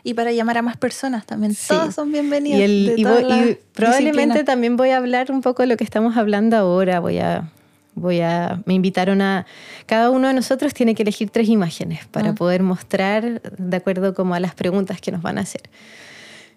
Y 0.04 0.16
para 0.16 0.34
llamar 0.34 0.58
a 0.58 0.64
más 0.64 0.76
personas 0.76 1.26
también. 1.26 1.56
Todos 1.66 1.96
son 1.96 2.12
bienvenidos. 2.12 2.60
y 2.60 3.58
probablemente 3.72 4.44
también 4.44 4.76
voy 4.76 4.90
a 4.90 4.98
hablar 4.98 5.32
un 5.32 5.40
poco 5.40 5.64
de 5.64 5.68
lo 5.68 5.78
que 5.78 5.86
estamos 5.86 6.18
hablando 6.18 6.58
ahora. 6.58 7.00
Voy 7.00 7.20
a 7.20 7.54
voy 7.96 8.22
a, 8.22 8.62
me 8.66 8.74
invitaron 8.74 9.22
a, 9.22 9.46
cada 9.86 10.10
uno 10.10 10.28
de 10.28 10.34
nosotros 10.34 10.74
tiene 10.74 10.96
que 10.96 11.04
elegir 11.04 11.30
tres 11.30 11.50
imágenes 11.50 12.06
para 12.08 12.30
ah. 12.30 12.36
poder 12.36 12.64
mostrar 12.64 13.42
de 13.42 13.78
acuerdo 13.78 14.14
como 14.14 14.34
a 14.36 14.40
las 14.40 14.56
preguntas 14.56 15.02
que 15.02 15.12
nos 15.12 15.22
van 15.22 15.38
a 15.38 15.42
hacer. 15.42 15.62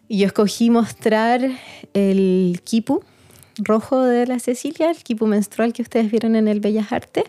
Y 0.09 0.19
yo 0.19 0.27
escogí 0.27 0.71
mostrar 0.71 1.41
el 1.95 2.61
kipu 2.65 3.03
rojo 3.59 4.03
de 4.03 4.27
la 4.27 4.39
Cecilia, 4.39 4.91
el 4.91 4.99
kipu 4.99 5.27
menstrual 5.27 5.73
que 5.73 5.83
ustedes 5.83 6.11
vieron 6.11 6.37
en 6.37 6.49
el 6.49 6.61
Bellas 6.61 6.93
Artes, 6.93 7.25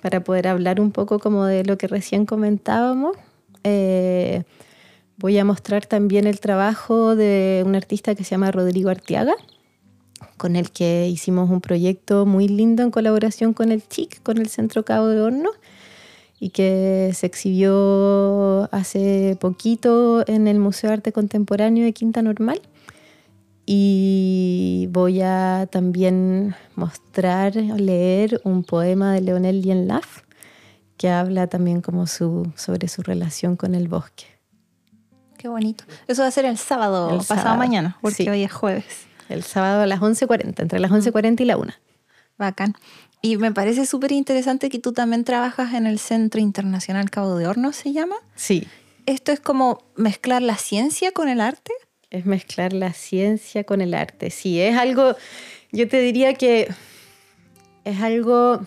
para 0.00 0.22
poder 0.22 0.46
hablar 0.46 0.80
un 0.80 0.92
poco 0.92 1.18
como 1.18 1.44
de 1.44 1.64
lo 1.64 1.76
que 1.78 1.88
recién 1.88 2.26
comentábamos. 2.26 3.16
Eh, 3.64 4.44
voy 5.16 5.38
a 5.38 5.44
mostrar 5.44 5.86
también 5.86 6.26
el 6.26 6.38
trabajo 6.38 7.16
de 7.16 7.64
un 7.66 7.74
artista 7.74 8.14
que 8.14 8.24
se 8.24 8.30
llama 8.30 8.52
Rodrigo 8.52 8.90
Artiaga, 8.90 9.34
con 10.38 10.56
el 10.56 10.70
que 10.70 11.08
hicimos 11.08 11.50
un 11.50 11.60
proyecto 11.60 12.24
muy 12.24 12.48
lindo 12.48 12.82
en 12.82 12.90
colaboración 12.90 13.52
con 13.52 13.70
el 13.70 13.86
CHIC, 13.86 14.22
con 14.22 14.38
el 14.38 14.48
Centro 14.48 14.84
Cabo 14.84 15.08
de 15.08 15.20
Horno, 15.20 15.50
y 16.40 16.50
que 16.50 17.10
se 17.14 17.26
exhibió 17.26 18.72
hace 18.72 19.36
poquito 19.40 20.24
en 20.26 20.48
el 20.48 20.58
Museo 20.58 20.88
de 20.88 20.94
Arte 20.94 21.12
Contemporáneo 21.12 21.84
de 21.84 21.92
Quinta 21.92 22.22
Normal. 22.22 22.62
Y 23.66 24.88
voy 24.92 25.20
a 25.20 25.68
también 25.70 26.54
mostrar, 26.74 27.54
leer 27.54 28.40
un 28.44 28.64
poema 28.64 29.12
de 29.12 29.20
Leonel 29.20 29.60
Lienlaf 29.60 30.22
que 30.96 31.08
habla 31.08 31.46
también 31.46 31.80
como 31.80 32.06
su, 32.06 32.50
sobre 32.56 32.88
su 32.88 33.02
relación 33.02 33.56
con 33.56 33.74
el 33.74 33.88
bosque. 33.88 34.24
Qué 35.38 35.48
bonito. 35.48 35.84
Eso 36.08 36.22
va 36.22 36.28
a 36.28 36.32
ser 36.32 36.44
el 36.44 36.58
sábado, 36.58 37.16
pasado 37.28 37.56
mañana, 37.56 37.96
porque 38.02 38.28
hoy 38.28 38.42
es 38.42 38.52
jueves. 38.52 39.07
El 39.28 39.42
sábado 39.42 39.82
a 39.82 39.86
las 39.86 40.00
11.40, 40.00 40.60
entre 40.60 40.78
las 40.78 40.90
11.40 40.90 41.40
y 41.40 41.44
la 41.44 41.56
1. 41.56 41.72
Bacán. 42.38 42.74
Y 43.20 43.36
me 43.36 43.52
parece 43.52 43.84
súper 43.84 44.12
interesante 44.12 44.70
que 44.70 44.78
tú 44.78 44.92
también 44.92 45.24
trabajas 45.24 45.74
en 45.74 45.86
el 45.86 45.98
Centro 45.98 46.40
Internacional 46.40 47.10
Cabo 47.10 47.36
de 47.36 47.46
Horno, 47.46 47.72
¿se 47.72 47.92
llama? 47.92 48.16
Sí. 48.36 48.66
¿Esto 49.06 49.32
es 49.32 49.40
como 49.40 49.82
mezclar 49.96 50.42
la 50.42 50.56
ciencia 50.56 51.12
con 51.12 51.28
el 51.28 51.40
arte? 51.40 51.72
Es 52.10 52.26
mezclar 52.26 52.72
la 52.72 52.92
ciencia 52.92 53.64
con 53.64 53.80
el 53.80 53.94
arte, 53.94 54.30
sí. 54.30 54.60
Es 54.60 54.76
algo, 54.76 55.16
yo 55.72 55.88
te 55.88 56.00
diría 56.00 56.34
que 56.34 56.68
es 57.84 58.00
algo, 58.00 58.60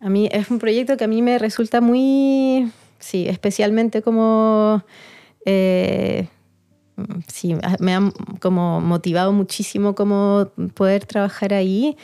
a 0.00 0.08
mí 0.10 0.28
es 0.32 0.50
un 0.50 0.58
proyecto 0.58 0.96
que 0.96 1.04
a 1.04 1.08
mí 1.08 1.22
me 1.22 1.38
resulta 1.38 1.80
muy, 1.80 2.70
sí, 2.98 3.28
especialmente 3.28 4.02
como... 4.02 4.84
Eh, 5.44 6.26
sí, 7.28 7.54
me 7.80 7.94
ha 7.94 8.12
como 8.40 8.80
motivado 8.80 9.32
muchísimo 9.32 9.94
como 9.94 10.50
poder 10.74 11.04
trabajar 11.04 11.52
ahí. 11.54 11.96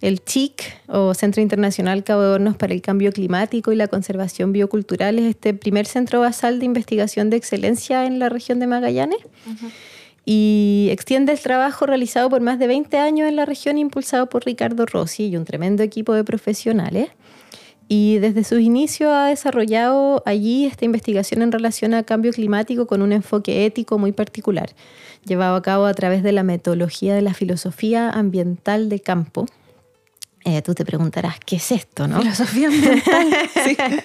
El 0.00 0.20
CHIC, 0.24 0.62
o 0.88 1.14
Centro 1.14 1.40
Internacional 1.40 2.02
Cabo 2.02 2.22
de 2.22 2.34
Hornos 2.34 2.56
para 2.56 2.74
el 2.74 2.82
Cambio 2.82 3.12
Climático 3.12 3.70
y 3.70 3.76
la 3.76 3.86
Conservación 3.86 4.52
Biocultural, 4.52 5.18
es 5.20 5.26
este 5.26 5.54
primer 5.54 5.86
centro 5.86 6.20
basal 6.20 6.58
de 6.58 6.66
investigación 6.66 7.30
de 7.30 7.36
excelencia 7.36 8.04
en 8.04 8.18
la 8.18 8.28
región 8.28 8.58
de 8.58 8.66
Magallanes. 8.66 9.20
Y 10.24 10.88
extiende 10.90 11.32
el 11.32 11.40
trabajo 11.40 11.86
realizado 11.86 12.28
por 12.30 12.40
más 12.40 12.58
de 12.58 12.66
20 12.66 12.96
años 12.98 13.28
en 13.28 13.36
la 13.36 13.46
región, 13.46 13.78
impulsado 13.78 14.28
por 14.28 14.44
Ricardo 14.44 14.86
Rossi 14.86 15.28
y 15.28 15.36
un 15.36 15.44
tremendo 15.44 15.84
equipo 15.84 16.14
de 16.14 16.24
profesionales. 16.24 17.08
Y 17.88 18.18
desde 18.18 18.44
sus 18.44 18.60
inicios 18.60 19.10
ha 19.12 19.26
desarrollado 19.26 20.22
allí 20.24 20.66
esta 20.66 20.84
investigación 20.84 21.42
en 21.42 21.52
relación 21.52 21.94
a 21.94 22.04
cambio 22.04 22.32
climático 22.32 22.86
con 22.86 23.02
un 23.02 23.12
enfoque 23.12 23.66
ético 23.66 23.98
muy 23.98 24.12
particular, 24.12 24.70
llevado 25.24 25.56
a 25.56 25.62
cabo 25.62 25.86
a 25.86 25.94
través 25.94 26.22
de 26.22 26.32
la 26.32 26.42
metodología 26.42 27.14
de 27.14 27.22
la 27.22 27.34
filosofía 27.34 28.08
ambiental 28.10 28.88
de 28.88 29.00
campo, 29.00 29.46
eh, 30.44 30.60
tú 30.60 30.74
te 30.74 30.84
preguntarás, 30.84 31.38
¿qué 31.38 31.56
es 31.56 31.70
esto? 31.70 32.08
¿no? 32.08 32.20
Filosofía 32.20 32.68
ambiental. 32.68 34.02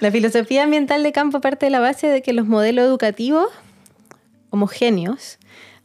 La 0.00 0.10
filosofía 0.10 0.62
ambiental 0.62 1.02
de 1.02 1.12
campo 1.12 1.40
parte 1.40 1.66
de 1.66 1.70
la 1.70 1.80
base 1.80 2.06
de 2.06 2.22
que 2.22 2.32
los 2.32 2.46
modelos 2.46 2.86
educativos 2.86 3.48
homogéneos 4.48 5.38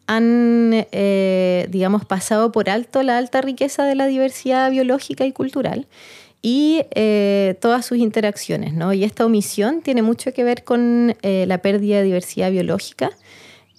han, 0.07 0.71
eh, 0.91 1.67
digamos, 1.69 2.05
pasado 2.05 2.51
por 2.51 2.69
alto 2.69 3.03
la 3.03 3.17
alta 3.17 3.41
riqueza 3.41 3.83
de 3.83 3.95
la 3.95 4.05
diversidad 4.05 4.71
biológica 4.71 5.25
y 5.25 5.33
cultural 5.33 5.87
y 6.45 6.83
eh, 6.91 7.55
todas 7.59 7.87
sus 7.87 7.97
interacciones, 7.97 8.73
¿no? 8.73 8.93
Y 8.93 9.03
esta 9.03 9.25
omisión 9.25 9.81
tiene 9.81 10.03
mucho 10.03 10.31
que 10.31 10.43
ver 10.43 10.63
con 10.63 11.15
la 11.23 11.57
pérdida 11.57 11.97
de 11.97 12.03
diversidad 12.03 12.51
biológica 12.51 13.09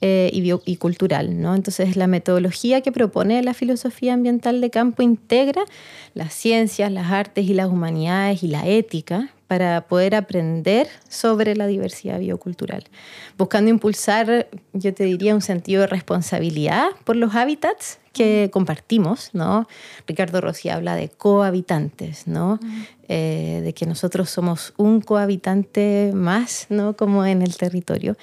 eh, 0.03 0.31
y, 0.31 0.77
cultural. 0.77 1.41
¿no? 1.41 1.55
Entonces, 1.55 1.97
la 1.97 2.07
metodología 2.07 2.83
que 2.83 2.93
propone 2.93 3.43
la 3.43 3.55
filosofía 3.55 4.13
ambiental 4.13 4.61
de 4.61 4.69
campo 4.69 5.03
integra 5.03 5.63
las 6.13 6.35
ciencias, 6.35 6.93
las 6.93 7.11
artes 7.11 7.47
y 7.47 7.55
las 7.55 7.69
humanidades 7.69 8.43
y 8.43 8.49
la 8.49 8.67
ética 8.67 9.31
para 9.47 9.87
poder 9.87 10.15
aprender 10.15 10.87
sobre 11.09 11.57
la 11.57 11.67
diversidad 11.67 12.19
biocultural, 12.19 12.85
buscando 13.39 13.71
impulsar, 13.71 14.49
yo 14.75 14.93
te 14.93 15.05
diría, 15.05 15.35
un 15.35 15.41
sentido 15.41 15.81
de 15.81 15.87
responsabilidad 15.87 16.89
por 17.05 17.17
los 17.17 17.35
hábitats 17.35 17.99
que 18.17 18.49
compartimos, 18.51 19.31
¿no? 19.35 19.69
Ricardo 20.07 20.41
Rossi 20.41 20.71
habla 20.71 20.97
de 20.97 21.11
cohabitantes, 21.11 22.27
¿no? 22.27 22.59
Eh, 23.09 23.61
de 23.63 23.75
que 23.75 23.85
nosotros 23.85 24.31
somos 24.31 24.73
un 24.79 25.03
cohabitante 25.03 26.13
más, 26.15 26.67
¿no? 26.71 26.97
Como 26.97 27.27
en 27.27 27.43
el 27.43 27.57
territorio. 27.57 28.17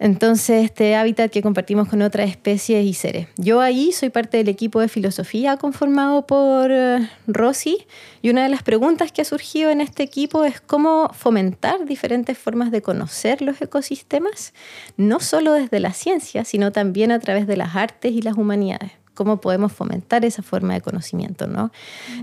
Entonces, 0.00 0.64
este 0.64 0.96
hábitat 0.96 1.30
que 1.30 1.40
compartimos 1.40 1.88
con 1.88 2.02
otras 2.02 2.28
especies 2.28 2.84
y 2.84 2.92
seres. 2.94 3.28
Yo 3.36 3.60
ahí 3.60 3.92
soy 3.92 4.10
parte 4.10 4.36
del 4.36 4.48
equipo 4.48 4.80
de 4.80 4.88
filosofía 4.88 5.56
conformado 5.56 6.26
por 6.26 6.70
uh, 6.72 7.06
Rosy 7.28 7.86
y 8.20 8.30
una 8.30 8.42
de 8.42 8.48
las 8.48 8.64
preguntas 8.64 9.12
que 9.12 9.22
ha 9.22 9.24
surgido 9.24 9.70
en 9.70 9.80
este 9.80 10.02
equipo 10.02 10.44
es 10.44 10.60
cómo 10.60 11.10
fomentar 11.14 11.84
diferentes 11.84 12.36
formas 12.36 12.72
de 12.72 12.82
conocer 12.82 13.40
los 13.40 13.62
ecosistemas, 13.62 14.52
no 14.96 15.20
solo 15.20 15.52
desde 15.52 15.78
la 15.78 15.92
ciencia, 15.92 16.44
sino 16.44 16.72
también 16.72 17.12
a 17.12 17.20
través 17.20 17.46
de 17.46 17.56
las 17.56 17.76
artes 17.76 18.12
y 18.12 18.20
las 18.20 18.36
humanidades 18.36 19.03
cómo 19.14 19.40
podemos 19.40 19.72
fomentar 19.72 20.24
esa 20.24 20.42
forma 20.42 20.74
de 20.74 20.80
conocimiento, 20.80 21.46
¿no? 21.46 21.70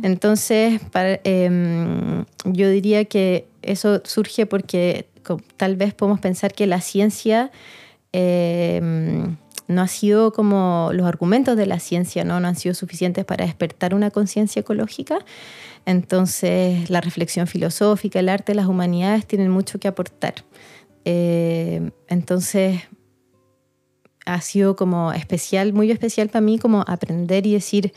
Entonces, 0.04 0.82
em, 1.24 2.26
yo 2.46 2.70
diría 2.70 3.06
que 3.06 3.48
eso 3.62 4.02
surge 4.04 4.46
porque 4.46 5.08
tal 5.58 5.76
vez 5.76 5.94
podemos 5.94 6.20
pensar 6.20 6.54
que 6.54 6.68
la 6.68 6.82
ciencia 6.82 7.52
em, 8.14 9.38
no 9.68 9.82
ha 9.82 9.88
sido 9.88 10.34
como 10.34 10.90
los 10.94 11.08
argumentos 11.08 11.56
de 11.56 11.66
la 11.66 11.80
ciencia 11.80 12.26
¿no? 12.26 12.40
no 12.42 12.48
han 12.50 12.58
sido 12.58 12.76
suficientes 12.76 13.24
para 13.24 13.46
despertar 13.46 13.96
una 13.96 14.12
conciencia 14.12 14.60
ecológica. 14.60 15.20
Entonces 15.86 16.90
la 16.90 17.00
reflexión 17.00 17.48
filosófica, 17.48 18.20
el 18.20 18.28
arte, 18.28 18.54
las 18.54 18.68
humanidades 18.68 19.26
tienen 19.26 19.50
mucho 19.50 19.80
que 19.80 19.88
aportar. 19.88 20.36
Em, 21.06 21.92
entonces 22.10 22.82
ha 24.34 24.42
sido 24.42 24.76
como 24.76 25.14
especial, 25.14 25.74
muy 25.74 25.92
especial 25.92 26.30
para 26.30 26.42
mí 26.42 26.60
como 26.60 26.84
aprender 26.88 27.46
y 27.48 27.54
decir, 27.54 27.94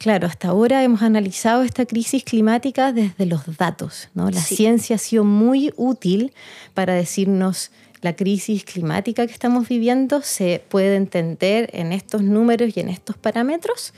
Claro, 0.00 0.28
hasta 0.28 0.48
ahora 0.48 0.82
hemos 0.82 1.02
analizado 1.02 1.62
esta 1.62 1.84
crisis 1.84 2.24
climática 2.24 2.90
desde 2.90 3.26
los 3.26 3.58
datos. 3.58 4.08
¿no? 4.14 4.30
La 4.30 4.40
ciencia 4.40 4.96
ha 4.96 4.98
sido 4.98 5.24
muy 5.24 5.74
útil 5.76 6.32
para 6.72 6.94
decirnos 6.94 7.70
la 8.00 8.16
crisis 8.16 8.64
climática 8.64 9.26
que 9.26 9.32
estamos 9.34 9.68
viviendo 9.68 10.22
se 10.22 10.62
puede 10.70 10.96
entender 10.96 11.68
en 11.74 11.92
estos 11.92 12.22
números 12.22 12.74
y 12.74 12.80
en 12.80 12.88
estos 12.88 13.18
parámetros, 13.18 13.92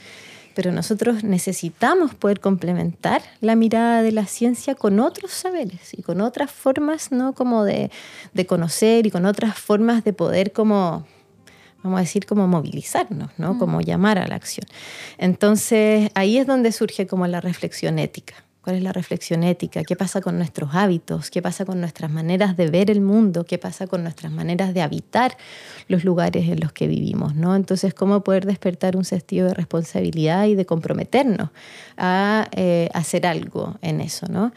pero 0.55 0.73
nosotros 0.73 1.23
necesitamos 1.23 2.17
poder 2.17 2.41
complementar 2.41 3.23
la 3.41 3.55
mirada 3.55 4.03
de 4.03 4.11
la 4.11 4.27
ciencia 4.27 4.75
con 4.75 4.99
otros 4.99 5.31
saberes 5.31 5.95
y 5.97 6.03
con 6.03 6.21
otras 6.21 6.51
formas 6.51 7.13
¿no? 7.13 7.33
como 7.33 7.65
de, 7.65 7.93
de 8.35 8.47
conocer 8.47 9.07
y 9.07 9.13
con 9.13 9.25
otras 9.25 9.57
formas 9.57 10.03
de 10.03 10.13
poder 10.13 10.51
como 10.51 11.07
vamos 11.83 11.99
a 11.99 12.03
decir, 12.03 12.27
como 12.27 12.47
movilizarnos, 12.49 13.31
¿no? 13.39 13.55
Mm. 13.55 13.59
Como 13.59 13.81
llamar 13.81 14.19
a 14.19 14.27
la 14.27 14.37
acción. 14.37 14.67
Entonces, 15.19 16.11
ahí 16.15 16.39
es 16.39 16.47
donde 16.47 16.73
surge 16.73 17.07
como 17.07 17.27
la 17.27 17.41
reflexión 17.41 17.99
ética. 17.99 18.35
¿Cuál 18.63 18.77
es 18.77 18.83
la 18.85 18.93
reflexión 18.93 19.43
ética? 19.43 19.83
¿Qué 19.83 19.97
pasa 19.97 20.21
con 20.21 20.39
nuestros 20.39 20.71
hábitos? 20.73 21.31
¿Qué 21.31 21.43
pasa 21.43 21.65
con 21.65 21.81
nuestras 21.81 22.13
maneras 22.13 22.57
de 22.57 22.71
ver 22.71 22.93
el 22.93 23.01
mundo? 23.01 23.45
¿Qué 23.45 23.59
pasa 23.59 23.89
con 23.89 24.05
nuestras 24.05 24.31
maneras 24.31 24.73
de 24.73 24.83
habitar 24.83 25.37
los 25.89 26.05
lugares 26.05 26.49
en 26.49 26.61
los 26.61 26.73
que 26.73 26.87
vivimos? 26.87 27.35
¿no? 27.35 27.57
Entonces, 27.57 27.93
¿cómo 27.93 28.23
poder 28.23 28.47
despertar 28.47 28.97
un 28.97 29.05
sentido 29.05 29.49
de 29.49 29.55
responsabilidad 29.55 30.47
y 30.47 30.55
de 30.55 30.65
comprometernos 30.65 31.51
a 31.97 32.47
eh, 32.53 32.89
hacer 32.95 33.27
algo 33.27 33.79
en 33.83 34.01
eso? 34.01 34.27
¿no? 34.31 34.53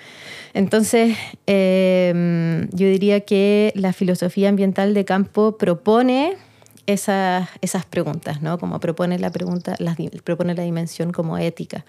Entonces, 0.54 1.18
em, 1.48 2.70
yo 2.74 2.88
diría 2.88 3.22
que 3.22 3.74
la 3.76 3.92
filosofía 3.92 4.50
ambiental 4.50 4.94
de 4.94 5.04
campo 5.04 5.58
propone 5.58 6.38
esas, 6.88 7.50
esas 7.62 7.86
preguntas, 7.86 8.42
¿no? 8.42 8.58
Como 8.58 8.80
propone 8.80 9.20
la 9.20 9.32
pregunta, 9.32 9.76
propone 10.24 10.54
la 10.56 10.64
dimensión 10.64 11.12
como 11.12 11.38
ética. 11.38 11.86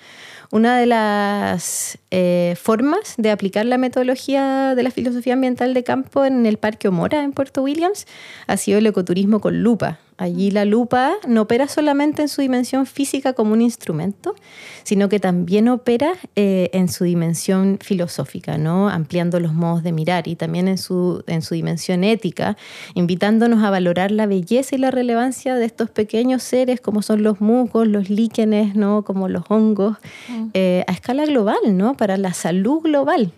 Una 0.50 0.78
de 0.78 0.86
las 0.86 1.98
eh, 2.10 2.56
formas 2.60 3.14
de 3.16 3.30
aplicar 3.30 3.66
la 3.66 3.78
metodología 3.78 4.74
de 4.74 4.82
la 4.82 4.90
filosofía 4.90 5.34
ambiental 5.34 5.74
de 5.74 5.84
campo 5.84 6.24
en 6.24 6.46
el 6.46 6.56
Parque 6.56 6.88
Omora, 6.88 7.22
en 7.22 7.32
Puerto 7.32 7.62
Williams, 7.62 8.06
ha 8.46 8.56
sido 8.56 8.78
el 8.78 8.86
ecoturismo 8.86 9.40
con 9.40 9.62
lupa 9.62 9.98
Allí 10.18 10.50
la 10.50 10.64
lupa 10.64 11.12
no 11.28 11.42
opera 11.42 11.68
solamente 11.68 12.22
en 12.22 12.28
su 12.28 12.40
dimensión 12.40 12.86
física 12.86 13.34
como 13.34 13.52
un 13.52 13.60
instrumento, 13.60 14.34
sino 14.82 15.10
que 15.10 15.20
también 15.20 15.68
opera 15.68 16.12
eh, 16.36 16.70
en 16.72 16.88
su 16.88 17.04
dimensión 17.04 17.78
filosófica, 17.82 18.56
¿no? 18.56 18.88
ampliando 18.88 19.40
los 19.40 19.52
modos 19.52 19.82
de 19.82 19.92
mirar 19.92 20.26
y 20.26 20.34
también 20.34 20.68
en 20.68 20.78
su, 20.78 21.22
en 21.26 21.42
su 21.42 21.54
dimensión 21.54 22.02
ética, 22.02 22.56
invitándonos 22.94 23.62
a 23.62 23.68
valorar 23.68 24.10
la 24.10 24.24
belleza 24.24 24.74
y 24.74 24.78
la 24.78 24.90
relevancia 24.90 25.54
de 25.54 25.66
estos 25.66 25.90
pequeños 25.90 26.42
seres 26.42 26.80
como 26.80 27.02
son 27.02 27.22
los 27.22 27.42
musgos, 27.42 27.86
los 27.86 28.08
líquenes, 28.08 28.74
¿no? 28.74 29.04
como 29.04 29.28
los 29.28 29.44
hongos, 29.50 29.98
mm. 30.28 30.48
eh, 30.54 30.84
a 30.86 30.92
escala 30.92 31.26
global, 31.26 31.58
¿no? 31.76 31.94
para 31.94 32.16
la 32.16 32.32
salud 32.32 32.80
global, 32.80 33.32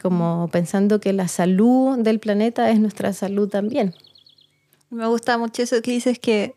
como 0.00 0.48
pensando 0.50 0.98
que 0.98 1.12
la 1.12 1.28
salud 1.28 1.98
del 1.98 2.20
planeta 2.20 2.70
es 2.70 2.80
nuestra 2.80 3.12
salud 3.12 3.50
también. 3.50 3.94
Me 4.92 5.06
gusta 5.06 5.38
mucho 5.38 5.62
eso 5.62 5.80
que 5.80 5.90
dices 5.90 6.18
que 6.18 6.54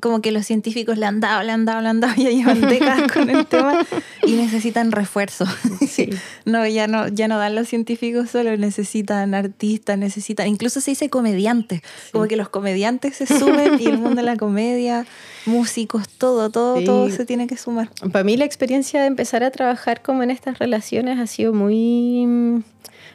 como 0.00 0.20
que 0.20 0.32
los 0.32 0.46
científicos 0.46 0.98
le 0.98 1.06
han 1.06 1.20
dado, 1.20 1.42
le 1.42 1.52
han 1.52 1.64
dado, 1.64 1.80
le 1.80 1.88
han 1.88 2.00
dado, 2.00 2.14
ya 2.16 2.30
llevan 2.30 2.60
décadas 2.60 3.10
con 3.12 3.30
el 3.30 3.46
tema 3.46 3.86
y 4.24 4.32
necesitan 4.32 4.92
refuerzo. 4.92 5.44
Sí. 5.88 6.10
no, 6.44 6.66
ya 6.66 6.86
no, 6.86 7.08
ya 7.08 7.26
no 7.28 7.38
dan 7.38 7.54
los 7.54 7.66
científicos 7.66 8.30
solo, 8.30 8.56
necesitan 8.56 9.34
artistas, 9.34 9.98
necesitan, 9.98 10.46
incluso 10.46 10.80
se 10.80 10.92
dice 10.92 11.08
comediantes, 11.08 11.80
como 12.12 12.28
que 12.28 12.36
los 12.36 12.48
comediantes 12.50 13.16
se 13.16 13.26
suben 13.26 13.80
y 13.80 13.86
el 13.86 13.98
mundo 13.98 14.16
de 14.16 14.22
la 14.22 14.36
comedia, 14.36 15.06
músicos, 15.46 16.08
todo, 16.08 16.50
todo, 16.50 16.80
todo 16.84 17.10
se 17.10 17.24
tiene 17.24 17.46
que 17.46 17.56
sumar. 17.56 17.90
Para 18.12 18.22
mí 18.22 18.36
la 18.36 18.44
experiencia 18.44 19.00
de 19.00 19.06
empezar 19.06 19.42
a 19.42 19.50
trabajar 19.50 20.02
como 20.02 20.22
en 20.22 20.30
estas 20.30 20.58
relaciones 20.58 21.18
ha 21.18 21.26
sido 21.26 21.52
muy 21.52 22.62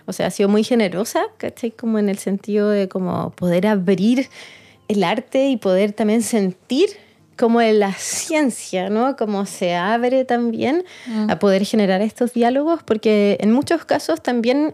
o 0.05 0.13
sea, 0.13 0.27
ha 0.27 0.31
sido 0.31 0.49
muy 0.49 0.63
generosa, 0.63 1.23
¿cachai? 1.37 1.71
Como 1.71 1.99
en 1.99 2.09
el 2.09 2.17
sentido 2.17 2.69
de 2.69 2.87
como 2.87 3.31
poder 3.31 3.67
abrir 3.67 4.29
el 4.87 5.03
arte 5.03 5.49
y 5.49 5.57
poder 5.57 5.93
también 5.93 6.21
sentir 6.21 6.89
como 7.37 7.61
la 7.61 7.93
ciencia, 7.93 8.89
¿no? 8.89 9.15
Como 9.15 9.45
se 9.45 9.75
abre 9.75 10.25
también 10.25 10.83
mm. 11.07 11.29
a 11.29 11.39
poder 11.39 11.65
generar 11.65 12.01
estos 12.01 12.33
diálogos, 12.33 12.83
porque 12.83 13.37
en 13.39 13.51
muchos 13.51 13.85
casos 13.85 14.21
también 14.21 14.73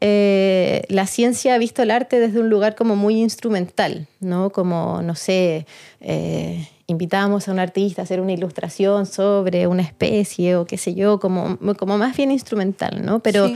eh, 0.00 0.82
la 0.88 1.06
ciencia 1.06 1.54
ha 1.54 1.58
visto 1.58 1.82
el 1.82 1.90
arte 1.90 2.20
desde 2.20 2.40
un 2.40 2.48
lugar 2.48 2.76
como 2.76 2.94
muy 2.94 3.20
instrumental, 3.20 4.06
¿no? 4.20 4.50
Como, 4.50 5.02
no 5.02 5.14
sé, 5.16 5.66
eh, 6.00 6.68
invitábamos 6.86 7.48
a 7.48 7.52
un 7.52 7.58
artista 7.58 8.02
a 8.02 8.04
hacer 8.04 8.20
una 8.20 8.32
ilustración 8.32 9.06
sobre 9.06 9.66
una 9.66 9.82
especie 9.82 10.56
o 10.56 10.66
qué 10.66 10.78
sé 10.78 10.94
yo, 10.94 11.18
como, 11.18 11.58
como 11.76 11.98
más 11.98 12.16
bien 12.16 12.30
instrumental, 12.30 13.04
¿no? 13.04 13.18
Pero 13.20 13.50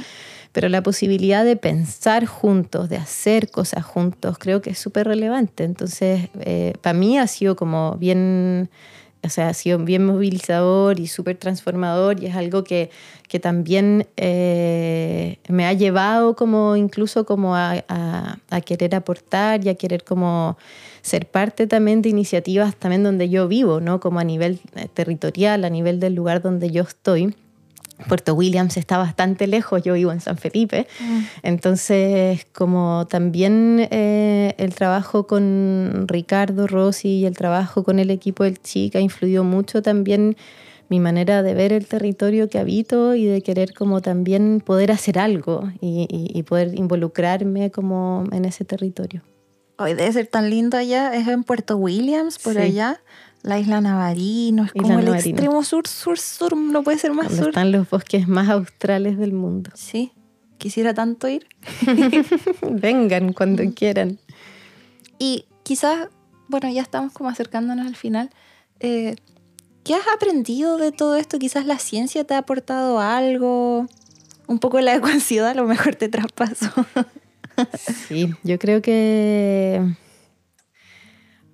pero 0.52 0.68
la 0.68 0.82
posibilidad 0.82 1.44
de 1.44 1.56
pensar 1.56 2.26
juntos, 2.26 2.88
de 2.88 2.98
hacer 2.98 3.50
cosas 3.50 3.84
juntos, 3.84 4.36
creo 4.38 4.60
que 4.60 4.70
es 4.70 4.78
súper 4.78 5.06
relevante. 5.06 5.64
Entonces, 5.64 6.28
eh, 6.40 6.74
para 6.82 6.98
mí 6.98 7.18
ha 7.18 7.26
sido 7.26 7.56
como 7.56 7.96
bien, 7.98 8.68
o 9.24 9.30
sea, 9.30 9.48
ha 9.48 9.54
sido 9.54 9.78
bien 9.78 10.04
movilizador 10.04 11.00
y 11.00 11.06
súper 11.06 11.38
transformador 11.38 12.22
y 12.22 12.26
es 12.26 12.36
algo 12.36 12.64
que, 12.64 12.90
que 13.28 13.40
también 13.40 14.06
eh, 14.18 15.38
me 15.48 15.64
ha 15.64 15.72
llevado 15.72 16.36
como 16.36 16.76
incluso 16.76 17.24
como 17.24 17.56
a, 17.56 17.82
a, 17.88 18.60
querer 18.60 18.94
aportar 18.94 19.64
y 19.64 19.70
a 19.70 19.74
querer 19.74 20.04
como 20.04 20.58
ser 21.00 21.26
parte 21.26 21.66
también 21.66 22.02
de 22.02 22.10
iniciativas 22.10 22.76
también 22.76 23.02
donde 23.02 23.30
yo 23.30 23.48
vivo, 23.48 23.80
¿no? 23.80 24.00
Como 24.00 24.20
a 24.20 24.24
nivel 24.24 24.60
eh, 24.76 24.86
territorial, 24.92 25.64
a 25.64 25.70
nivel 25.70 25.98
del 25.98 26.14
lugar 26.14 26.42
donde 26.42 26.70
yo 26.70 26.82
estoy. 26.82 27.34
Puerto 28.08 28.34
Williams 28.34 28.76
está 28.76 28.98
bastante 28.98 29.46
lejos, 29.46 29.82
yo 29.82 29.94
vivo 29.94 30.12
en 30.12 30.20
San 30.20 30.36
Felipe, 30.36 30.86
mm. 31.00 31.20
entonces 31.42 32.46
como 32.52 33.06
también 33.08 33.86
eh, 33.90 34.54
el 34.58 34.74
trabajo 34.74 35.26
con 35.26 36.06
Ricardo 36.08 36.66
Rossi 36.66 37.20
y 37.20 37.26
el 37.26 37.36
trabajo 37.36 37.84
con 37.84 37.98
el 37.98 38.10
equipo 38.10 38.44
del 38.44 38.60
Chica 38.60 39.00
influyó 39.00 39.44
mucho 39.44 39.82
también 39.82 40.36
mi 40.92 41.00
manera 41.00 41.42
de 41.42 41.54
ver 41.54 41.72
el 41.72 41.86
territorio 41.86 42.50
que 42.50 42.58
habito 42.58 43.14
y 43.14 43.24
de 43.24 43.40
querer 43.40 43.72
como 43.72 44.02
también 44.02 44.60
poder 44.60 44.92
hacer 44.92 45.18
algo 45.18 45.70
y, 45.80 46.42
poder 46.42 46.74
involucrarme 46.78 47.70
como 47.70 48.24
en 48.30 48.44
ese 48.44 48.66
territorio. 48.66 49.22
Hoy 49.78 49.94
debe 49.94 50.12
ser 50.12 50.26
tan 50.26 50.50
lindo 50.50 50.76
allá, 50.76 51.14
es 51.14 51.26
en 51.28 51.44
Puerto 51.44 51.78
Williams, 51.78 52.38
por 52.38 52.58
allá 52.58 53.00
la 53.42 53.58
isla 53.58 53.80
Navarino, 53.80 54.64
es 54.64 54.72
como 54.72 54.98
el 54.98 55.08
extremo 55.08 55.64
sur, 55.64 55.86
sur, 55.88 56.18
sur, 56.18 56.56
no 56.56 56.82
puede 56.82 56.98
ser 56.98 57.12
más 57.12 57.34
sur. 57.34 57.48
Están 57.48 57.72
los 57.72 57.90
bosques 57.90 58.28
más 58.28 58.48
australes 58.48 59.18
del 59.18 59.32
mundo. 59.32 59.70
Sí, 59.74 60.12
quisiera 60.58 60.94
tanto 60.94 61.28
ir. 61.28 61.46
Vengan 62.70 63.32
cuando 63.32 63.64
quieran. 63.74 64.18
Y 65.18 65.46
quizás, 65.64 66.08
bueno, 66.48 66.70
ya 66.70 66.82
estamos 66.82 67.12
como 67.12 67.30
acercándonos 67.30 67.86
al 67.86 67.96
final. 67.96 68.30
Eh, 68.78 69.16
¿Qué 69.82 69.94
has 69.94 70.06
aprendido 70.14 70.76
de 70.76 70.92
todo 70.92 71.16
esto? 71.16 71.40
Quizás 71.40 71.66
la 71.66 71.78
ciencia 71.78 72.22
te 72.22 72.34
ha 72.34 72.38
aportado 72.38 73.00
algo, 73.00 73.88
un 74.46 74.58
poco 74.60 74.80
la 74.80 74.94
ecuación 74.96 75.46
a 75.46 75.54
lo 75.54 75.66
mejor 75.66 75.96
te 75.96 76.08
traspaso. 76.08 76.70
sí, 78.06 78.32
yo 78.44 78.58
creo 78.60 78.82
que 78.82 79.96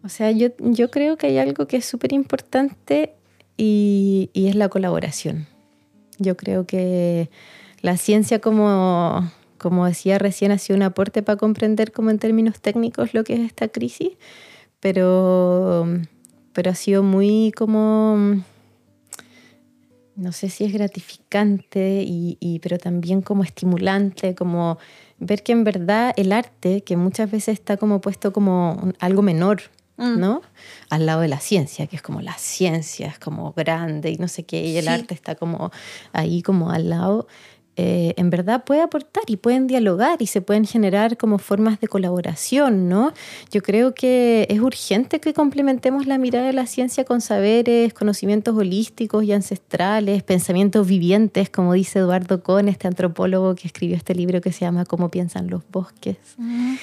o 0.03 0.09
sea, 0.09 0.31
yo, 0.31 0.49
yo 0.59 0.91
creo 0.91 1.17
que 1.17 1.29
hay 1.29 1.39
algo 1.39 1.67
que 1.67 1.79
es 1.79 1.85
súper 1.85 2.13
importante 2.13 3.15
y, 3.57 4.31
y, 4.33 4.49
es 4.49 4.55
la 4.55 4.69
colaboración. 4.69 5.47
Yo 6.19 6.37
creo 6.37 6.67
que 6.67 7.31
la 7.83 7.97
ciencia, 7.97 8.41
como, 8.41 9.31
como 9.59 9.87
decía 9.87 10.19
recién, 10.19 10.53
ha 10.53 10.59
sido 10.59 10.77
un 10.77 10.83
aporte 10.83 11.23
para 11.23 11.37
comprender 11.37 11.93
como 11.93 12.11
en 12.11 12.19
términos 12.19 12.61
técnicos 12.61 13.15
lo 13.15 13.25
que 13.25 13.35
es 13.35 13.41
esta 13.41 13.69
crisis, 13.69 14.11
pero, 14.81 15.87
pero 16.53 16.71
ha 16.71 16.75
sido 16.75 17.03
muy 17.03 17.53
como 17.57 18.43
no 20.19 20.33
sé 20.33 20.49
si 20.49 20.65
es 20.65 20.73
gratificante, 20.73 22.03
y, 22.05 22.37
y, 22.41 22.59
pero 22.59 22.77
también 22.77 23.23
como 23.23 23.45
estimulante, 23.45 24.35
como 24.35 24.79
ver 25.21 25.45
que 25.45 25.53
en 25.53 25.63
verdad 25.63 26.13
el 26.17 26.33
arte, 26.33 26.83
que 26.83 26.97
muchas 26.97 27.31
veces 27.31 27.55
está 27.55 27.77
como 27.77 28.01
puesto 28.01 28.33
como 28.33 28.93
algo 28.99 29.23
menor 29.23 29.63
Mm. 29.99 30.21
¿no? 30.21 30.43
Al 30.91 31.07
lado 31.07 31.21
de 31.21 31.29
la 31.29 31.41
ciencia, 31.41 31.87
que 31.87 31.97
es 31.97 32.03
como 32.03 32.23
la 32.23 32.35
ciencia, 32.39 33.09
es 33.09 33.19
como 33.19 33.53
grande 33.53 34.11
y 34.11 34.17
no 34.17 34.29
sé 34.29 34.45
qué, 34.45 34.65
y 34.65 34.77
el 34.77 34.89
arte 34.89 35.13
está 35.13 35.35
como 35.35 35.71
ahí 36.13 36.41
como 36.43 36.71
al 36.71 36.89
lado. 36.89 37.27
Eh, 37.81 38.15
en 38.17 38.29
verdad 38.29 38.65
puede 38.65 38.81
aportar 38.81 39.23
y 39.29 39.37
pueden 39.37 39.69
dialogar 39.69 40.21
y 40.21 40.27
se 40.27 40.41
pueden 40.41 40.65
generar 40.65 41.17
como 41.17 41.39
formas 41.39 41.79
de 41.79 41.87
colaboración, 41.87 42.89
¿no? 42.89 43.13
Yo 43.53 43.63
creo 43.63 43.95
que 43.95 44.49
es 44.51 44.59
urgente 44.59 45.21
que 45.21 45.33
complementemos 45.33 46.09
la 46.09 46.19
mirada 46.19 46.49
de 46.49 46.55
la 46.55 46.67
ciencia 46.67 47.05
con 47.05 47.21
saberes, 47.21 47.95
conocimientos 47.95 48.57
holísticos 48.57 49.23
y 49.23 49.33
ancestrales, 49.33 50.25
pensamientos 50.25 50.89
vivientes, 50.89 51.51
como 51.51 51.73
dice 51.73 52.01
Eduardo 52.01 52.43
Cohn, 52.43 52.69
este 52.69 52.89
antropólogo 52.89 53.55
que 53.55 53.69
escribió 53.69 53.97
este 53.97 54.13
libro 54.13 54.41
que 54.41 54.51
se 54.51 54.63
llama 54.63 54.85
Cómo 54.85 55.09
piensan 55.09 55.49
los 55.49 55.63
bosques. 55.71 56.17
Mm. 56.37 56.75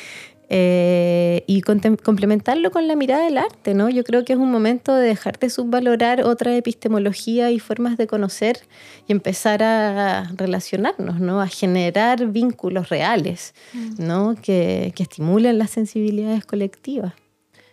Eh, 0.47 1.43
y 1.47 1.61
complementarlo 1.61 2.69
con 2.69 2.87
la 2.87 2.95
mirada 2.95 3.25
del 3.25 3.37
arte, 3.37 3.73
¿no? 3.73 3.89
Yo 3.89 4.03
creo 4.03 4.23
que 4.23 4.33
es 4.33 4.39
un 4.39 4.51
momento 4.51 4.93
de 4.93 5.07
dejar 5.07 5.39
de 5.39 5.49
subvalorar 5.49 6.21
otra 6.21 6.55
epistemología 6.55 7.49
y 7.49 7.59
formas 7.59 7.97
de 7.97 8.05
conocer 8.05 8.59
y 9.07 9.11
empezar 9.11 9.63
a 9.63 10.31
relacionarnos, 10.35 11.19
¿no? 11.19 11.41
A 11.41 11.47
generar 11.47 12.27
vínculos 12.27 12.89
reales, 12.89 13.55
mm. 13.73 14.05
¿no? 14.05 14.35
Que, 14.39 14.93
que 14.95 15.03
estimulen 15.03 15.57
las 15.57 15.71
sensibilidades 15.71 16.45
colectivas. 16.45 17.13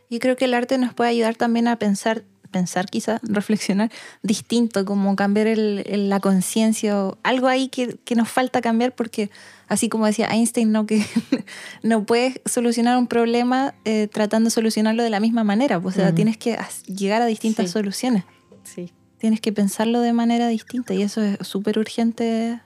Y 0.08 0.18
creo 0.18 0.36
que 0.36 0.46
el 0.46 0.54
arte 0.54 0.78
nos 0.78 0.94
puede 0.94 1.10
ayudar 1.10 1.36
también 1.36 1.68
a 1.68 1.78
pensar 1.78 2.24
pensar 2.52 2.86
quizás, 2.86 3.20
reflexionar 3.24 3.90
distinto, 4.22 4.84
como 4.84 5.16
cambiar 5.16 5.48
el, 5.48 6.08
la 6.08 6.20
conciencia, 6.20 6.94
algo 7.24 7.48
ahí 7.48 7.68
que, 7.68 7.96
que, 8.04 8.14
nos 8.14 8.28
falta 8.28 8.60
cambiar 8.60 8.94
porque, 8.94 9.30
así 9.66 9.88
como 9.88 10.06
decía 10.06 10.28
Einstein, 10.30 10.70
no, 10.70 10.86
que 10.86 11.04
no 11.82 12.04
puedes 12.04 12.40
solucionar 12.44 12.96
un 12.98 13.08
problema 13.08 13.74
eh, 13.84 14.08
tratando 14.12 14.48
de 14.48 14.50
solucionarlo 14.52 15.02
de 15.02 15.10
la 15.10 15.18
misma 15.18 15.42
manera, 15.42 15.80
pues, 15.80 15.96
o 15.96 16.00
sea, 16.00 16.14
tienes 16.14 16.36
que 16.36 16.56
llegar 16.86 17.22
a 17.22 17.26
distintas 17.26 17.70
soluciones. 17.70 18.24
Sí. 18.62 18.92
Tienes 19.18 19.40
que 19.40 19.52
pensarlo 19.52 20.00
de 20.00 20.12
manera 20.12 20.46
distinta 20.48 20.94
y 20.94 21.02
eso 21.02 21.22
es 21.22 21.38
súper 21.46 21.78
urgente 21.78 22.60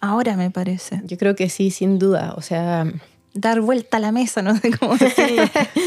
ahora, 0.00 0.36
me 0.36 0.50
parece. 0.50 1.00
Yo 1.04 1.16
creo 1.18 1.34
que 1.34 1.48
sí, 1.48 1.70
sin 1.70 1.98
duda, 1.98 2.34
o 2.36 2.42
sea 2.42 2.86
dar 3.34 3.60
vuelta 3.60 3.98
a 3.98 4.00
la 4.00 4.12
mesa, 4.12 4.42
no 4.42 4.56
sé 4.60 4.70
cómo 4.70 4.96
decirlo. 4.96 5.42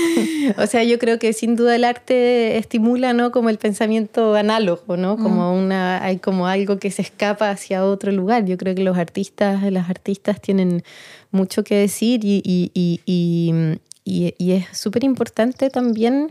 o 0.57 0.67
sea, 0.67 0.83
yo 0.83 0.99
creo 0.99 1.19
que 1.19 1.33
sin 1.33 1.55
duda 1.55 1.75
el 1.75 1.83
arte 1.83 2.57
estimula, 2.57 3.13
¿no? 3.13 3.31
Como 3.31 3.49
el 3.49 3.57
pensamiento 3.57 4.35
análogo, 4.35 4.97
¿no? 4.97 5.17
Como 5.17 5.53
mm. 5.53 5.57
una, 5.57 6.03
hay 6.03 6.17
como 6.17 6.47
algo 6.47 6.77
que 6.77 6.91
se 6.91 7.01
escapa 7.01 7.49
hacia 7.49 7.85
otro 7.85 8.11
lugar. 8.11 8.45
Yo 8.45 8.57
creo 8.57 8.75
que 8.75 8.83
los 8.83 8.97
artistas, 8.97 9.63
las 9.71 9.89
artistas 9.89 10.41
tienen 10.41 10.83
mucho 11.31 11.63
que 11.63 11.75
decir 11.75 12.21
y, 12.23 12.41
y, 12.43 12.71
y, 13.05 14.35
y 14.37 14.51
es 14.51 14.77
súper 14.77 15.03
importante 15.03 15.69
también, 15.69 16.29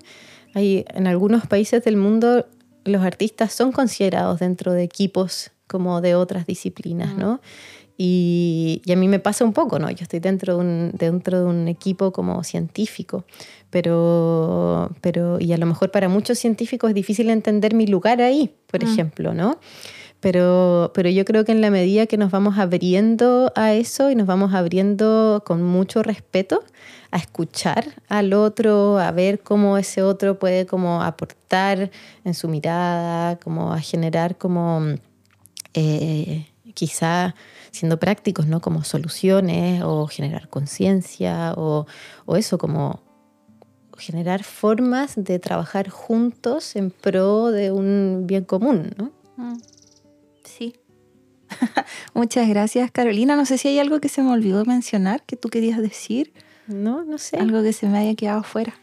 hay, 0.55 0.85
en 0.89 1.07
algunos 1.07 1.47
países 1.47 1.83
del 1.85 1.97
mundo 1.97 2.47
los 2.85 3.03
artistas 3.03 3.53
son 3.53 3.73
considerados 3.73 4.41
dentro 4.41 4.73
de 4.73 4.83
equipos 4.83 5.51
como 5.67 6.01
de 6.01 6.15
otras 6.15 6.47
disciplinas, 6.47 7.17
¿no? 7.17 7.41
Y, 8.05 8.83
y 8.85 8.91
a 8.91 8.97
mí 8.97 9.07
me 9.07 9.21
pasa 9.21 9.45
un 9.45 9.53
poco, 9.53 9.79
¿no? 9.79 9.89
Yo 9.89 10.03
estoy 10.03 10.19
dentro 10.19 10.55
de 10.55 10.61
un, 10.61 10.91
dentro 10.93 11.39
de 11.39 11.47
un 11.47 11.69
equipo 11.69 12.11
como 12.11 12.43
científico, 12.43 13.25
pero, 13.71 14.91
pero, 15.01 15.39
y 15.39 15.53
a 15.53 15.57
lo 15.57 15.67
mejor 15.67 15.93
para 15.93 16.09
muchos 16.09 16.37
científicos 16.41 16.89
es 16.91 16.97
difícil 16.97 17.31
entender 17.31 17.75
mi 17.77 17.87
lugar 17.87 18.21
ahí, 18.21 18.51
por 18.67 18.83
Mm. 18.83 18.89
ejemplo, 18.89 19.35
¿no? 19.35 19.61
Pero, 20.19 20.91
pero 20.95 21.11
yo 21.11 21.25
creo 21.25 21.45
que 21.45 21.53
en 21.53 21.61
la 21.61 21.71
medida 21.71 22.07
que 22.07 22.17
nos 22.17 22.33
vamos 22.33 22.59
abriendo 22.59 23.53
a 23.55 23.73
eso 23.73 24.11
y 24.11 24.17
nos 24.17 24.27
vamos 24.27 24.53
abriendo 24.53 25.45
con 25.47 25.63
mucho 25.63 26.03
respeto 26.03 26.65
a 27.13 27.19
escuchar 27.19 27.85
al 28.09 28.33
otro, 28.33 28.99
a 28.99 29.13
ver 29.13 29.41
cómo 29.41 29.79
ese 29.79 30.03
otro 30.03 30.41
puede 30.41 30.67
como 30.67 31.03
aportar 31.05 31.93
en 32.25 32.35
su 32.35 32.49
mirada, 32.49 33.37
como 33.37 33.73
a 33.73 33.81
generar 33.81 34.39
como 34.39 34.97
eh, 35.75 36.47
quizá 36.75 37.35
siendo 37.73 37.99
prácticos, 37.99 38.47
¿no? 38.47 38.61
Como 38.61 38.85
soluciones 38.85 39.83
o 39.85 40.07
generar 40.07 40.49
conciencia 40.49 41.55
o, 41.57 41.87
o 42.27 42.37
eso, 42.37 42.59
como 42.59 43.01
generar 43.99 44.45
formas 44.45 45.15
de 45.17 45.39
trabajar 45.39 45.89
juntos 45.89 46.77
en 46.77 46.91
pro 46.91 47.51
de 47.51 47.73
un 47.73 48.25
bien 48.27 48.45
común, 48.45 48.91
¿no? 48.97 49.13
Mm. 49.37 49.59
Sí. 50.45 50.75
Muchas 52.15 52.49
gracias, 52.49 52.91
Carolina. 52.91 53.37
No 53.37 53.47
sé 53.47 53.59
si 53.59 53.69
hay 53.69 53.79
algo 53.79 54.01
que 54.01 54.09
se 54.09 54.23
me 54.23 54.31
olvidó 54.31 54.65
mencionar 54.65 55.23
que 55.25 55.37
tú 55.37 55.49
querías 55.49 55.81
decir, 55.81 56.33
No, 56.67 57.05
no 57.05 57.19
sé. 57.19 57.37
algo 57.39 57.63
que 57.63 57.73
se 57.73 57.89
me 57.89 57.99
haya 57.99 58.15
quedado 58.15 58.43
fuera. 58.43 58.75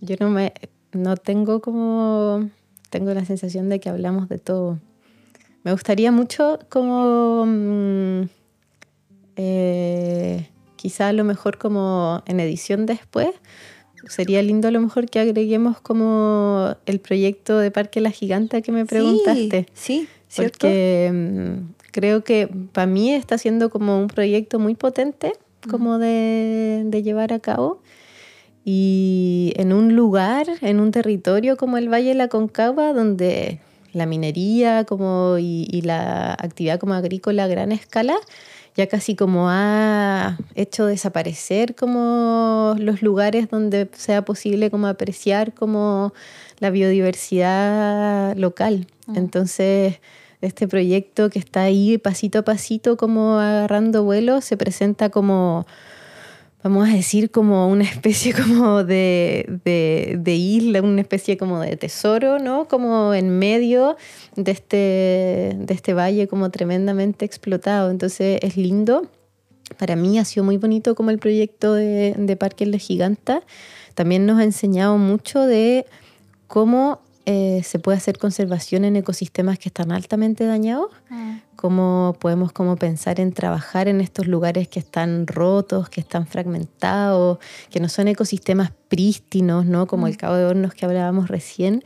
Yo 0.00 0.16
no 0.20 0.30
me 0.30 0.52
no 0.92 1.16
tengo 1.16 1.60
como 1.60 2.48
tengo 2.90 3.12
la 3.12 3.24
sensación 3.24 3.68
de 3.68 3.80
que 3.80 3.88
hablamos 3.88 4.28
de 4.28 4.38
todo. 4.38 4.78
Me 5.66 5.72
gustaría 5.72 6.12
mucho 6.12 6.60
como 6.68 7.44
mm, 7.44 8.28
eh, 9.34 10.48
quizá 10.76 11.08
a 11.08 11.12
lo 11.12 11.24
mejor 11.24 11.58
como 11.58 12.22
en 12.26 12.38
edición 12.38 12.86
después 12.86 13.30
sería 14.08 14.40
lindo 14.42 14.68
a 14.68 14.70
lo 14.70 14.80
mejor 14.80 15.10
que 15.10 15.18
agreguemos 15.18 15.80
como 15.80 16.76
el 16.86 17.00
proyecto 17.00 17.58
de 17.58 17.72
Parque 17.72 18.00
La 18.00 18.12
Giganta 18.12 18.60
que 18.60 18.70
me 18.70 18.86
preguntaste. 18.86 19.66
Sí, 19.74 20.02
sí, 20.02 20.08
¿cierto? 20.28 20.68
Porque 20.68 21.10
mm, 21.12 21.72
creo 21.90 22.22
que 22.22 22.48
para 22.70 22.86
mí 22.86 23.12
está 23.12 23.36
siendo 23.36 23.68
como 23.68 23.98
un 23.98 24.06
proyecto 24.06 24.60
muy 24.60 24.76
potente 24.76 25.32
como 25.68 25.98
de, 25.98 26.84
de 26.86 27.02
llevar 27.02 27.32
a 27.32 27.40
cabo. 27.40 27.82
Y 28.64 29.52
en 29.56 29.72
un 29.72 29.96
lugar, 29.96 30.46
en 30.60 30.78
un 30.78 30.92
territorio 30.92 31.56
como 31.56 31.76
el 31.76 31.92
Valle 31.92 32.10
de 32.10 32.14
la 32.14 32.28
Concagua, 32.28 32.92
donde 32.92 33.58
la 33.96 34.06
minería 34.06 34.84
como 34.84 35.38
y, 35.38 35.66
y 35.70 35.82
la 35.82 36.32
actividad 36.32 36.78
como 36.78 36.94
agrícola 36.94 37.44
a 37.44 37.48
gran 37.48 37.72
escala 37.72 38.16
ya 38.76 38.86
casi 38.88 39.16
como 39.16 39.48
ha 39.48 40.36
hecho 40.54 40.84
desaparecer 40.86 41.74
como 41.74 42.76
los 42.78 43.00
lugares 43.00 43.48
donde 43.48 43.88
sea 43.94 44.22
posible 44.22 44.70
como 44.70 44.86
apreciar 44.86 45.54
como 45.54 46.12
la 46.58 46.70
biodiversidad 46.70 48.36
local. 48.36 48.86
Mm. 49.06 49.16
Entonces, 49.16 50.00
este 50.42 50.68
proyecto 50.68 51.30
que 51.30 51.38
está 51.38 51.62
ahí 51.62 51.96
pasito 51.96 52.40
a 52.40 52.42
pasito 52.42 52.98
como 52.98 53.38
agarrando 53.38 54.04
vuelo 54.04 54.42
se 54.42 54.58
presenta 54.58 55.08
como 55.08 55.66
vamos 56.68 56.88
a 56.88 56.92
decir 56.92 57.30
como 57.30 57.68
una 57.68 57.84
especie 57.84 58.34
como 58.44 58.82
de, 58.82 59.60
de, 60.18 60.34
isla, 60.34 60.82
una 60.82 61.00
especie 61.00 61.36
como 61.36 61.60
de 61.60 61.76
tesoro, 61.76 62.40
¿no? 62.40 62.66
Como 62.66 63.14
en 63.14 63.38
medio 63.38 63.96
de 64.34 64.50
este, 64.50 65.56
de 65.56 65.74
este 65.74 65.94
valle 65.94 66.26
como 66.26 66.50
tremendamente 66.50 67.24
explotado. 67.24 67.90
Entonces 67.90 68.40
es 68.42 68.56
lindo. 68.56 69.08
Para 69.78 69.94
mí 69.94 70.18
ha 70.18 70.24
sido 70.24 70.42
muy 70.42 70.56
bonito 70.56 70.96
como 70.96 71.10
el 71.10 71.18
proyecto 71.18 71.72
de, 71.72 72.14
de 72.18 72.36
Parque 72.36 72.66
La 72.66 72.78
Giganta. 72.78 73.42
También 73.94 74.26
nos 74.26 74.40
ha 74.40 74.44
enseñado 74.44 74.98
mucho 74.98 75.46
de 75.46 75.86
cómo 76.48 77.00
eh, 77.26 77.62
se 77.64 77.78
puede 77.78 77.98
hacer 77.98 78.18
conservación 78.18 78.84
en 78.84 78.96
ecosistemas 78.96 79.58
que 79.58 79.68
están 79.68 79.90
altamente 79.92 80.46
dañados 80.46 80.90
Mm. 81.10 81.38
cómo 81.56 82.16
podemos 82.20 82.52
como 82.52 82.76
pensar 82.76 83.20
en 83.20 83.32
trabajar 83.32 83.88
en 83.88 84.00
estos 84.00 84.26
lugares 84.26 84.68
que 84.68 84.78
están 84.78 85.26
rotos, 85.26 85.88
que 85.88 86.00
están 86.00 86.26
fragmentados, 86.26 87.38
que 87.70 87.80
no 87.80 87.88
son 87.88 88.08
ecosistemas 88.08 88.72
prístinos, 88.88 89.66
¿no? 89.66 89.86
como 89.86 90.06
el 90.06 90.16
Cabo 90.16 90.36
de 90.36 90.44
Hornos 90.44 90.74
que 90.74 90.84
hablábamos 90.84 91.28
recién, 91.28 91.82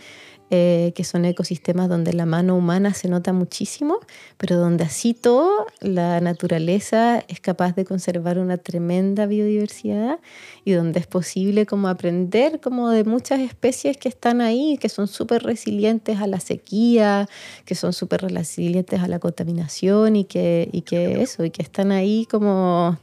eh, 0.50 0.92
que 0.94 1.04
son 1.04 1.24
ecosistemas 1.24 1.88
donde 1.88 2.12
la 2.12 2.26
mano 2.26 2.56
humana 2.56 2.92
se 2.94 3.08
nota 3.08 3.32
muchísimo, 3.32 3.98
pero 4.36 4.56
donde 4.56 4.84
así 4.84 5.14
todo 5.14 5.66
la 5.80 6.20
naturaleza 6.20 7.24
es 7.28 7.40
capaz 7.40 7.74
de 7.76 7.84
conservar 7.84 8.38
una 8.38 8.56
tremenda 8.56 9.26
biodiversidad 9.26 10.18
y 10.64 10.72
donde 10.72 11.00
es 11.00 11.06
posible 11.06 11.66
como 11.66 11.88
aprender 11.88 12.60
como 12.60 12.90
de 12.90 13.04
muchas 13.04 13.40
especies 13.40 13.96
que 13.96 14.08
están 14.08 14.40
ahí, 14.40 14.76
que 14.80 14.88
son 14.88 15.06
súper 15.08 15.42
resilientes 15.42 16.18
a 16.20 16.26
la 16.26 16.40
sequía, 16.40 17.28
que 17.64 17.74
son 17.74 17.92
súper 17.92 18.22
resilientes 18.22 19.00
a 19.00 19.08
la 19.08 19.18
contaminación 19.18 20.16
y 20.16 20.24
que, 20.24 20.68
y 20.72 20.82
que 20.82 21.22
eso, 21.22 21.44
y 21.44 21.50
que 21.50 21.62
están 21.62 21.92
ahí 21.92 22.26
como 22.30 22.98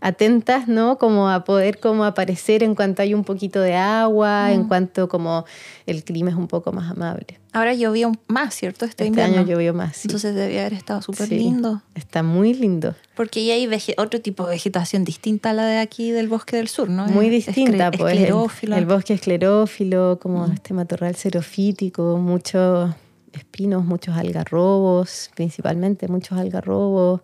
atentas, 0.00 0.68
¿no? 0.68 0.98
Como 0.98 1.28
a 1.30 1.44
poder 1.44 1.78
como 1.78 2.04
aparecer 2.04 2.62
en 2.62 2.74
cuanto 2.74 3.02
hay 3.02 3.14
un 3.14 3.24
poquito 3.24 3.60
de 3.60 3.74
agua, 3.74 4.52
en 4.52 4.62
Mm. 4.62 4.68
cuanto 4.68 5.08
como 5.08 5.44
el 5.86 6.02
clima 6.04 6.30
es 6.30 6.36
un 6.36 6.48
poco 6.48 6.72
más 6.72 6.85
amable. 6.90 7.40
Ahora 7.52 7.72
llovió 7.74 8.12
más, 8.28 8.54
¿cierto? 8.54 8.84
Este, 8.84 9.04
Este 9.04 9.06
invierno. 9.06 9.38
año 9.38 9.46
llovió 9.46 9.72
más. 9.72 9.96
sí. 9.96 10.08
Entonces 10.08 10.34
debe 10.34 10.60
haber 10.60 10.74
estado 10.74 11.00
súper 11.02 11.28
Sí. 11.28 11.38
lindo. 11.38 11.82
Está 11.94 12.22
muy 12.22 12.52
lindo. 12.54 12.94
Porque 13.14 13.44
ya 13.46 13.54
hay 13.54 13.66
otro 13.96 14.20
tipo 14.20 14.44
de 14.44 14.50
vegetación 14.50 15.04
distinta 15.04 15.50
a 15.50 15.52
la 15.54 15.64
de 15.66 15.78
aquí 15.78 16.10
del 16.10 16.28
bosque 16.28 16.56
del 16.56 16.68
sur, 16.68 16.90
¿no? 16.90 17.06
Muy 17.06 17.26
Es- 17.34 17.46
distinta, 17.46 17.90
pues. 17.90 18.12
el- 18.12 18.18
esclerófilo. 18.18 18.76
El, 18.76 18.84
bosque 18.86 19.14
esclerófilo, 19.14 20.18
como 20.20 20.46
Mm. 20.48 20.52
este 20.52 20.74
matorral 20.74 21.16
xerofítico, 21.16 22.18
muchos 22.18 22.94
espinos, 23.32 23.84
muchos 23.84 24.16
algarrobos, 24.16 25.30
principalmente 25.34 26.08
muchos 26.08 26.38
algarrobos, 26.38 27.20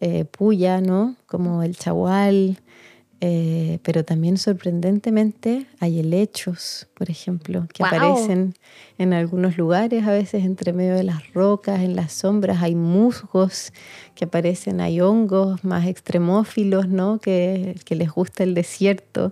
eh, 0.00 0.24
puya, 0.24 0.80
¿no? 0.80 1.16
Como 1.26 1.62
el 1.62 1.76
chagual. 1.76 2.58
Eh, 3.24 3.78
pero 3.84 4.04
también 4.04 4.36
sorprendentemente 4.36 5.66
hay 5.78 6.00
helechos, 6.00 6.88
por 6.94 7.08
ejemplo, 7.08 7.68
que 7.72 7.84
aparecen 7.84 8.54
en 8.98 9.12
algunos 9.12 9.56
lugares, 9.56 10.04
a 10.08 10.10
veces 10.10 10.44
entre 10.44 10.72
medio 10.72 10.96
de 10.96 11.04
las 11.04 11.32
rocas, 11.32 11.82
en 11.82 11.94
las 11.94 12.12
sombras, 12.12 12.64
hay 12.64 12.74
musgos 12.74 13.72
que 14.16 14.24
aparecen, 14.24 14.80
hay 14.80 15.00
hongos 15.00 15.62
más 15.62 15.86
extremófilos, 15.86 16.88
¿no? 16.88 17.20
Que, 17.20 17.76
que 17.84 17.94
les 17.94 18.10
gusta 18.10 18.42
el 18.42 18.54
desierto, 18.54 19.30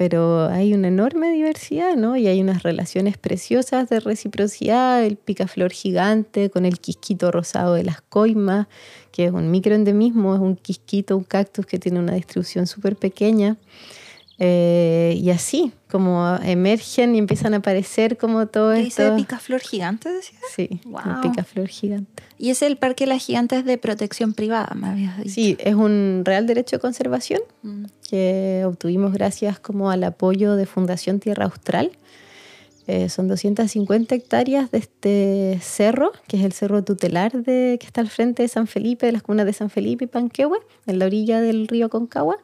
pero 0.00 0.46
hay 0.46 0.72
una 0.72 0.88
enorme 0.88 1.30
diversidad, 1.30 1.94
¿no? 1.94 2.16
Y 2.16 2.26
hay 2.26 2.40
unas 2.40 2.62
relaciones 2.62 3.18
preciosas 3.18 3.86
de 3.90 4.00
reciprocidad, 4.00 5.04
el 5.04 5.16
picaflor 5.16 5.72
gigante 5.72 6.48
con 6.48 6.64
el 6.64 6.80
quisquito 6.80 7.30
rosado 7.30 7.74
de 7.74 7.84
las 7.84 8.00
coimas, 8.00 8.66
que 9.12 9.26
es 9.26 9.30
un 9.30 9.50
microendemismo, 9.50 10.34
es 10.34 10.40
un 10.40 10.56
quisquito, 10.56 11.18
un 11.18 11.24
cactus 11.24 11.66
que 11.66 11.78
tiene 11.78 11.98
una 11.98 12.14
distribución 12.14 12.66
súper 12.66 12.96
pequeña. 12.96 13.58
Eh, 14.42 15.18
y 15.20 15.28
así, 15.30 15.70
como 15.90 16.34
emergen 16.42 17.14
y 17.14 17.18
empiezan 17.18 17.52
a 17.52 17.58
aparecer 17.58 18.16
como 18.16 18.46
todo 18.46 18.74
¿Y 18.74 18.86
ese 18.86 19.04
esto. 19.04 19.16
picaflor 19.16 19.60
gigante, 19.60 20.08
decías? 20.10 20.40
Sí, 20.56 20.80
un 20.86 21.20
picaflor 21.20 21.68
gigante. 21.68 22.22
Y 22.38 22.48
ese 22.48 22.66
el 22.66 22.78
Parque 22.78 23.06
Las 23.06 23.22
Gigantes 23.22 23.66
de 23.66 23.76
protección 23.76 24.32
privada, 24.32 24.74
me 24.74 24.88
habías 24.88 25.18
dicho. 25.18 25.30
Sí, 25.30 25.56
es 25.60 25.74
un 25.74 26.22
real 26.24 26.46
derecho 26.46 26.76
de 26.76 26.80
conservación 26.80 27.42
Mm. 27.62 27.84
que 28.08 28.62
obtuvimos 28.66 29.12
gracias 29.12 29.60
como 29.60 29.90
al 29.90 30.02
apoyo 30.04 30.56
de 30.56 30.64
Fundación 30.64 31.20
Tierra 31.20 31.44
Austral. 31.44 31.90
Eh, 32.86 33.08
son 33.10 33.28
250 33.28 34.14
hectáreas 34.14 34.70
de 34.70 34.78
este 34.78 35.58
cerro, 35.62 36.12
que 36.26 36.38
es 36.38 36.44
el 36.44 36.52
cerro 36.52 36.82
tutelar 36.82 37.30
de, 37.32 37.76
que 37.78 37.86
está 37.86 38.00
al 38.00 38.08
frente 38.08 38.42
de 38.42 38.48
San 38.48 38.66
Felipe, 38.66 39.04
de 39.06 39.12
las 39.12 39.22
comunas 39.22 39.44
de 39.46 39.52
San 39.52 39.68
Felipe 39.70 40.04
y 40.04 40.08
Panquehue, 40.08 40.58
en 40.86 40.98
la 40.98 41.04
orilla 41.04 41.40
del 41.40 41.68
río 41.68 41.88
Concagua. 41.90 42.38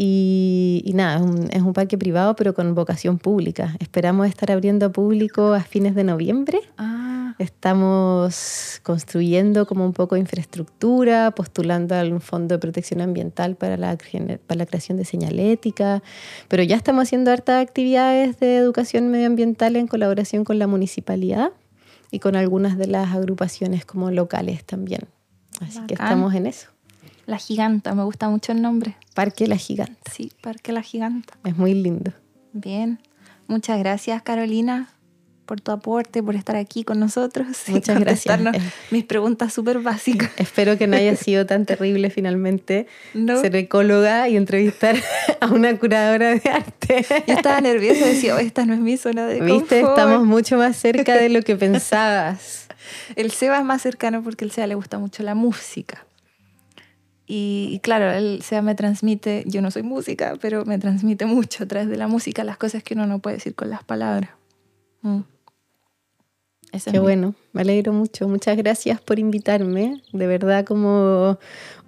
Y, 0.00 0.80
y 0.86 0.92
nada, 0.92 1.16
es 1.16 1.22
un, 1.22 1.48
es 1.50 1.62
un 1.62 1.72
parque 1.72 1.98
privado, 1.98 2.36
pero 2.36 2.54
con 2.54 2.72
vocación 2.74 3.18
pública. 3.18 3.74
Esperamos 3.80 4.28
estar 4.28 4.50
abriendo 4.52 4.86
a 4.86 4.92
público 4.92 5.52
a 5.54 5.60
fines 5.60 5.96
de 5.96 6.04
noviembre. 6.04 6.60
Ah, 6.78 7.08
Estamos 7.38 8.80
construyendo 8.82 9.66
como 9.66 9.84
un 9.84 9.92
poco 9.92 10.16
infraestructura, 10.16 11.30
postulando 11.30 11.94
a 11.94 12.02
un 12.02 12.20
fondo 12.20 12.56
de 12.56 12.58
protección 12.58 13.00
ambiental 13.00 13.54
para 13.54 13.76
la, 13.76 13.96
para 14.46 14.58
la 14.58 14.66
creación 14.66 14.98
de 14.98 15.04
señalética, 15.04 16.02
pero 16.48 16.64
ya 16.64 16.74
estamos 16.74 17.04
haciendo 17.04 17.30
hartas 17.30 17.62
actividades 17.62 18.40
de 18.40 18.56
educación 18.56 19.10
medioambiental 19.10 19.76
en 19.76 19.86
colaboración 19.86 20.44
con 20.44 20.58
la 20.58 20.66
municipalidad 20.66 21.50
y 22.10 22.18
con 22.18 22.34
algunas 22.34 22.76
de 22.76 22.88
las 22.88 23.14
agrupaciones 23.14 23.84
como 23.84 24.10
locales 24.10 24.64
también. 24.64 25.02
Así 25.60 25.78
que 25.86 25.94
Bacán. 25.94 26.06
estamos 26.06 26.34
en 26.34 26.46
eso. 26.46 26.68
La 27.28 27.36
Giganta, 27.36 27.94
me 27.94 28.04
gusta 28.04 28.28
mucho 28.30 28.52
el 28.52 28.62
nombre. 28.62 28.96
Parque 29.14 29.46
La 29.46 29.56
Gigante. 29.58 30.10
Sí, 30.10 30.32
Parque 30.40 30.72
La 30.72 30.80
Giganta. 30.82 31.34
Es 31.44 31.54
muy 31.56 31.74
lindo. 31.74 32.12
Bien. 32.54 32.98
Muchas 33.48 33.78
gracias, 33.78 34.22
Carolina. 34.22 34.88
por 35.44 35.60
tu 35.62 35.70
aporte, 35.72 36.22
por 36.22 36.34
estar 36.36 36.56
aquí 36.56 36.84
con 36.84 36.98
nosotros. 37.00 37.46
Muchas 37.68 38.00
gracias. 38.00 38.40
Mis 38.90 39.04
preguntas 39.04 39.52
súper 39.52 39.78
básicas. 39.80 40.30
Espero 40.38 40.76
que 40.78 40.86
no 40.86 40.96
haya 40.96 41.16
sido 41.24 41.44
tan 41.46 41.64
terrible 41.66 42.08
finalmente 42.10 42.86
No. 43.14 43.38
ser 43.40 43.56
ecóloga 43.56 44.28
y 44.28 44.36
entrevistar 44.36 44.96
a 45.40 45.46
una 45.48 45.74
curadora 45.78 46.34
de 46.34 46.50
arte. 46.50 47.04
Yo 47.26 47.34
estaba 47.34 47.60
nerviosa, 47.62 48.06
decía, 48.06 48.34
"Oh, 48.36 48.38
esta 48.38 48.64
no 48.66 48.72
es 48.74 48.80
mi 48.80 48.96
zona 48.98 49.26
de 49.26 49.40
Viste, 49.40 49.80
confort". 49.82 49.98
estamos 49.98 50.26
mucho 50.26 50.56
más 50.58 50.76
cerca 50.76 51.14
de 51.16 51.28
lo 51.30 51.40
que 51.42 51.56
pensabas. 51.56 52.68
El 53.16 53.30
Seba 53.32 53.58
es 53.58 53.64
más 53.64 53.80
cercano 53.82 54.22
porque 54.22 54.44
el 54.46 54.50
Seba 54.50 54.66
le 54.66 54.74
gusta 54.74 54.98
mucho 54.98 55.22
la 55.22 55.34
música. 55.34 56.04
Y, 57.30 57.68
y 57.72 57.78
claro, 57.80 58.10
el 58.10 58.40
Seba 58.42 58.62
me 58.62 58.74
transmite, 58.74 59.44
yo 59.46 59.60
no 59.60 59.70
soy 59.70 59.82
música, 59.82 60.34
pero 60.40 60.64
me 60.64 60.78
transmite 60.78 61.26
mucho 61.26 61.64
a 61.64 61.66
través 61.66 61.88
de 61.88 61.96
la 61.98 62.08
música 62.08 62.42
las 62.42 62.56
cosas 62.56 62.82
que 62.82 62.94
uno 62.94 63.06
no 63.06 63.18
puede 63.18 63.36
decir 63.36 63.54
con 63.54 63.68
las 63.68 63.84
palabras. 63.84 64.30
Mm. 65.02 65.20
Es 66.72 66.84
Qué 66.84 66.92
mi- 66.92 66.98
bueno, 66.98 67.34
me 67.52 67.62
alegro 67.62 67.92
mucho. 67.92 68.28
Muchas 68.28 68.56
gracias 68.56 69.00
por 69.00 69.18
invitarme. 69.18 70.02
De 70.12 70.26
verdad 70.26 70.64
como 70.64 71.38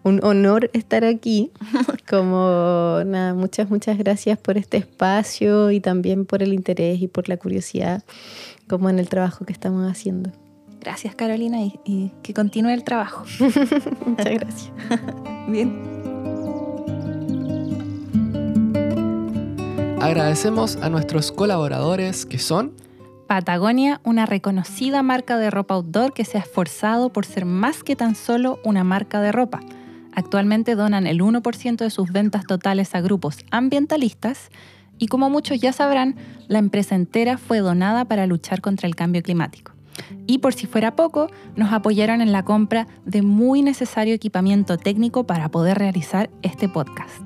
un 0.03 0.25
honor 0.25 0.71
estar 0.73 1.05
aquí. 1.05 1.51
Como 2.09 3.01
nada, 3.07 3.35
muchas, 3.35 3.71
muchas 3.71 3.97
gracias 3.99 4.39
por 4.39 4.57
este 4.59 4.79
espacio 4.79 5.71
y 5.71 5.81
también 5.81 6.25
por 6.27 6.43
el 6.43 6.53
interés 6.55 7.01
y 7.01 7.09
por 7.09 7.29
la 7.29 7.37
curiosidad 7.37 8.03
como 8.69 8.89
en 8.91 8.99
el 8.99 9.09
trabajo 9.09 9.45
que 9.45 9.53
estamos 9.53 9.89
haciendo. 9.91 10.31
Gracias, 10.81 11.15
Carolina, 11.15 11.61
y, 11.61 11.79
y 11.85 12.13
que 12.23 12.33
continúe 12.33 12.71
el 12.71 12.85
trabajo. 12.85 13.25
Muchas 14.07 14.25
gracias. 14.25 14.73
Bien. 15.49 16.01
Agradecemos 20.01 20.77
a 20.77 20.89
nuestros 20.89 21.31
colaboradores 21.31 22.25
que 22.25 22.39
son 22.39 22.73
Patagonia, 23.27 24.01
una 24.03 24.27
reconocida 24.27 25.05
marca 25.05 25.37
de 25.37 25.51
ropa 25.51 25.75
outdoor 25.75 26.13
que 26.13 26.25
se 26.25 26.37
ha 26.37 26.41
esforzado 26.41 27.13
por 27.13 27.25
ser 27.25 27.45
más 27.45 27.85
que 27.85 27.95
tan 27.95 28.17
solo 28.17 28.59
una 28.65 28.83
marca 28.83 29.21
de 29.21 29.31
ropa. 29.31 29.61
Actualmente 30.13 30.75
donan 30.75 31.07
el 31.07 31.21
1% 31.21 31.77
de 31.77 31.91
sus 31.91 32.11
ventas 32.11 32.45
totales 32.45 32.93
a 32.97 33.01
grupos 33.01 33.39
ambientalistas 33.53 34.51
y 34.99 35.07
como 35.07 35.31
muchos 35.31 35.61
ya 35.61 35.73
sabrán, 35.73 36.17
la 36.49 36.59
empresa 36.59 36.97
entera 36.97 37.39
fue 37.39 37.59
donada 37.59 38.05
para 38.05 38.27
luchar 38.27 38.61
contra 38.61 38.89
el 38.89 38.97
cambio 38.97 39.23
climático. 39.23 39.70
Y 40.27 40.39
por 40.39 40.55
si 40.55 40.67
fuera 40.67 40.97
poco, 40.97 41.29
nos 41.57 41.73
apoyaron 41.73 42.21
en 42.21 42.33
la 42.33 42.45
compra 42.45 42.87
de 43.05 43.23
muy 43.23 43.63
necesario 43.63 44.15
equipamiento 44.15 44.79
técnico 44.79 45.25
para 45.25 45.51
poder 45.51 45.79
realizar 45.79 46.31
este 46.43 46.69
podcast. 46.69 47.23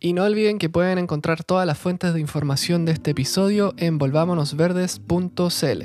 Y 0.00 0.12
no 0.14 0.24
olviden 0.24 0.58
que 0.58 0.68
pueden 0.68 0.98
encontrar 0.98 1.44
todas 1.44 1.64
las 1.66 1.78
fuentes 1.78 2.12
de 2.12 2.20
información 2.20 2.84
de 2.84 2.92
este 2.92 3.12
episodio 3.12 3.72
en 3.76 3.98
volvámonosverdes.cl. 3.98 5.82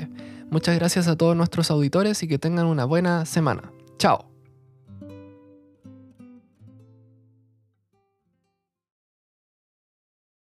Muchas 0.50 0.76
gracias 0.76 1.06
a 1.06 1.16
todos 1.16 1.36
nuestros 1.36 1.70
auditores 1.70 2.20
y 2.22 2.28
que 2.28 2.38
tengan 2.38 2.66
una 2.66 2.84
buena 2.84 3.24
semana. 3.26 3.70
Chao. 3.98 4.37